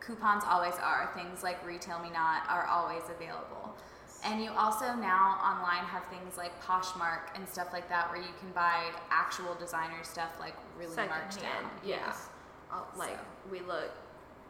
coupons 0.00 0.44
always 0.48 0.74
are. 0.82 1.10
Things 1.14 1.42
like 1.42 1.64
Retail 1.64 1.98
Me 2.00 2.08
Not 2.10 2.48
are 2.48 2.64
always 2.66 3.02
available. 3.14 3.76
And 4.24 4.42
you 4.42 4.50
also 4.56 4.86
now 4.94 5.36
online 5.44 5.84
have 5.84 6.04
things 6.06 6.38
like 6.38 6.58
Poshmark 6.64 7.36
and 7.36 7.46
stuff 7.46 7.68
like 7.72 7.88
that 7.90 8.08
where 8.10 8.18
you 8.20 8.32
can 8.40 8.50
buy 8.54 8.84
actual 9.10 9.54
designer 9.60 10.02
stuff 10.02 10.30
like 10.40 10.54
really 10.78 10.96
marked 10.96 11.34
Secondhand, 11.34 11.66
down. 11.66 11.70
yes. 11.84 12.28
Uh, 12.72 12.80
like 12.96 13.10
So. 13.10 13.52
we 13.52 13.60
look, 13.60 13.90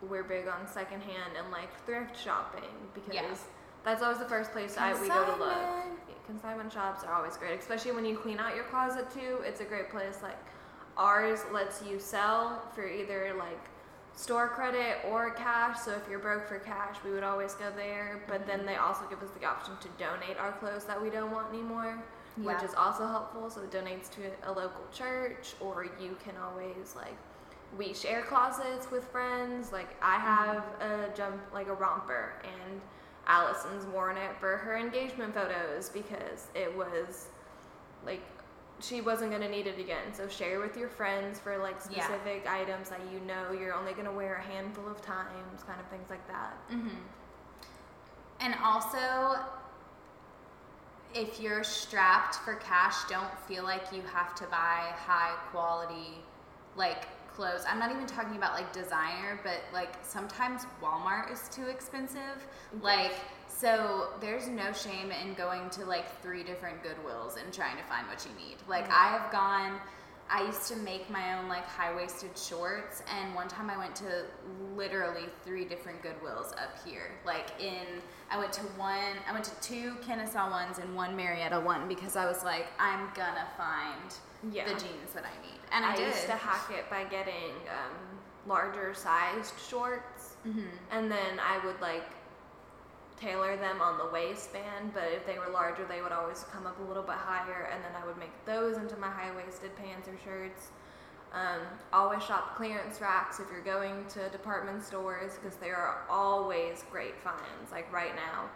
we're 0.08 0.24
big 0.24 0.46
on 0.48 0.66
secondhand 0.66 1.36
and 1.38 1.50
like 1.50 1.70
thrift 1.84 2.18
shopping 2.18 2.70
because 2.94 3.14
Yeah. 3.14 3.34
that's 3.84 4.02
always 4.02 4.18
the 4.18 4.28
first 4.28 4.52
place 4.52 4.76
I, 4.76 4.92
we 5.00 5.08
go 5.08 5.24
to 5.24 5.30
look. 5.32 5.52
Consignment. 5.52 6.00
Yeah, 6.08 6.14
consignment 6.26 6.72
shops 6.72 7.04
are 7.04 7.14
always 7.14 7.36
great, 7.36 7.58
especially 7.58 7.92
when 7.92 8.04
you 8.04 8.16
clean 8.16 8.38
out 8.38 8.54
your 8.54 8.64
closet 8.64 9.10
too. 9.10 9.38
It's 9.44 9.60
a 9.60 9.64
great 9.64 9.90
place. 9.90 10.18
Like 10.22 10.38
ours 10.96 11.40
lets 11.52 11.82
you 11.82 11.98
sell 11.98 12.62
for 12.74 12.88
either 12.88 13.34
like 13.38 13.60
store 14.14 14.48
credit 14.48 14.98
or 15.10 15.30
cash. 15.30 15.78
So 15.80 15.92
if 15.92 16.02
you're 16.08 16.18
broke 16.18 16.48
for 16.48 16.58
cash, 16.58 16.96
we 17.04 17.10
would 17.12 17.22
always 17.22 17.54
go 17.54 17.70
there. 17.76 18.22
But 18.26 18.46
then 18.46 18.58
mm-hmm. 18.60 18.68
they 18.68 18.76
also 18.76 19.02
give 19.08 19.22
us 19.22 19.30
the 19.38 19.46
option 19.46 19.74
to 19.80 19.88
donate 20.02 20.38
our 20.38 20.52
clothes 20.52 20.84
that 20.84 21.00
we 21.00 21.10
don't 21.10 21.30
want 21.30 21.52
anymore, 21.52 22.02
which 22.36 22.62
is 22.62 22.74
also 22.74 23.06
helpful. 23.06 23.50
So 23.50 23.60
it 23.60 23.70
donates 23.70 24.10
to 24.12 24.22
a 24.48 24.52
local 24.52 24.86
church, 24.92 25.54
or 25.60 25.84
you 26.00 26.16
can 26.24 26.34
always 26.42 26.94
like 26.96 27.16
we 27.76 27.92
share 27.94 28.22
closets 28.22 28.90
with 28.90 29.04
friends. 29.04 29.72
Like 29.72 29.96
I 30.02 30.16
have 30.16 30.64
a 30.80 31.14
jump 31.16 31.40
like 31.52 31.68
a 31.68 31.74
romper 31.74 32.34
and 32.44 32.80
Allison's 33.26 33.84
worn 33.86 34.16
it 34.16 34.36
for 34.38 34.56
her 34.56 34.76
engagement 34.76 35.34
photos 35.34 35.88
because 35.88 36.48
it 36.54 36.74
was 36.76 37.26
like 38.04 38.20
she 38.78 39.00
wasn't 39.00 39.30
gonna 39.30 39.48
need 39.48 39.66
it 39.66 39.78
again. 39.78 40.12
So 40.12 40.28
share 40.28 40.60
with 40.60 40.76
your 40.76 40.88
friends 40.88 41.38
for 41.38 41.56
like 41.58 41.76
Yeah. 41.90 42.04
specific 42.04 42.46
items 42.48 42.90
that 42.90 43.00
you 43.12 43.20
know 43.20 43.52
you're 43.52 43.74
only 43.74 43.94
gonna 43.94 44.12
wear 44.12 44.36
a 44.36 44.42
handful 44.42 44.86
of 44.88 45.00
times, 45.02 45.62
kind 45.66 45.80
of 45.80 45.86
things 45.88 46.08
like 46.10 46.26
that. 46.28 46.54
hmm 46.68 46.88
And 48.40 48.54
also, 48.62 49.38
if 51.14 51.40
you're 51.40 51.64
strapped 51.64 52.34
for 52.36 52.56
cash, 52.56 53.04
don't 53.08 53.38
feel 53.48 53.64
like 53.64 53.90
you 53.92 54.02
have 54.12 54.34
to 54.36 54.44
buy 54.44 54.92
high 54.94 55.34
quality, 55.50 56.18
like 56.76 57.08
clothes. 57.36 57.64
I'm 57.68 57.78
not 57.78 57.92
even 57.92 58.06
talking 58.06 58.36
about 58.36 58.54
like 58.54 58.72
designer, 58.72 59.38
but 59.42 59.60
like 59.72 59.90
sometimes 60.02 60.62
Walmart 60.82 61.30
is 61.30 61.48
too 61.50 61.66
expensive. 61.66 62.18
Mm-hmm. 62.74 62.82
Like, 62.82 63.12
so 63.46 64.08
there's 64.20 64.48
no 64.48 64.72
shame 64.72 65.12
in 65.12 65.34
going 65.34 65.70
to 65.70 65.84
like 65.84 66.20
three 66.22 66.42
different 66.42 66.82
Goodwills 66.82 67.40
and 67.42 67.52
trying 67.52 67.76
to 67.76 67.84
find 67.84 68.06
what 68.08 68.26
you 68.26 68.34
need. 68.42 68.56
Like, 68.66 68.84
mm-hmm. 68.84 69.04
I 69.04 69.18
have 69.18 69.30
gone. 69.30 69.80
I 70.28 70.42
used 70.44 70.66
to 70.68 70.76
make 70.76 71.08
my 71.08 71.38
own 71.38 71.48
like 71.48 71.64
high 71.66 71.94
waisted 71.94 72.36
shorts, 72.36 73.02
and 73.14 73.34
one 73.34 73.46
time 73.48 73.70
I 73.70 73.76
went 73.78 73.94
to 73.96 74.24
literally 74.74 75.24
three 75.44 75.64
different 75.64 76.02
Goodwills 76.02 76.52
up 76.54 76.76
here. 76.84 77.12
Like 77.24 77.50
in, 77.60 77.86
I 78.30 78.38
went 78.38 78.52
to 78.54 78.62
one, 78.76 79.14
I 79.28 79.32
went 79.32 79.44
to 79.44 79.60
two 79.60 79.94
Kennesaw 80.06 80.50
ones 80.50 80.78
and 80.78 80.94
one 80.96 81.14
Marietta 81.16 81.60
one 81.60 81.86
because 81.88 82.16
I 82.16 82.26
was 82.26 82.42
like, 82.42 82.66
I'm 82.78 83.08
gonna 83.14 83.46
find 83.56 84.52
Yeah. 84.54 84.64
the 84.64 84.72
jeans 84.74 85.12
that 85.14 85.24
I 85.24 85.46
need, 85.46 85.60
and 85.72 85.84
I, 85.84 85.92
I 85.92 85.96
did. 85.96 86.08
used 86.08 86.26
to 86.26 86.32
hack 86.32 86.70
it 86.76 86.90
by 86.90 87.04
getting 87.04 87.52
um, 87.70 87.96
larger 88.46 88.94
sized 88.94 89.54
shorts, 89.68 90.36
Mhm. 90.46 90.66
and 90.90 91.10
then 91.10 91.38
I 91.40 91.64
would 91.64 91.80
like 91.80 92.04
tailor 93.16 93.56
them 93.56 93.80
on 93.80 93.98
the 93.98 94.12
waistband. 94.12 94.92
But 94.94 95.04
if 95.12 95.26
they 95.26 95.38
were 95.38 95.50
larger, 95.52 95.84
they 95.84 96.02
would 96.02 96.12
always 96.12 96.44
come 96.52 96.66
up 96.66 96.78
a 96.80 96.82
little 96.82 97.02
bit 97.02 97.16
higher, 97.16 97.68
and 97.72 97.82
then 97.82 97.92
I 98.00 98.06
would 98.06 98.18
make 98.18 98.32
those 98.44 98.76
into 98.76 98.96
my 98.96 99.08
high 99.08 99.34
waisted 99.34 99.74
pants 99.76 100.08
or 100.08 100.16
shirts. 100.24 100.68
Um, 101.32 101.60
always 101.92 102.22
shop 102.22 102.56
clearance 102.56 103.00
racks 103.00 103.40
if 103.40 103.46
you're 103.50 103.60
going 103.60 104.06
to 104.10 104.28
department 104.30 104.82
stores 104.82 105.32
because 105.34 105.56
they 105.58 105.70
are 105.70 106.04
always 106.08 106.84
great 106.90 107.18
finds. 107.20 107.72
Like 107.72 107.92
right 107.92 108.14
now, 108.14 108.48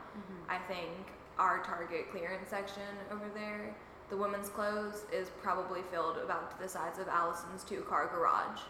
I 0.48 0.58
think 0.58 0.90
our 1.38 1.62
Target 1.62 2.10
clearance 2.10 2.48
section 2.48 2.82
over 3.10 3.26
there, 3.34 3.74
the 4.08 4.16
women's 4.16 4.48
clothes 4.48 5.04
is 5.12 5.30
probably 5.42 5.80
filled 5.90 6.18
about 6.18 6.50
to 6.52 6.62
the 6.62 6.68
size 6.68 6.98
of 6.98 7.08
Allison's 7.08 7.64
two 7.64 7.82
car 7.82 8.08
garage, 8.12 8.60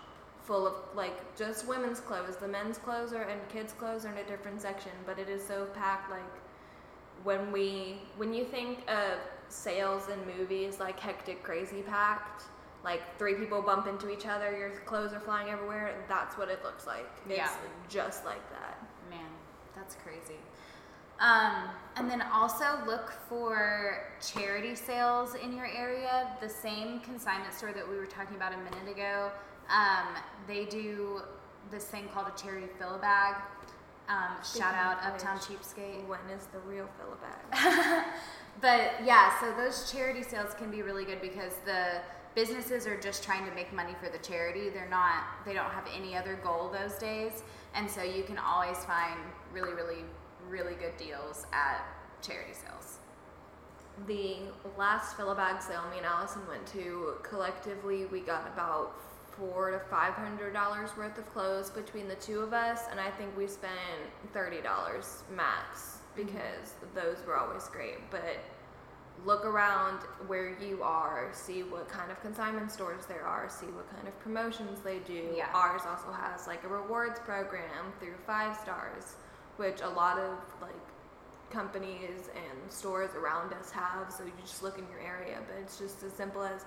full 0.50 0.66
of 0.66 0.74
like 0.96 1.36
just 1.36 1.68
women's 1.68 2.00
clothes. 2.00 2.34
The 2.36 2.48
men's 2.48 2.76
clothes 2.76 3.12
are 3.12 3.22
and 3.22 3.40
kids' 3.48 3.72
clothes 3.72 4.04
are 4.04 4.10
in 4.10 4.18
a 4.18 4.24
different 4.24 4.60
section, 4.60 4.90
but 5.06 5.16
it 5.16 5.28
is 5.28 5.46
so 5.46 5.66
packed. 5.76 6.10
Like 6.10 6.34
when 7.22 7.52
we 7.52 7.98
when 8.16 8.34
you 8.34 8.44
think 8.44 8.78
of 8.90 9.18
sales 9.48 10.08
in 10.08 10.18
movies 10.36 10.80
like 10.80 10.98
hectic, 10.98 11.44
crazy 11.44 11.82
packed. 11.82 12.42
Like 12.82 13.02
three 13.16 13.34
people 13.34 13.62
bump 13.62 13.86
into 13.86 14.10
each 14.10 14.26
other, 14.26 14.56
your 14.56 14.70
clothes 14.86 15.12
are 15.12 15.20
flying 15.20 15.50
everywhere. 15.50 15.94
That's 16.08 16.36
what 16.36 16.48
it 16.48 16.64
looks 16.64 16.84
like. 16.84 17.06
It's 17.28 17.36
Yeah. 17.38 17.50
just 17.88 18.24
like 18.24 18.42
that. 18.50 18.76
Man, 19.08 19.30
that's 19.76 19.94
crazy. 20.02 20.40
Um, 21.20 21.68
and 21.96 22.10
then 22.10 22.22
also 22.22 22.64
look 22.86 23.12
for 23.28 24.02
charity 24.22 24.74
sales 24.74 25.34
in 25.34 25.54
your 25.54 25.66
area. 25.66 26.34
The 26.40 26.48
same 26.48 27.00
consignment 27.00 27.52
store 27.52 27.72
that 27.72 27.86
we 27.86 27.96
were 27.96 28.06
talking 28.06 28.36
about 28.36 28.54
a 28.54 28.56
minute 28.56 28.88
ago, 28.90 29.30
um, 29.70 30.06
they 30.46 30.64
do 30.64 31.22
this 31.70 31.84
thing 31.84 32.08
called 32.12 32.26
a 32.34 32.42
charity 32.42 32.66
fill 32.78 32.98
bag. 32.98 33.36
Um, 34.08 34.36
shout 34.42 34.74
out 34.74 34.98
Uptown 35.04 35.38
Cheapskate. 35.38 36.06
When 36.08 36.18
is 36.36 36.46
the 36.46 36.58
real 36.60 36.88
fill 36.98 37.16
bag? 37.20 38.04
but 38.60 39.04
yeah, 39.04 39.38
so 39.40 39.52
those 39.56 39.90
charity 39.90 40.24
sales 40.24 40.52
can 40.54 40.70
be 40.70 40.82
really 40.82 41.04
good 41.04 41.20
because 41.20 41.52
the 41.64 42.00
businesses 42.34 42.86
are 42.86 43.00
just 43.00 43.22
trying 43.22 43.48
to 43.48 43.54
make 43.54 43.72
money 43.72 43.94
for 44.02 44.10
the 44.10 44.18
charity. 44.18 44.68
They're 44.68 44.90
not 44.90 45.24
they 45.44 45.52
don't 45.54 45.70
have 45.70 45.86
any 45.94 46.16
other 46.16 46.40
goal 46.42 46.72
those 46.72 46.98
days. 46.98 47.42
And 47.74 47.88
so 47.88 48.02
you 48.02 48.24
can 48.24 48.38
always 48.38 48.78
find 48.84 49.20
really 49.52 49.72
really 49.72 50.04
really 50.48 50.74
good 50.74 50.96
deals 50.96 51.46
at 51.52 51.84
charity 52.20 52.54
sales. 52.54 52.98
the 54.08 54.38
last 54.76 55.16
fill 55.16 55.30
a 55.30 55.34
bag 55.34 55.62
sale 55.62 55.84
me 55.90 55.98
and 55.98 56.06
Allison 56.06 56.42
went 56.48 56.66
to, 56.68 57.14
collectively 57.22 58.06
we 58.06 58.20
got 58.20 58.46
about 58.52 58.96
four 59.40 59.70
to 59.72 59.80
five 59.90 60.14
hundred 60.14 60.52
dollars 60.52 60.90
worth 60.96 61.18
of 61.18 61.26
clothes 61.32 61.70
between 61.70 62.06
the 62.06 62.14
two 62.16 62.40
of 62.40 62.52
us, 62.52 62.82
and 62.90 63.00
I 63.00 63.10
think 63.10 63.36
we 63.36 63.46
spent 63.46 63.72
thirty 64.32 64.60
dollars 64.60 65.24
max 65.34 65.98
mm-hmm. 66.14 66.26
because 66.26 66.74
those 66.94 67.26
were 67.26 67.36
always 67.36 67.66
great. 67.68 67.98
But 68.10 68.36
look 69.26 69.44
around 69.44 69.98
where 70.26 70.56
you 70.58 70.82
are, 70.82 71.28
see 71.32 71.62
what 71.62 71.88
kind 71.88 72.10
of 72.10 72.20
consignment 72.22 72.70
stores 72.70 73.04
there 73.06 73.24
are, 73.24 73.48
see 73.50 73.66
what 73.66 73.90
kind 73.94 74.06
of 74.08 74.18
promotions 74.20 74.80
they 74.82 74.98
do. 75.00 75.34
Yeah. 75.36 75.48
Ours 75.54 75.82
also 75.86 76.12
has 76.12 76.46
like 76.46 76.64
a 76.64 76.68
rewards 76.68 77.18
program 77.20 77.92
through 77.98 78.14
five 78.26 78.56
stars, 78.56 79.16
which 79.56 79.80
a 79.82 79.88
lot 79.88 80.18
of 80.18 80.38
like 80.62 80.72
companies 81.50 82.30
and 82.34 82.72
stores 82.72 83.10
around 83.14 83.52
us 83.52 83.70
have. 83.70 84.10
So 84.10 84.24
you 84.24 84.32
just 84.40 84.62
look 84.62 84.78
in 84.78 84.86
your 84.88 85.00
area, 85.00 85.38
but 85.46 85.56
it's 85.60 85.78
just 85.78 86.02
as 86.02 86.12
simple 86.12 86.42
as 86.42 86.64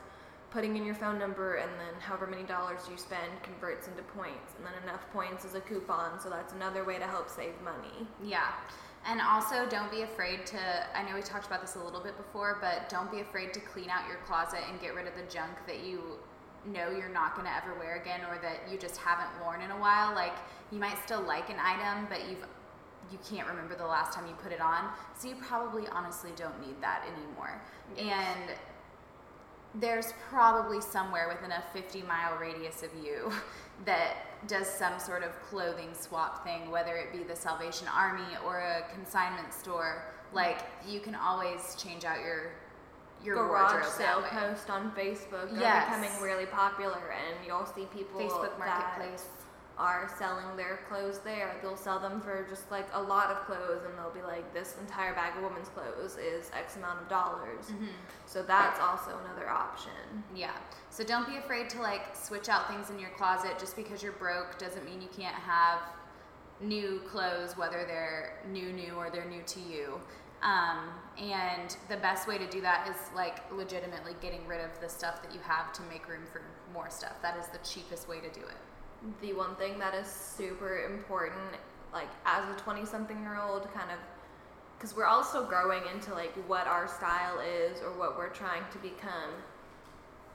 putting 0.54 0.78
in 0.78 0.86
your 0.86 0.94
phone 0.94 1.18
number 1.18 1.56
and 1.56 1.72
then 1.80 2.00
however 2.00 2.28
many 2.28 2.44
dollars 2.44 2.82
you 2.90 2.96
spend 2.96 3.32
converts 3.42 3.88
into 3.88 4.04
points, 4.04 4.54
and 4.56 4.66
then 4.66 4.74
enough 4.84 5.02
points 5.12 5.44
is 5.44 5.56
a 5.56 5.60
coupon. 5.60 6.20
So 6.20 6.30
that's 6.30 6.54
another 6.54 6.84
way 6.86 7.00
to 7.00 7.06
help 7.06 7.28
save 7.28 7.60
money. 7.64 8.08
Yeah. 8.24 8.52
And 9.06 9.20
also, 9.20 9.68
don't 9.68 9.92
be 9.92 10.04
afraid 10.04 10.46
to. 10.46 10.60
I 10.96 11.04
know 11.04 11.16
we 11.16 11.22
talked 11.22 11.48
about 11.48 11.62
this 11.62 11.76
a 11.76 11.84
little 11.84 12.00
bit 12.00 12.16
before, 12.16 12.60
but 12.62 12.88
don't 12.88 13.12
be 13.12 13.20
afraid 13.20 13.52
to 13.54 13.60
clean 13.60 13.90
out 13.90 14.08
your 14.08 14.18
closet 14.26 14.62
and 14.70 14.80
get 14.80 14.96
rid 14.96 15.08
of 15.08 15.16
the 15.16 15.24
junk 15.24 15.52
that 15.68 15.84
you 15.84 16.20
know 16.66 16.90
you're 16.90 17.10
not 17.10 17.36
going 17.36 17.46
to 17.46 17.54
ever 17.54 17.78
wear 17.78 18.00
again 18.00 18.22
or 18.30 18.40
that 18.42 18.72
you 18.72 18.78
just 18.78 18.96
haven't 18.96 19.28
worn 19.42 19.62
in 19.62 19.72
a 19.72 19.78
while. 19.78 20.16
Like 20.16 20.36
you 20.72 20.80
might 20.80 20.98
still 21.04 21.22
like 21.22 21.50
an 21.50 21.58
item, 21.60 22.08
but 22.08 22.30
you've 22.30 22.46
you 23.12 23.20
can't 23.30 23.48
remember 23.48 23.76
the 23.76 23.86
last 23.86 24.14
time 24.14 24.26
you 24.26 24.34
put 24.42 24.54
it 24.54 24.62
on. 24.62 24.90
So 25.18 25.28
you 25.28 25.36
probably 25.36 25.86
honestly 25.92 26.32
don't 26.38 26.60
need 26.62 26.80
that 26.82 27.04
anymore. 27.06 27.62
Yes. 27.98 28.06
And 28.08 28.58
there's 29.76 30.14
probably 30.30 30.82
somewhere 30.82 31.28
within 31.28 31.52
a 31.52 31.64
50 31.74 32.04
mile 32.04 32.38
radius 32.40 32.84
of 32.84 32.90
you 33.04 33.32
that 33.86 34.18
does 34.48 34.68
some 34.68 35.00
sort 35.00 35.24
of 35.24 35.32
clothing 35.42 35.90
swap 35.94 36.44
thing, 36.44 36.70
whether 36.70 36.96
it 36.96 37.12
be 37.12 37.24
the 37.24 37.36
Salvation 37.36 37.88
Army 37.96 38.38
or 38.46 38.60
a 38.60 38.84
consignment 38.94 39.54
store. 39.54 40.04
Like 40.34 40.60
you 40.88 41.00
can 41.00 41.16
always 41.16 41.76
change 41.82 42.06
out 42.06 42.20
your 42.20 42.52
your 43.24 43.36
garage 43.36 43.86
sale 43.86 44.22
post 44.24 44.70
on 44.70 44.92
Facebook 44.92 45.50
Yes. 45.58 45.88
are 45.88 45.98
becoming 45.98 46.22
really 46.22 46.46
popular, 46.46 47.14
and 47.14 47.46
you'll 47.48 47.66
see 47.66 47.86
people 47.96 48.20
Facebook 48.20 48.58
Marketplace. 48.60 49.28
Are 49.78 50.10
selling 50.20 50.56
their 50.56 50.80
clothes 50.88 51.20
there. 51.20 51.56
They'll 51.62 51.76
sell 51.76 52.00
them 52.00 52.22
for 52.22 52.46
just 52.50 52.70
like 52.70 52.88
a 52.94 53.02
lot 53.02 53.32
of 53.32 53.38
clothes, 53.46 53.84
and 53.86 53.98
they'll 53.98 54.14
be 54.14 54.22
like, 54.22 54.54
"This 54.54 54.76
entire 54.80 55.14
bag 55.14 55.36
of 55.38 55.44
women's 55.44 55.70
clothes 55.70 56.18
is 56.18 56.52
X 56.54 56.76
amount 56.78 57.02
of 57.02 57.10
dollars." 57.10 57.66
Mm-hmm. 57.66 57.88
So 58.26 58.44
that's 58.44 58.80
also 58.80 59.18
another 59.26 59.50
option. 59.50 59.92
Yeah. 60.36 60.52
So 60.90 61.04
don't 61.04 61.28
be 61.28 61.38
afraid 61.38 61.70
to 61.72 61.82
like 61.82 62.16
switch 62.16 62.50
out 62.50 62.68
things 62.70 62.90
in 62.90 63.00
your 63.00 63.10
closet. 63.12 63.58
Just 63.60 63.76
because 63.76 64.04
you're 64.04 64.12
broke 64.14 64.58
doesn't 64.60 64.86
mean 64.86 65.02
you 65.02 65.10
can't 65.16 65.36
have 65.36 65.80
new 66.62 67.02
clothes, 67.08 67.58
whether 67.58 67.84
they're 67.86 68.38
new, 68.52 68.72
new, 68.72 68.94
or 68.94 69.10
they're 69.10 69.30
new 69.30 69.42
to 69.48 69.60
you. 69.60 70.00
Um, 70.44 70.90
and 71.18 71.76
the 71.90 71.98
best 71.98 72.28
way 72.28 72.38
to 72.38 72.48
do 72.48 72.60
that 72.62 72.88
is 72.90 72.98
like 73.16 73.50
legitimately 73.52 74.14
getting 74.22 74.46
rid 74.46 74.60
of 74.60 74.80
the 74.82 74.90
stuff 74.90 75.22
that 75.24 75.34
you 75.34 75.40
have 75.42 75.72
to 75.74 75.82
make 75.84 76.08
room 76.08 76.24
for 76.32 76.42
more 76.74 76.90
stuff. 76.90 77.22
That 77.22 77.38
is 77.38 77.48
the 77.48 77.60
cheapest 77.60 78.10
way 78.10 78.20
to 78.20 78.30
do 78.30 78.42
it. 78.42 78.58
The 79.22 79.34
one 79.34 79.56
thing 79.56 79.80
that 79.80 79.94
is 79.94 80.08
super 80.08 80.86
important, 80.86 81.58
like 81.92 82.08
as 82.26 82.44
a 82.50 82.58
20 82.60 82.86
something 82.86 83.20
year 83.20 83.38
old, 83.38 83.72
kind 83.74 83.92
of, 83.92 83.98
because 84.78 84.96
we're 84.96 85.06
also 85.06 85.46
growing 85.46 85.82
into 85.94 86.14
like 86.14 86.34
what 86.48 86.68
our 86.68 86.88
style 86.88 87.40
is 87.40 87.82
or 87.82 87.98
what 87.98 88.18
we're 88.18 88.30
trying 88.30 88.64
to 88.72 88.78
become. 88.78 89.32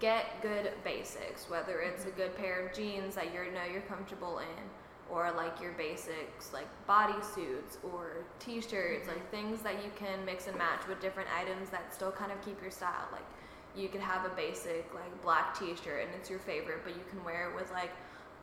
Get 0.01 0.43
good 0.43 0.71
basics, 0.85 1.51
whether 1.51 1.81
it's 1.81 2.05
a 2.05 2.11
good 2.11 2.37
pair 2.37 2.67
of 2.67 2.73
jeans 2.73 3.17
that 3.17 3.35
you 3.35 3.41
know 3.53 3.65
you're 3.73 3.81
comfortable 3.83 4.39
in, 4.39 4.65
or 5.11 5.33
like 5.33 5.61
your 5.61 5.73
basics 5.73 6.53
like 6.53 6.69
bodysuits 6.89 7.79
or 7.83 8.25
t-shirts, 8.39 9.09
like 9.09 9.31
things 9.31 9.61
that 9.63 9.83
you 9.83 9.91
can 9.97 10.25
mix 10.25 10.47
and 10.47 10.57
match 10.57 10.87
with 10.87 11.01
different 11.01 11.29
items 11.37 11.71
that 11.71 11.93
still 11.93 12.13
kind 12.13 12.31
of 12.31 12.41
keep 12.45 12.61
your 12.61 12.71
style. 12.71 13.09
Like 13.11 13.27
you 13.75 13.89
could 13.89 14.01
have 14.01 14.25
a 14.25 14.35
basic 14.37 14.89
like 14.95 15.23
black 15.23 15.59
t-shirt 15.59 16.05
and 16.05 16.11
it's 16.15 16.31
your 16.31 16.39
favorite, 16.39 16.81
but 16.85 16.95
you 16.95 17.03
can 17.11 17.25
wear 17.25 17.51
it 17.51 17.57
with 17.57 17.71
like 17.73 17.91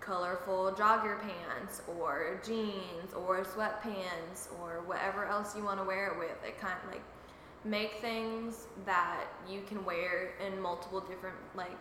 colorful 0.05 0.71
jogger 0.77 1.19
pants 1.19 1.81
or 1.97 2.39
jeans 2.45 3.13
or 3.15 3.43
sweatpants 3.43 4.47
or 4.59 4.83
whatever 4.85 5.25
else 5.25 5.55
you 5.55 5.63
want 5.63 5.79
to 5.79 5.85
wear 5.85 6.11
it 6.11 6.19
with. 6.19 6.37
It 6.45 6.59
kind 6.59 6.75
of 6.83 6.91
like 6.91 7.01
make 7.63 7.99
things 8.01 8.67
that 8.85 9.23
you 9.49 9.61
can 9.67 9.83
wear 9.83 10.33
in 10.45 10.61
multiple 10.61 10.99
different 10.99 11.37
like 11.55 11.79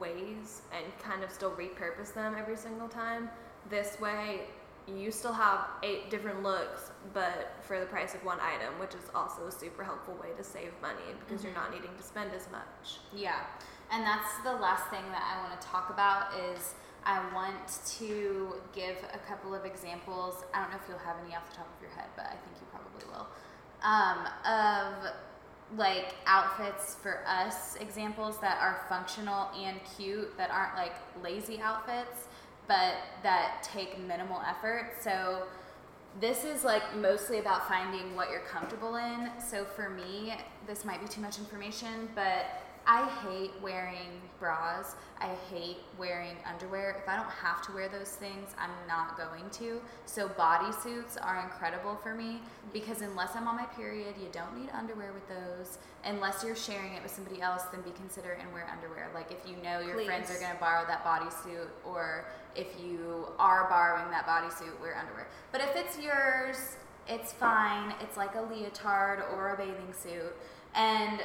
ways 0.00 0.62
and 0.74 0.84
kind 0.98 1.22
of 1.22 1.30
still 1.30 1.50
repurpose 1.52 2.14
them 2.14 2.36
every 2.38 2.56
single 2.56 2.88
time. 2.88 3.28
This 3.68 3.98
way 4.00 4.42
you 4.86 5.10
still 5.10 5.32
have 5.32 5.66
eight 5.82 6.10
different 6.10 6.44
looks 6.44 6.92
but 7.12 7.54
for 7.62 7.80
the 7.80 7.86
price 7.86 8.14
of 8.14 8.24
one 8.24 8.38
item, 8.40 8.78
which 8.78 8.94
is 8.94 9.10
also 9.14 9.46
a 9.46 9.52
super 9.52 9.82
helpful 9.82 10.14
way 10.14 10.28
to 10.36 10.44
save 10.44 10.72
money 10.80 11.00
because 11.20 11.42
you're 11.42 11.52
mm-hmm. 11.52 11.72
not 11.72 11.72
needing 11.72 11.96
to 11.96 12.02
spend 12.02 12.30
as 12.32 12.48
much. 12.50 12.98
Yeah, 13.12 13.40
and 13.90 14.04
that's 14.04 14.38
the 14.44 14.52
last 14.52 14.88
thing 14.90 15.02
that 15.10 15.22
I 15.22 15.48
want 15.48 15.60
to 15.60 15.66
talk 15.66 15.90
about 15.90 16.32
is 16.52 16.74
I 17.06 17.22
want 17.32 17.80
to 17.98 18.54
give 18.74 18.96
a 19.14 19.18
couple 19.28 19.54
of 19.54 19.64
examples. 19.64 20.44
I 20.52 20.60
don't 20.60 20.70
know 20.72 20.76
if 20.76 20.82
you'll 20.88 20.98
have 20.98 21.16
any 21.24 21.36
off 21.36 21.48
the 21.48 21.56
top 21.56 21.68
of 21.76 21.80
your 21.80 21.92
head, 21.92 22.08
but 22.16 22.26
I 22.26 22.30
think 22.30 22.56
you 22.60 22.66
probably 22.72 23.06
will. 23.08 23.28
Um, 23.82 24.26
of 24.44 25.12
like 25.76 26.14
outfits 26.26 26.96
for 27.00 27.20
us, 27.26 27.76
examples 27.76 28.40
that 28.40 28.58
are 28.60 28.84
functional 28.88 29.48
and 29.56 29.78
cute, 29.96 30.36
that 30.36 30.50
aren't 30.50 30.74
like 30.74 30.94
lazy 31.22 31.60
outfits, 31.60 32.26
but 32.66 32.94
that 33.22 33.62
take 33.62 34.00
minimal 34.00 34.42
effort. 34.44 34.94
So 35.00 35.44
this 36.20 36.44
is 36.44 36.64
like 36.64 36.96
mostly 36.96 37.38
about 37.38 37.68
finding 37.68 38.16
what 38.16 38.30
you're 38.30 38.40
comfortable 38.40 38.96
in. 38.96 39.30
So 39.38 39.64
for 39.64 39.90
me, 39.90 40.34
this 40.66 40.84
might 40.84 41.00
be 41.00 41.06
too 41.06 41.20
much 41.20 41.38
information, 41.38 42.08
but 42.16 42.46
I 42.86 43.08
hate 43.24 43.50
wearing 43.60 44.20
bras. 44.38 44.94
I 45.20 45.30
hate 45.50 45.78
wearing 45.98 46.36
underwear. 46.48 46.96
If 47.02 47.08
I 47.08 47.16
don't 47.16 47.30
have 47.30 47.60
to 47.66 47.72
wear 47.72 47.88
those 47.88 48.10
things, 48.10 48.50
I'm 48.58 48.70
not 48.86 49.16
going 49.16 49.50
to. 49.54 49.80
So 50.04 50.28
bodysuits 50.28 51.16
are 51.20 51.42
incredible 51.42 51.96
for 51.96 52.14
me 52.14 52.40
because 52.72 53.00
unless 53.00 53.34
I'm 53.34 53.48
on 53.48 53.56
my 53.56 53.64
period, 53.64 54.14
you 54.20 54.28
don't 54.30 54.56
need 54.56 54.70
underwear 54.72 55.12
with 55.12 55.26
those. 55.28 55.78
Unless 56.04 56.44
you're 56.44 56.54
sharing 56.54 56.92
it 56.92 57.02
with 57.02 57.12
somebody 57.12 57.42
else, 57.42 57.62
then 57.72 57.80
be 57.80 57.90
considerate 57.90 58.38
and 58.40 58.52
wear 58.52 58.68
underwear. 58.70 59.10
Like 59.14 59.32
if 59.32 59.48
you 59.48 59.56
know 59.62 59.80
your 59.80 60.04
friends 60.04 60.30
are 60.30 60.38
going 60.38 60.52
to 60.52 60.60
borrow 60.60 60.86
that 60.86 61.04
bodysuit 61.04 61.68
or 61.84 62.26
if 62.54 62.68
you 62.80 63.26
are 63.38 63.68
borrowing 63.68 64.10
that 64.10 64.26
bodysuit, 64.26 64.80
wear 64.80 64.96
underwear. 64.96 65.26
But 65.50 65.60
if 65.62 65.74
it's 65.74 65.98
yours, 65.98 66.76
it's 67.08 67.32
fine. 67.32 67.94
It's 68.00 68.16
like 68.16 68.34
a 68.36 68.42
leotard 68.42 69.24
or 69.32 69.54
a 69.54 69.56
bathing 69.56 69.92
suit. 69.92 70.36
And 70.74 71.22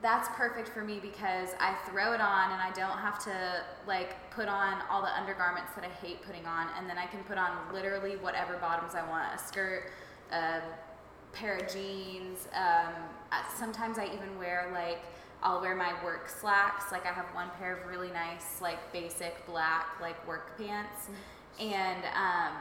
that's 0.00 0.28
perfect 0.36 0.68
for 0.68 0.82
me 0.82 0.98
because 1.00 1.50
I 1.60 1.74
throw 1.88 2.12
it 2.12 2.20
on 2.20 2.52
and 2.52 2.60
I 2.60 2.70
don't 2.74 2.98
have 2.98 3.18
to 3.24 3.62
like 3.86 4.30
put 4.30 4.48
on 4.48 4.82
all 4.90 5.02
the 5.02 5.14
undergarments 5.16 5.72
that 5.74 5.84
I 5.84 5.88
hate 5.88 6.22
putting 6.22 6.46
on 6.46 6.68
and 6.78 6.88
then 6.88 6.98
I 6.98 7.06
can 7.06 7.24
put 7.24 7.38
on 7.38 7.50
literally 7.72 8.16
whatever 8.16 8.56
bottoms 8.58 8.94
I 8.94 9.08
want, 9.08 9.34
a 9.34 9.38
skirt, 9.38 9.90
a 10.30 10.60
pair 11.32 11.56
of 11.56 11.72
jeans. 11.72 12.48
Um, 12.54 12.92
sometimes 13.56 13.98
I 13.98 14.06
even 14.06 14.38
wear 14.38 14.70
like 14.72 15.00
I'll 15.42 15.60
wear 15.60 15.76
my 15.76 15.92
work 16.04 16.28
slacks. 16.28 16.90
Like 16.90 17.06
I 17.06 17.12
have 17.12 17.26
one 17.34 17.48
pair 17.58 17.76
of 17.76 17.86
really 17.86 18.10
nice 18.10 18.60
like 18.60 18.92
basic 18.92 19.46
black 19.46 20.00
like 20.00 20.26
work 20.26 20.58
pants 20.58 21.08
and 21.60 22.04
um 22.14 22.54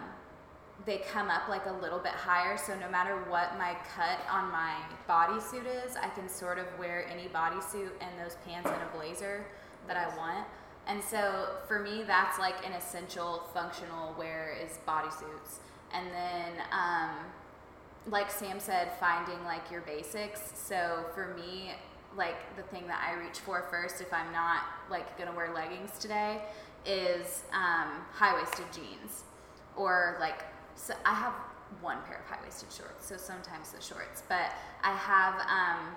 they 0.85 0.99
come 1.11 1.29
up 1.29 1.47
like 1.49 1.65
a 1.65 1.71
little 1.81 1.99
bit 1.99 2.13
higher. 2.13 2.57
So 2.57 2.77
no 2.79 2.89
matter 2.89 3.15
what 3.29 3.57
my 3.57 3.75
cut 3.95 4.19
on 4.31 4.51
my 4.51 4.75
bodysuit 5.09 5.65
is 5.85 5.95
i 5.95 6.09
can 6.09 6.27
sort 6.29 6.59
of 6.59 6.65
wear 6.77 7.07
any 7.09 7.27
bodysuit 7.27 7.91
and 8.01 8.11
those 8.23 8.35
pants 8.45 8.69
and 8.69 8.81
a 8.81 8.97
blazer 8.97 9.45
that 9.87 9.97
i 9.97 10.15
want. 10.17 10.45
And 10.87 11.03
so 11.03 11.49
for 11.67 11.79
me 11.79 12.03
that's 12.05 12.39
like 12.39 12.65
an 12.65 12.73
essential 12.73 13.43
functional 13.53 14.15
wear 14.17 14.55
is 14.63 14.79
bodysuits. 14.87 15.59
And 15.93 16.07
then 16.11 16.63
um, 16.71 17.09
like 18.09 18.29
sam 18.29 18.59
said 18.59 18.91
finding 18.99 19.43
like 19.43 19.71
your 19.71 19.81
basics. 19.81 20.53
So 20.55 21.05
for 21.13 21.35
me 21.35 21.71
like 22.15 22.55
the 22.55 22.63
thing 22.63 22.87
that 22.87 23.05
i 23.07 23.21
reach 23.21 23.39
for 23.39 23.67
first 23.69 24.01
if 24.01 24.11
i'm 24.13 24.31
not 24.31 24.63
like 24.89 25.17
gonna 25.19 25.35
wear 25.35 25.53
leggings 25.53 25.99
today 25.99 26.41
is 26.85 27.43
um, 27.53 28.01
high-waisted 28.13 28.65
jeans 28.73 29.23
or 29.75 30.17
like 30.19 30.43
so 30.77 30.93
I 31.05 31.13
have 31.13 31.33
one 31.81 31.97
pair 32.07 32.19
of 32.19 32.25
high-waisted 32.25 32.71
shorts, 32.71 33.05
so 33.07 33.17
sometimes 33.17 33.71
the 33.71 33.81
shorts, 33.81 34.23
but 34.29 34.53
I 34.83 34.93
have 34.93 35.33
um, 35.41 35.95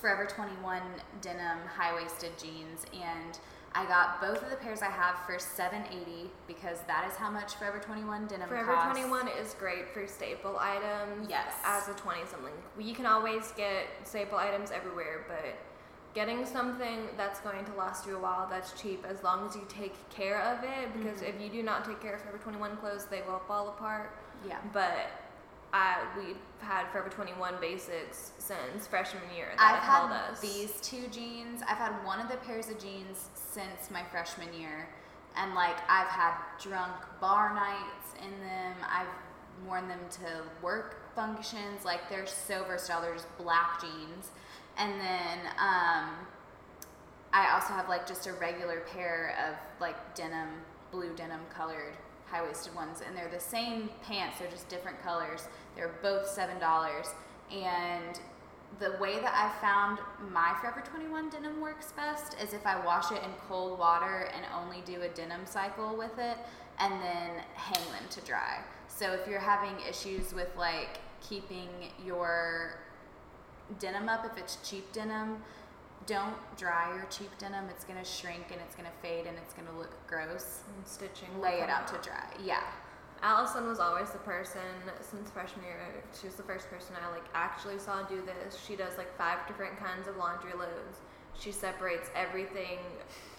Forever 0.00 0.24
21 0.26 0.80
denim 1.20 1.58
high-waisted 1.76 2.32
jeans, 2.38 2.86
and 2.94 3.38
I 3.74 3.84
got 3.86 4.20
both 4.20 4.42
of 4.42 4.50
the 4.50 4.56
pairs 4.56 4.80
I 4.80 4.86
have 4.90 5.18
for 5.26 5.38
780 5.38 6.30
because 6.46 6.78
that 6.86 7.06
is 7.10 7.16
how 7.16 7.30
much 7.30 7.56
Forever 7.56 7.78
21 7.78 8.26
denim 8.26 8.48
Forever 8.48 8.72
costs. 8.74 8.98
21 8.98 9.28
is 9.40 9.54
great 9.58 9.88
for 9.92 10.06
staple 10.06 10.56
items. 10.58 11.28
Yes. 11.28 11.52
As 11.64 11.88
a 11.88 11.92
20 11.92 12.20
something. 12.30 12.52
You 12.78 12.94
can 12.94 13.04
always 13.04 13.52
get 13.52 13.86
staple 14.04 14.38
items 14.38 14.70
everywhere, 14.70 15.26
but 15.28 15.54
getting 16.14 16.44
something 16.46 17.00
that's 17.16 17.40
going 17.40 17.64
to 17.64 17.72
last 17.74 18.06
you 18.06 18.16
a 18.16 18.18
while 18.20 18.46
that's 18.50 18.80
cheap 18.80 19.04
as 19.08 19.22
long 19.22 19.46
as 19.46 19.54
you 19.54 19.62
take 19.68 19.94
care 20.10 20.40
of 20.42 20.64
it 20.64 20.92
because 20.98 21.20
Mm-hmm. 21.20 21.36
if 21.36 21.40
you 21.40 21.48
do 21.50 21.62
not 21.62 21.84
take 21.84 22.00
care 22.00 22.14
of 22.14 22.20
Forever 22.22 22.38
21 22.38 22.76
clothes, 22.78 23.06
they 23.10 23.22
will 23.26 23.40
fall 23.46 23.68
apart. 23.68 24.16
Yeah. 24.48 24.58
But 24.72 25.10
I, 25.72 25.98
we've 26.16 26.36
had 26.60 26.88
Forever 26.90 27.08
21 27.10 27.54
basics 27.60 28.32
since 28.38 28.86
freshman 28.86 29.22
year 29.36 29.48
that 29.56 29.74
I've 29.74 29.82
had 30.12 30.30
us. 30.30 30.40
these 30.40 30.80
two 30.80 31.06
jeans. 31.08 31.60
I've 31.68 31.76
had 31.78 31.92
one 32.04 32.20
of 32.20 32.28
the 32.30 32.38
pairs 32.38 32.68
of 32.70 32.78
jeans 32.80 33.28
since 33.34 33.90
my 33.90 34.02
freshman 34.10 34.52
year, 34.54 34.88
and 35.36 35.54
like 35.54 35.76
I've 35.88 36.08
had 36.08 36.34
drunk 36.60 36.94
bar 37.20 37.54
nights 37.54 38.14
in 38.24 38.30
them. 38.40 38.74
I've 38.90 39.06
worn 39.66 39.88
them 39.88 40.00
to 40.12 40.42
work 40.62 41.14
functions. 41.14 41.84
Like 41.84 42.08
they're 42.08 42.26
so 42.26 42.64
versatile. 42.64 43.02
They're 43.02 43.14
just 43.14 43.36
black 43.38 43.80
jeans, 43.80 44.30
and 44.78 44.92
then 45.00 45.38
um, 45.58 46.10
I 47.32 47.50
also 47.52 47.74
have 47.74 47.88
like 47.88 48.06
just 48.06 48.26
a 48.26 48.32
regular 48.34 48.80
pair 48.92 49.36
of 49.48 49.56
like 49.80 50.14
denim, 50.14 50.48
blue 50.90 51.14
denim 51.14 51.40
colored 51.54 51.94
high 52.26 52.42
waisted 52.42 52.74
ones, 52.74 53.02
and 53.06 53.16
they're 53.16 53.30
the 53.30 53.40
same 53.40 53.88
pants. 54.02 54.38
They're 54.38 54.50
just 54.50 54.68
different 54.68 55.02
colors. 55.02 55.48
They're 55.74 55.94
both 56.02 56.26
seven 56.26 56.58
dollars, 56.58 57.08
and 57.50 58.20
the 58.80 58.96
way 59.00 59.18
that 59.18 59.34
I 59.34 59.60
found 59.60 59.98
my 60.30 60.54
Forever 60.60 60.82
21 60.86 61.30
denim 61.30 61.60
works 61.60 61.92
best 61.92 62.36
is 62.40 62.52
if 62.52 62.66
I 62.66 62.84
wash 62.84 63.10
it 63.10 63.22
in 63.24 63.30
cold 63.48 63.78
water 63.78 64.30
and 64.34 64.44
only 64.54 64.82
do 64.84 65.00
a 65.02 65.08
denim 65.08 65.46
cycle 65.46 65.96
with 65.96 66.18
it 66.18 66.36
and 66.78 66.92
then 67.02 67.30
hang 67.54 67.84
them 67.92 68.04
to 68.10 68.20
dry. 68.20 68.60
So 68.86 69.12
if 69.12 69.26
you're 69.26 69.40
having 69.40 69.74
issues 69.88 70.34
with 70.34 70.54
like 70.56 71.00
keeping 71.20 71.68
your 72.04 72.74
denim 73.78 74.08
up, 74.08 74.24
if 74.24 74.38
it's 74.38 74.58
cheap 74.68 74.92
denim, 74.92 75.42
don't 76.06 76.36
dry 76.56 76.94
your 76.94 77.06
cheap 77.10 77.30
denim. 77.38 77.66
It's 77.70 77.84
gonna 77.84 78.04
shrink 78.04 78.46
and 78.50 78.60
it's 78.66 78.74
gonna 78.74 78.94
fade 79.02 79.26
and 79.26 79.36
it's 79.36 79.54
gonna 79.54 79.76
look 79.76 79.94
gross. 80.06 80.62
And 80.74 80.86
stitching. 80.86 81.28
Lay 81.40 81.58
it 81.58 81.60
come 81.60 81.70
out 81.70 81.88
to 81.88 81.98
dry. 82.08 82.24
Yeah. 82.42 82.62
Allison 83.22 83.66
was 83.66 83.80
always 83.80 84.10
the 84.10 84.18
person 84.18 84.60
since 85.00 85.30
freshman 85.30 85.64
year. 85.64 85.78
She 86.18 86.26
was 86.26 86.36
the 86.36 86.44
first 86.44 86.70
person 86.70 86.94
I 87.02 87.10
like 87.10 87.24
actually 87.34 87.78
saw 87.78 88.02
do 88.02 88.22
this. 88.22 88.58
She 88.66 88.76
does 88.76 88.96
like 88.96 89.14
five 89.18 89.38
different 89.48 89.78
kinds 89.78 90.06
of 90.06 90.16
laundry 90.16 90.52
loads. 90.52 90.98
She 91.38 91.52
separates 91.52 92.10
everything 92.14 92.78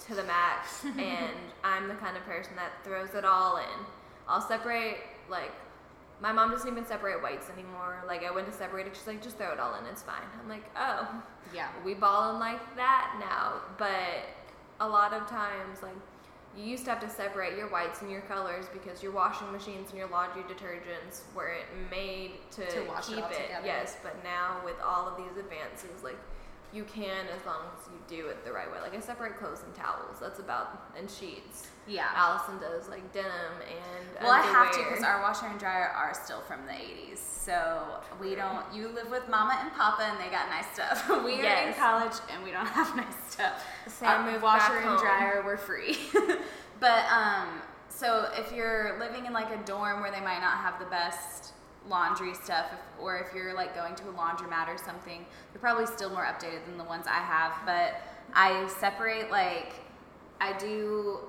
to 0.07 0.15
the 0.15 0.23
max, 0.23 0.83
and 0.83 1.35
I'm 1.63 1.87
the 1.87 1.95
kind 1.95 2.17
of 2.17 2.23
person 2.23 2.53
that 2.55 2.71
throws 2.83 3.13
it 3.15 3.25
all 3.25 3.57
in. 3.57 3.85
I'll 4.27 4.41
separate 4.41 4.97
like 5.29 5.51
my 6.21 6.31
mom 6.31 6.51
doesn't 6.51 6.67
even 6.69 6.85
separate 6.85 7.21
whites 7.23 7.49
anymore. 7.49 8.03
Like 8.07 8.23
I 8.25 8.31
went 8.31 8.47
to 8.47 8.53
separate 8.53 8.87
it, 8.87 8.95
she's 8.95 9.07
like, 9.07 9.21
just 9.21 9.37
throw 9.37 9.51
it 9.53 9.59
all 9.59 9.75
in, 9.75 9.85
it's 9.85 10.01
fine. 10.03 10.21
I'm 10.41 10.49
like, 10.49 10.63
oh, 10.77 11.07
Yeah. 11.53 11.69
we 11.85 11.93
balling 11.93 12.39
like 12.39 12.75
that 12.75 13.15
now. 13.19 13.61
But 13.77 14.25
a 14.79 14.87
lot 14.87 15.13
of 15.13 15.27
times, 15.27 15.81
like 15.81 15.95
you 16.57 16.63
used 16.65 16.83
to 16.85 16.89
have 16.89 16.99
to 17.01 17.09
separate 17.09 17.55
your 17.57 17.69
whites 17.69 18.01
and 18.01 18.09
your 18.11 18.21
colors 18.21 18.65
because 18.73 19.01
your 19.03 19.11
washing 19.11 19.51
machines 19.51 19.89
and 19.89 19.97
your 19.99 20.09
laundry 20.09 20.41
detergents 20.43 21.21
weren't 21.35 21.65
made 21.91 22.31
to, 22.51 22.65
To 22.65 22.81
wash 22.87 23.07
it 23.09 23.15
keep 23.15 23.23
all 23.23 23.29
it. 23.31 23.49
Yes, 23.63 23.97
but 24.03 24.21
now 24.23 24.57
with 24.65 24.75
all 24.83 25.07
of 25.07 25.15
these 25.15 25.37
advances, 25.37 26.03
like 26.03 26.17
you 26.71 26.83
can 26.83 27.25
as 27.35 27.45
long 27.45 27.61
as 27.77 27.87
you 27.87 27.99
do 28.07 28.27
it 28.27 28.45
the 28.45 28.51
right 28.51 28.71
way. 28.71 28.79
Like 28.81 28.95
I 28.95 28.99
separate 28.99 29.37
clothes 29.37 29.61
and 29.65 29.73
towels. 29.73 30.17
That's 30.21 30.39
about 30.39 30.91
and 30.97 31.09
sheets. 31.09 31.67
Yeah. 31.87 32.07
Allison 32.15 32.59
does 32.59 32.87
like 32.89 33.11
denim 33.11 33.31
and 33.61 34.21
Well, 34.21 34.31
I 34.31 34.41
have 34.41 34.71
to 34.73 34.77
because 34.77 35.03
our 35.03 35.21
washer 35.21 35.47
and 35.47 35.59
dryer 35.59 35.87
are 35.87 36.13
still 36.13 36.41
from 36.41 36.65
the 36.67 36.73
80s. 36.73 37.17
So 37.17 38.01
we 38.21 38.35
don't, 38.35 38.63
you 38.73 38.89
live 38.89 39.09
with 39.09 39.27
mama 39.27 39.57
and 39.61 39.71
papa 39.73 40.03
and 40.03 40.19
they 40.19 40.29
got 40.29 40.49
nice 40.49 40.71
stuff. 40.73 41.09
we 41.25 41.41
are 41.45 41.67
in 41.67 41.73
college 41.73 42.13
and 42.31 42.43
we 42.43 42.51
don't 42.51 42.67
have 42.79 42.95
nice 42.95 43.15
stuff. 43.29 43.65
Sam 43.87 44.27
Our 44.27 44.39
washer 44.39 44.77
and 44.77 44.85
home. 44.85 44.99
dryer 44.99 45.41
were 45.43 45.57
free. 45.57 45.97
but, 46.79 47.05
um, 47.11 47.61
so 47.87 48.29
if 48.37 48.51
you're 48.53 48.97
living 48.99 49.25
in 49.25 49.33
like 49.33 49.51
a 49.51 49.57
dorm 49.65 50.01
where 50.01 50.11
they 50.11 50.21
might 50.21 50.39
not 50.41 50.57
have 50.59 50.79
the 50.79 50.85
best 50.85 51.53
laundry 51.89 52.33
stuff, 52.35 52.67
if, 52.71 52.79
or 53.01 53.17
if 53.17 53.33
you're 53.33 53.53
like 53.53 53.75
going 53.75 53.95
to 53.95 54.03
a 54.09 54.13
laundromat 54.13 54.67
or 54.67 54.77
something, 54.77 55.25
they're 55.51 55.61
probably 55.61 55.85
still 55.85 56.09
more 56.09 56.23
updated 56.23 56.65
than 56.65 56.77
the 56.77 56.83
ones 56.83 57.05
I 57.07 57.19
have. 57.19 57.53
But 57.65 58.01
I 58.33 58.67
separate 58.67 59.31
like, 59.31 59.73
I 60.39 60.57
do 60.57 61.19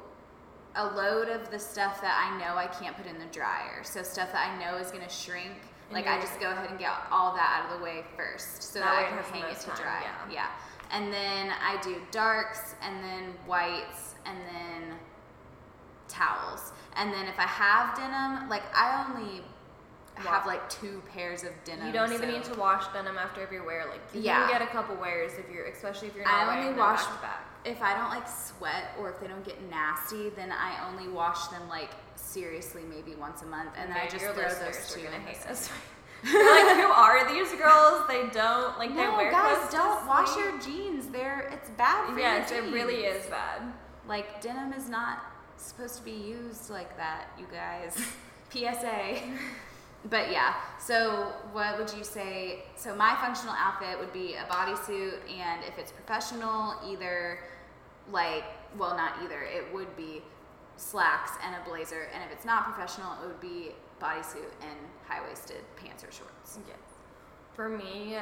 a 0.77 0.87
load 0.95 1.29
of 1.29 1.51
the 1.51 1.59
stuff 1.59 2.01
that 2.01 2.17
I 2.31 2.39
know 2.39 2.57
I 2.57 2.67
can't 2.67 2.97
put 2.97 3.07
in 3.07 3.19
the 3.19 3.27
dryer. 3.33 3.83
So 3.83 4.03
stuff 4.03 4.31
that 4.33 4.51
I 4.51 4.59
know 4.65 4.77
is 4.79 4.91
going 4.91 5.03
to 5.03 5.11
shrink. 5.11 5.53
Like 5.93 6.07
I 6.07 6.21
just 6.21 6.39
go 6.39 6.53
ahead 6.53 6.71
and 6.71 6.79
get 6.79 6.91
all 7.11 7.35
that 7.35 7.65
out 7.65 7.73
of 7.73 7.79
the 7.79 7.85
way 7.85 8.05
first, 8.17 8.63
so 8.63 8.79
That 8.79 8.85
that, 8.95 9.13
I 9.13 9.23
can 9.23 9.43
hang 9.43 9.51
it 9.51 9.59
to 9.59 9.67
time, 9.71 9.77
dry. 9.77 10.03
yeah. 10.33 10.47
And 10.93 11.13
then 11.13 11.51
I 11.61 11.81
do 11.83 11.97
darks, 12.13 12.77
and 12.81 13.03
then 13.03 13.35
whites, 13.45 14.15
and 14.25 14.39
then 14.39 14.97
towels. 16.07 16.73
And 16.95 17.13
then 17.13 17.27
if 17.27 17.37
I 17.41 17.43
have 17.47 17.97
denim, 17.97 18.49
like 18.49 18.63
I 18.73 19.05
only 19.09 19.43
have 20.29 20.47
like 20.47 20.68
two 20.71 21.03
pairs 21.12 21.43
of 21.45 21.51
denim. 21.64 21.87
You 21.87 21.93
don't 21.93 22.12
even 22.12 22.29
so- 22.31 22.37
need 22.37 22.45
to 22.45 22.55
wash 22.59 22.87
denim 22.93 23.16
after 23.18 23.41
every 23.43 23.61
wear. 23.61 23.87
Like 23.89 24.01
you 24.14 24.21
Yeah. 24.23 24.41
can 24.49 24.59
get 24.59 24.62
a 24.62 24.66
couple 24.66 24.97
wears 24.97 25.33
if 25.35 25.49
you're, 25.51 25.66
especially 25.66 26.09
if 26.09 26.14
you're 26.16 26.27
I 26.29 26.45
not 26.45 26.49
only 26.57 26.64
wearing 26.66 26.79
wash- 26.79 27.05
back 27.07 27.23
back. 27.23 27.47
if 27.64 27.83
I 27.83 27.95
don't 27.97 28.11
like 28.11 28.27
sweat 28.29 28.95
or 28.99 29.11
if 29.11 29.21
they 29.21 29.27
don't 29.29 29.45
get 29.45 29.61
nasty, 29.71 30.31
then 30.31 30.53
I 30.53 30.89
only 30.89 31.09
wash 31.09 31.47
them 31.49 31.68
like 31.68 31.91
seriously 32.16 32.83
maybe 32.89 33.14
once 33.16 33.43
a 33.43 33.47
month, 33.47 33.71
and 33.77 33.91
then 33.91 33.97
I 33.99 34.09
just 34.09 34.25
throw 34.25 34.35
those 34.35 34.93
two 34.93 35.03
gonna 35.03 35.16
in 35.16 35.23
the 35.25 35.29
hate 35.29 35.37
sink. 35.39 35.51
us. 35.51 35.71
They're 36.23 36.66
like, 36.66 36.77
who 36.77 36.93
are 36.93 37.33
these 37.33 37.51
girls? 37.55 38.07
They 38.07 38.29
don't 38.29 38.79
like 38.79 38.91
they 38.91 38.97
no, 39.05 39.16
wear 39.16 39.31
guys, 39.31 39.73
don't 39.73 40.07
wash 40.07 40.37
your 40.37 40.59
jeans. 40.61 41.07
They're 41.09 41.49
it's 41.53 41.71
bad 41.71 42.07
for 42.09 42.12
you. 42.12 42.18
Yes, 42.21 42.51
your 42.51 42.62
it 42.64 42.73
really 42.73 43.05
is 43.05 43.25
bad. 43.27 43.62
Like 44.07 44.41
denim 44.43 44.75
is 44.75 44.89
not 44.91 45.25
supposed 45.57 45.97
to 45.97 46.03
be 46.03 46.11
used 46.12 46.68
like 46.68 46.95
that, 46.99 47.29
you 47.39 47.47
guys. 47.51 47.97
PSA. 48.51 49.18
But 50.09 50.30
yeah, 50.30 50.55
so 50.78 51.32
what 51.53 51.78
would 51.78 51.92
you 51.92 52.05
say? 52.05 52.62
So 52.74 52.94
my 52.94 53.16
functional 53.20 53.55
outfit 53.55 53.98
would 53.98 54.12
be 54.12 54.34
a 54.34 54.44
bodysuit, 54.51 55.18
and 55.28 55.62
if 55.68 55.78
it's 55.78 55.92
professional, 55.92 56.74
either 56.88 57.40
like, 58.11 58.44
well, 58.78 58.96
not 58.96 59.14
either, 59.22 59.42
it 59.42 59.72
would 59.74 59.94
be 59.96 60.22
slacks 60.76 61.32
and 61.44 61.55
a 61.55 61.68
blazer, 61.68 62.09
and 62.14 62.24
if 62.24 62.32
it's 62.32 62.46
not 62.46 62.64
professional, 62.64 63.12
it 63.22 63.26
would 63.26 63.40
be 63.40 63.72
bodysuit 64.01 64.51
and 64.62 64.78
high 65.07 65.20
waisted 65.28 65.61
pants 65.76 66.03
or 66.03 66.11
shorts. 66.11 66.59
Yes. 66.66 66.78
For 67.53 67.68
me, 67.68 68.16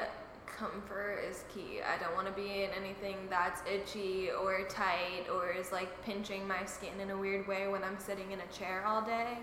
comfort 0.46 1.20
is 1.28 1.44
key. 1.54 1.80
I 1.82 2.02
don't 2.02 2.14
want 2.14 2.26
to 2.26 2.32
be 2.32 2.64
in 2.64 2.70
anything 2.70 3.16
that's 3.30 3.62
itchy 3.70 4.30
or 4.30 4.62
tight 4.68 5.26
or 5.32 5.52
is 5.52 5.70
like 5.70 6.02
pinching 6.04 6.48
my 6.48 6.64
skin 6.64 6.98
in 7.00 7.10
a 7.10 7.16
weird 7.16 7.46
way 7.46 7.68
when 7.68 7.84
I'm 7.84 7.98
sitting 7.98 8.32
in 8.32 8.40
a 8.40 8.46
chair 8.46 8.84
all 8.84 9.02
day. 9.02 9.38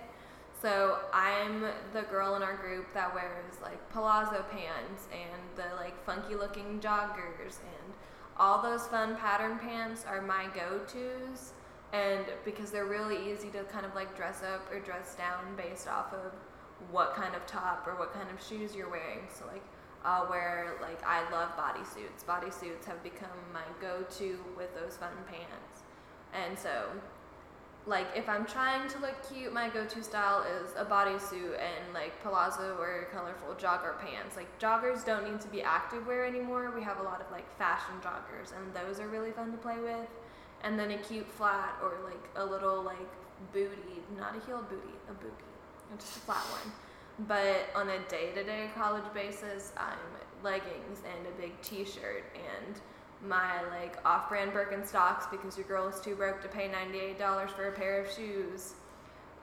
So 0.62 1.00
I'm 1.14 1.66
the 1.94 2.04
girl 2.04 2.36
in 2.36 2.42
our 2.42 2.56
group 2.56 2.94
that 2.94 3.14
wears 3.14 3.56
like 3.62 3.90
palazzo 3.90 4.44
pants 4.52 5.08
and 5.12 5.42
the 5.56 5.76
like 5.76 6.04
funky 6.06 6.36
looking 6.36 6.80
joggers 6.80 7.60
and 7.60 7.94
all 8.38 8.62
those 8.62 8.88
fun 8.88 9.16
pattern 9.18 9.60
pants 9.60 10.06
are 10.08 10.22
my 10.22 10.48
go-tos 10.54 11.54
and 11.94 12.26
because 12.44 12.72
they're 12.72 12.86
really 12.86 13.32
easy 13.32 13.50
to 13.50 13.64
kind 13.66 13.86
of 13.86 13.94
like 13.96 14.16
dress 14.16 14.44
up 14.44 14.70
or 14.72 14.80
dress 14.80 15.16
down 15.16 15.56
based 15.56 15.88
off 15.88 16.14
of 16.14 16.34
what 16.92 17.16
kind 17.16 17.36
of 17.36 17.46
top 17.46 17.88
or 17.88 17.96
what 17.96 18.14
kind 18.14 18.28
of 18.30 18.44
shoes 18.44 18.76
you're 18.76 18.90
wearing. 18.90 19.28
So 19.34 19.46
like 19.48 19.64
I'll 20.04 20.30
wear 20.30 20.74
like 20.82 21.02
I 21.06 21.30
love 21.32 21.50
bodysuits. 21.58 22.24
Bodysuits 22.28 22.86
have 22.86 23.02
become 23.04 23.30
my 23.54 23.64
go-to 23.82 24.40
with 24.58 24.74
those 24.76 24.98
fun 24.98 25.14
pants. 25.28 25.84
And 26.34 26.58
so 26.58 26.90
like 27.88 28.08
if 28.16 28.28
I'm 28.28 28.46
trying 28.46 28.90
to 28.90 29.00
look 29.00 29.16
cute, 29.30 29.54
my 29.54 29.70
go-to 29.70 30.02
style 30.02 30.44
is 30.62 30.72
a 30.76 30.86
bodysuit 30.86 31.60
and 31.60 31.94
like 31.94 32.22
palazzo 32.24 32.76
or 32.80 33.08
colorful 33.14 33.54
jogger 33.56 34.00
pants. 34.00 34.36
Like 34.36 34.48
joggers 34.60 35.06
don't 35.06 35.30
need 35.30 35.40
to 35.42 35.48
be 35.50 35.60
activewear 35.60 36.28
anymore. 36.28 36.74
We 36.76 36.84
have 36.84 37.00
a 37.00 37.04
lot 37.04 37.22
of 37.22 37.32
like 37.32 37.46
fashion 37.58 37.94
joggers 38.02 38.54
and 38.58 38.74
those 38.74 39.00
are 39.00 39.08
really 39.08 39.32
fun 39.32 39.52
to 39.52 39.58
play 39.58 39.78
with. 39.80 40.10
And 40.64 40.80
then 40.80 40.92
a 40.92 40.98
cute 40.98 41.28
flat 41.28 41.76
or 41.84 41.94
like 42.04 42.30
a 42.36 42.44
little 42.44 42.82
like 42.82 42.98
booty, 43.54 44.02
not 44.18 44.36
a 44.36 44.46
heeled 44.46 44.68
booty, 44.68 44.96
a 45.10 45.14
booty, 45.14 45.34
just 46.00 46.18
a 46.18 46.20
flat 46.22 46.38
one. 46.38 46.72
But 47.28 47.70
on 47.76 47.90
a 47.90 48.00
day-to-day 48.10 48.72
college 48.76 49.06
basis, 49.14 49.72
I'm 49.78 49.98
leggings 50.44 51.02
and 51.06 51.28
a 51.28 51.42
big 51.42 51.60
t-shirt 51.62 52.24
and 52.36 52.80
my 53.24 53.64
like 53.70 53.98
off-brand 54.06 54.52
Birkenstocks 54.52 55.30
because 55.32 55.58
your 55.58 55.68
girl 55.68 55.88
is 55.88 56.00
too 56.00 56.16
broke 56.16 56.42
to 56.42 56.48
pay 56.48 56.70
$98 56.70 57.50
for 57.50 57.70
a 57.70 57.72
pair 57.72 58.02
of 58.02 58.12
shoes. 58.12 58.74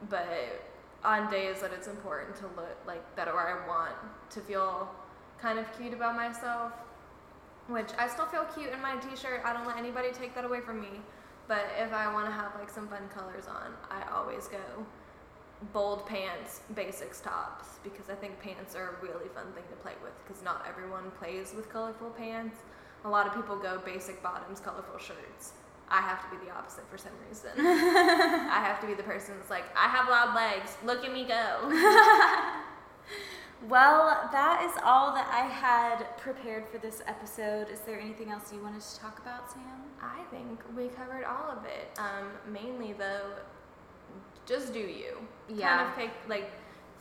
But 0.09 0.65
on 1.05 1.31
days 1.31 1.61
that 1.61 1.73
it's 1.73 1.89
important 1.89 2.37
to 2.37 2.45
look 2.57 2.77
like 2.87 3.17
that 3.17 3.29
or 3.29 3.41
I 3.41 3.67
want 3.67 3.95
to 4.31 4.41
feel 4.41 4.89
kind 5.41 5.59
of 5.59 5.67
cute 5.77 5.93
about 5.93 6.15
myself, 6.15 6.73
which 7.69 7.91
I 7.99 8.07
still 8.09 8.27
feel 8.27 8.45
cute 8.45 8.73
in 8.73 8.81
my 8.81 8.97
t-shirt. 8.97 9.43
I 9.45 9.53
don't 9.53 9.67
let 9.67 9.77
anybody 9.77 10.11
take 10.13 10.35
that 10.35 10.45
away 10.45 10.61
from 10.61 10.81
me. 10.81 11.01
But 11.49 11.67
if 11.79 11.93
I 11.93 12.13
want 12.13 12.27
to 12.27 12.33
have 12.33 12.53
like 12.59 12.71
some 12.71 12.89
fun 12.89 13.09
colors 13.15 13.47
on, 13.47 13.73
I 13.91 14.09
always 14.15 14.47
go 14.49 14.59
bold 15.73 16.07
pants, 16.07 16.61
basics 16.75 17.21
tops 17.21 17.79
because 17.85 18.11
I 18.11 18.15
think 18.15 18.41
pants 18.41 18.75
are 18.75 18.97
a 18.97 19.03
really 19.03 19.29
fun 19.35 19.47
thing 19.53 19.65
to 19.71 19.77
play 19.77 19.93
with 20.03 20.13
because 20.25 20.43
not 20.43 20.65
everyone 20.69 21.11
plays 21.19 21.53
with 21.55 21.69
colorful 21.71 22.11
pants. 22.11 22.59
A 23.05 23.09
lot 23.09 23.27
of 23.27 23.35
people 23.35 23.57
go 23.57 23.81
basic 23.85 24.23
bottoms, 24.23 24.61
colorful 24.61 24.99
shirts. 24.99 25.53
I 25.89 26.01
have 26.01 26.23
to 26.23 26.37
be 26.37 26.45
the 26.47 26.53
opposite 26.53 26.85
for 26.91 26.97
some 26.97 27.13
reason. 27.29 27.51
I 27.59 28.61
have 28.65 28.81
to 28.81 28.87
be 28.87 28.95
the 28.95 29.03
person 29.03 29.35
that's 29.37 29.51
like, 29.51 29.65
I 29.77 29.89
have 29.89 30.09
loud 30.09 30.35
legs, 30.35 30.77
look 30.85 31.05
at 31.05 31.13
me 31.13 31.25
go. 31.25 32.59
Well, 33.69 34.29
that 34.33 34.65
is 34.65 34.73
all 34.85 35.15
that 35.15 35.29
I 35.33 35.47
had 35.47 36.19
prepared 36.19 36.67
for 36.67 36.79
this 36.79 37.01
episode. 37.07 37.69
Is 37.71 37.81
there 37.81 38.01
anything 38.01 38.31
else 38.31 38.53
you 38.53 38.61
wanted 38.61 38.81
to 38.81 38.99
talk 38.99 39.21
about, 39.21 39.53
Sam? 39.53 39.63
I 40.01 40.23
think 40.33 40.61
we 40.77 40.89
covered 40.89 41.25
all 41.25 41.49
of 41.51 41.65
it. 41.65 41.97
Um, 41.97 42.53
mainly 42.53 42.93
though, 42.93 43.35
just 44.47 44.73
do 44.73 44.81
you. 44.81 45.17
Yeah. 45.49 45.77
Kind 45.77 45.89
of 45.89 45.97
pick 45.97 46.11
like 46.29 46.51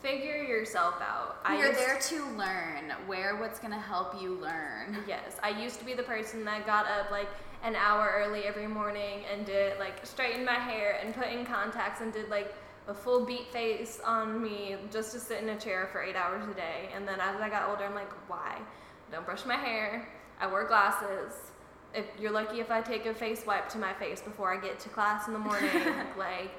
figure 0.01 0.43
yourself 0.43 0.95
out. 1.01 1.39
I 1.45 1.57
You're 1.57 1.73
there 1.73 1.99
to 1.99 2.25
learn. 2.37 2.93
Wear 3.07 3.37
what's 3.37 3.59
going 3.59 3.73
to 3.73 3.79
help 3.79 4.21
you 4.21 4.35
learn. 4.35 4.97
Yes, 5.07 5.37
I 5.43 5.49
used 5.49 5.79
to 5.79 5.85
be 5.85 5.93
the 5.93 6.03
person 6.03 6.43
that 6.45 6.65
got 6.65 6.87
up 6.87 7.11
like 7.11 7.29
an 7.63 7.75
hour 7.75 8.11
early 8.15 8.43
every 8.43 8.67
morning 8.67 9.23
and 9.31 9.45
did 9.45 9.77
like 9.79 10.05
straighten 10.05 10.43
my 10.43 10.55
hair 10.55 10.99
and 11.03 11.13
put 11.13 11.27
in 11.27 11.45
contacts 11.45 12.01
and 12.01 12.11
did 12.11 12.29
like 12.29 12.53
a 12.87 12.93
full 12.93 13.25
beat 13.25 13.51
face 13.53 13.99
on 14.03 14.41
me 14.41 14.75
just 14.91 15.11
to 15.13 15.19
sit 15.19 15.41
in 15.41 15.49
a 15.49 15.59
chair 15.59 15.87
for 15.91 16.01
eight 16.01 16.15
hours 16.15 16.43
a 16.49 16.53
day. 16.53 16.89
And 16.95 17.07
then 17.07 17.19
as 17.19 17.39
I 17.39 17.49
got 17.49 17.69
older, 17.69 17.85
I'm 17.85 17.95
like, 17.95 18.11
why? 18.29 18.59
don't 19.11 19.25
brush 19.25 19.45
my 19.45 19.55
hair, 19.55 20.07
I 20.39 20.47
wear 20.47 20.65
glasses. 20.65 21.33
If 21.93 22.05
you're 22.17 22.31
lucky 22.31 22.61
if 22.61 22.71
I 22.71 22.81
take 22.81 23.05
a 23.05 23.13
face 23.13 23.45
wipe 23.45 23.67
to 23.69 23.77
my 23.77 23.93
face 23.93 24.21
before 24.21 24.53
I 24.53 24.59
get 24.59 24.79
to 24.79 24.89
class 24.89 25.27
in 25.27 25.33
the 25.33 25.39
morning, 25.39 25.69
like 26.17 26.51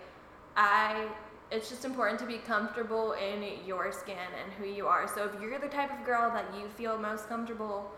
I 0.54 1.08
it's 1.52 1.68
just 1.68 1.84
important 1.84 2.18
to 2.20 2.26
be 2.26 2.38
comfortable 2.38 3.12
in 3.12 3.44
your 3.66 3.92
skin 3.92 4.16
and 4.42 4.52
who 4.54 4.64
you 4.66 4.86
are. 4.86 5.06
So 5.06 5.24
if 5.24 5.40
you're 5.40 5.58
the 5.58 5.68
type 5.68 5.92
of 5.98 6.04
girl 6.06 6.30
that 6.30 6.46
you 6.58 6.66
feel 6.68 6.96
most 6.98 7.28
comfortable 7.28 7.90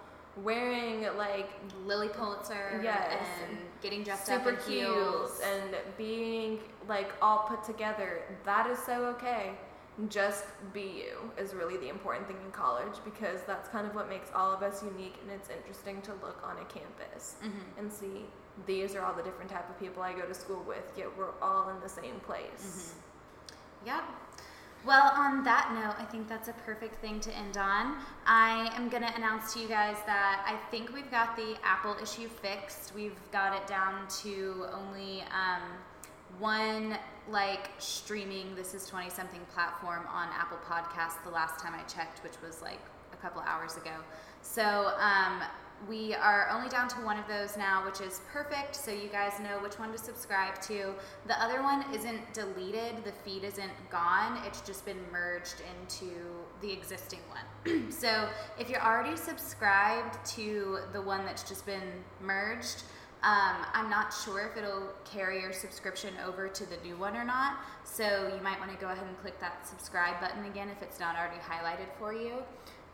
wearing 0.42 1.06
like 1.16 1.48
Lilly 1.86 2.08
Pulitzer 2.08 2.80
Yes. 2.82 3.12
and 3.48 3.56
getting 3.80 4.02
dressed 4.02 4.26
super 4.26 4.50
up 4.50 4.58
in 4.58 4.64
cute 4.64 4.80
heels 4.88 5.40
and 5.44 5.76
being 5.96 6.58
like 6.88 7.10
all 7.22 7.46
put 7.48 7.62
together, 7.64 8.22
that 8.44 8.68
is 8.68 8.78
so 8.80 9.04
okay. 9.16 9.52
Just 10.08 10.44
be 10.72 11.04
you 11.06 11.30
is 11.40 11.54
really 11.54 11.76
the 11.76 11.88
important 11.88 12.26
thing 12.26 12.38
in 12.44 12.50
college 12.50 12.94
because 13.04 13.42
that's 13.46 13.68
kind 13.68 13.86
of 13.86 13.94
what 13.94 14.08
makes 14.08 14.28
all 14.34 14.52
of 14.52 14.60
us 14.64 14.82
unique 14.82 15.14
and 15.22 15.30
it's 15.30 15.48
interesting 15.50 16.02
to 16.02 16.10
look 16.14 16.42
on 16.42 16.56
a 16.58 16.64
campus 16.64 17.36
Mhm. 17.44 17.78
and 17.78 17.92
see 17.92 18.26
these 18.66 18.96
are 18.96 19.04
all 19.04 19.14
the 19.14 19.22
different 19.22 19.50
type 19.52 19.68
of 19.70 19.78
people 19.78 20.02
I 20.02 20.12
go 20.12 20.22
to 20.22 20.34
school 20.34 20.62
with, 20.66 20.82
yet 20.96 21.16
we're 21.16 21.34
all 21.40 21.68
in 21.68 21.80
the 21.80 21.88
same 21.88 22.18
place. 22.20 22.94
Yep. 23.84 24.04
Well, 24.86 25.12
on 25.14 25.44
that 25.44 25.72
note, 25.72 25.96
I 25.98 26.04
think 26.04 26.28
that's 26.28 26.48
a 26.48 26.52
perfect 26.52 26.96
thing 26.96 27.18
to 27.20 27.34
end 27.34 27.56
on. 27.56 27.96
I 28.26 28.70
am 28.76 28.90
going 28.90 29.02
to 29.02 29.14
announce 29.16 29.54
to 29.54 29.60
you 29.60 29.66
guys 29.66 29.96
that 30.04 30.44
I 30.46 30.58
think 30.70 30.92
we've 30.92 31.10
got 31.10 31.36
the 31.36 31.56
Apple 31.64 31.96
issue 32.02 32.28
fixed. 32.28 32.94
We've 32.94 33.16
got 33.32 33.56
it 33.56 33.66
down 33.66 34.06
to 34.22 34.66
only 34.74 35.22
um, 35.22 35.62
one 36.38 36.98
like 37.30 37.70
streaming 37.78 38.54
This 38.54 38.74
Is 38.74 38.86
20 38.86 39.08
something 39.08 39.40
platform 39.54 40.06
on 40.12 40.28
Apple 40.38 40.58
Podcasts 40.68 41.22
the 41.24 41.30
last 41.30 41.60
time 41.60 41.72
I 41.74 41.82
checked, 41.84 42.22
which 42.22 42.40
was 42.42 42.60
like 42.60 42.80
a 43.14 43.16
couple 43.16 43.40
hours 43.42 43.78
ago. 43.78 43.94
So 44.42 44.92
um, 44.98 45.40
we 45.88 46.14
are 46.14 46.48
only 46.50 46.68
down 46.68 46.88
to 46.88 46.96
one 46.96 47.18
of 47.18 47.28
those 47.28 47.56
now, 47.56 47.84
which 47.84 48.00
is 48.00 48.20
perfect. 48.32 48.74
So 48.74 48.90
you 48.90 49.08
guys 49.08 49.32
know 49.40 49.58
which 49.62 49.78
one 49.78 49.92
to 49.92 49.98
subscribe 49.98 50.60
to. 50.62 50.94
The 51.26 51.40
other 51.42 51.62
one 51.62 51.84
isn't 51.94 52.32
deleted, 52.32 53.04
the 53.04 53.12
feed 53.24 53.44
isn't 53.44 53.72
gone, 53.90 54.40
it's 54.46 54.60
just 54.62 54.84
been 54.86 55.00
merged 55.12 55.56
into 55.60 56.12
the 56.60 56.72
existing 56.72 57.20
one. 57.28 57.90
so 57.92 58.28
if 58.58 58.70
you're 58.70 58.82
already 58.82 59.16
subscribed 59.16 60.24
to 60.36 60.78
the 60.92 61.02
one 61.02 61.24
that's 61.24 61.42
just 61.42 61.66
been 61.66 62.04
merged, 62.20 62.84
um, 63.22 63.64
I'm 63.72 63.88
not 63.88 64.12
sure 64.12 64.50
if 64.50 64.56
it'll 64.62 64.90
carry 65.06 65.40
your 65.40 65.52
subscription 65.52 66.12
over 66.26 66.46
to 66.46 66.66
the 66.66 66.76
new 66.84 66.94
one 66.96 67.16
or 67.16 67.24
not. 67.24 67.56
So 67.82 68.30
you 68.36 68.42
might 68.42 68.60
want 68.60 68.70
to 68.70 68.76
go 68.76 68.90
ahead 68.90 69.06
and 69.06 69.18
click 69.18 69.40
that 69.40 69.66
subscribe 69.66 70.20
button 70.20 70.44
again 70.44 70.68
if 70.68 70.82
it's 70.82 71.00
not 71.00 71.16
already 71.16 71.40
highlighted 71.40 71.88
for 71.98 72.12
you. 72.12 72.42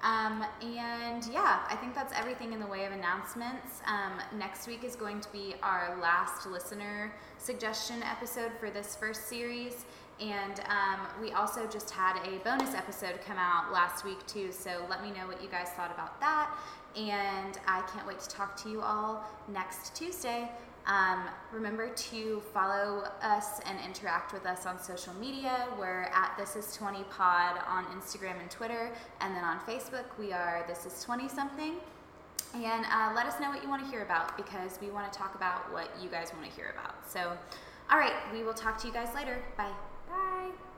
Um, 0.03 0.45
and 0.63 1.27
yeah, 1.31 1.61
I 1.69 1.77
think 1.77 1.95
that's 1.95 2.13
everything 2.19 2.53
in 2.53 2.61
the 2.61 2.67
way 2.67 2.87
of 2.87 2.93
announcements. 2.93 3.83
Um, 3.87 4.13
next 4.39 4.67
week 4.67 4.83
is 4.83 4.97
going 4.97 5.21
to 5.21 5.31
be 5.31 5.55
our 5.63 5.99
last 6.01 6.47
listener 6.47 7.13
suggestion 7.39 8.03
episode 8.03 8.53
for 8.59 8.71
this 8.71 8.97
first 8.97 9.29
series. 9.29 9.85
And 10.19 10.61
um, 10.69 11.01
we 11.21 11.33
also 11.33 11.67
just 11.67 11.91
had 11.91 12.17
a 12.27 12.39
bonus 12.45 12.75
episode 12.75 13.21
come 13.27 13.39
out 13.39 13.73
last 13.73 14.05
week, 14.05 14.27
too. 14.27 14.53
So 14.53 14.85
let 14.89 15.03
me 15.03 15.11
know 15.11 15.27
what 15.27 15.43
you 15.43 15.49
guys 15.49 15.69
thought 15.71 15.91
about 15.93 16.21
that. 16.21 16.55
And 16.97 17.59
I 17.67 17.83
can't 17.93 18.07
wait 18.07 18.21
to 18.21 18.29
talk 18.29 18.57
to 18.63 18.71
you 18.71 18.83
all 18.83 19.25
next 19.49 19.95
Tuesday. 19.95 20.51
Um, 20.87 21.25
remember 21.53 21.89
to 21.89 22.43
follow 22.53 23.05
us 23.23 23.61
and 23.67 23.79
interact 23.85 24.33
with 24.33 24.47
us 24.47 24.67
on 24.67 24.81
social 24.81 25.15
media. 25.15 25.67
We're 25.79 26.03
at 26.13 26.35
This 26.39 26.57
Is 26.57 26.75
20 26.75 27.05
Pod 27.05 27.61
on 27.69 27.85
Instagram 27.87 28.41
and 28.41 28.51
Twitter, 28.51 28.91
and 29.21 29.35
then 29.35 29.45
on 29.45 29.61
Facebook 29.61 30.05
we 30.19 30.33
are 30.33 30.65
This 30.67 30.87
Is 30.87 31.03
20 31.05 31.29
Something. 31.29 31.75
And 32.55 32.85
uh, 32.87 33.13
let 33.15 33.27
us 33.27 33.39
know 33.41 33.49
what 33.49 33.63
you 33.63 33.69
want 33.69 33.85
to 33.85 33.91
hear 33.91 34.03
about 34.03 34.37
because 34.37 34.79
we 34.81 34.91
want 34.91 35.13
to 35.13 35.17
talk 35.17 35.35
about 35.35 35.73
what 35.73 35.89
you 36.03 36.09
guys 36.09 36.33
want 36.33 36.45
to 36.45 36.51
hear 36.51 36.75
about. 36.77 37.09
So, 37.09 37.37
all 37.91 37.99
right, 37.99 38.15
we 38.33 38.43
will 38.43 38.55
talk 38.55 38.79
to 38.79 38.87
you 38.89 38.93
guys 38.93 39.15
later. 39.15 39.43
Bye. 39.57 39.71
Bye. 40.09 40.70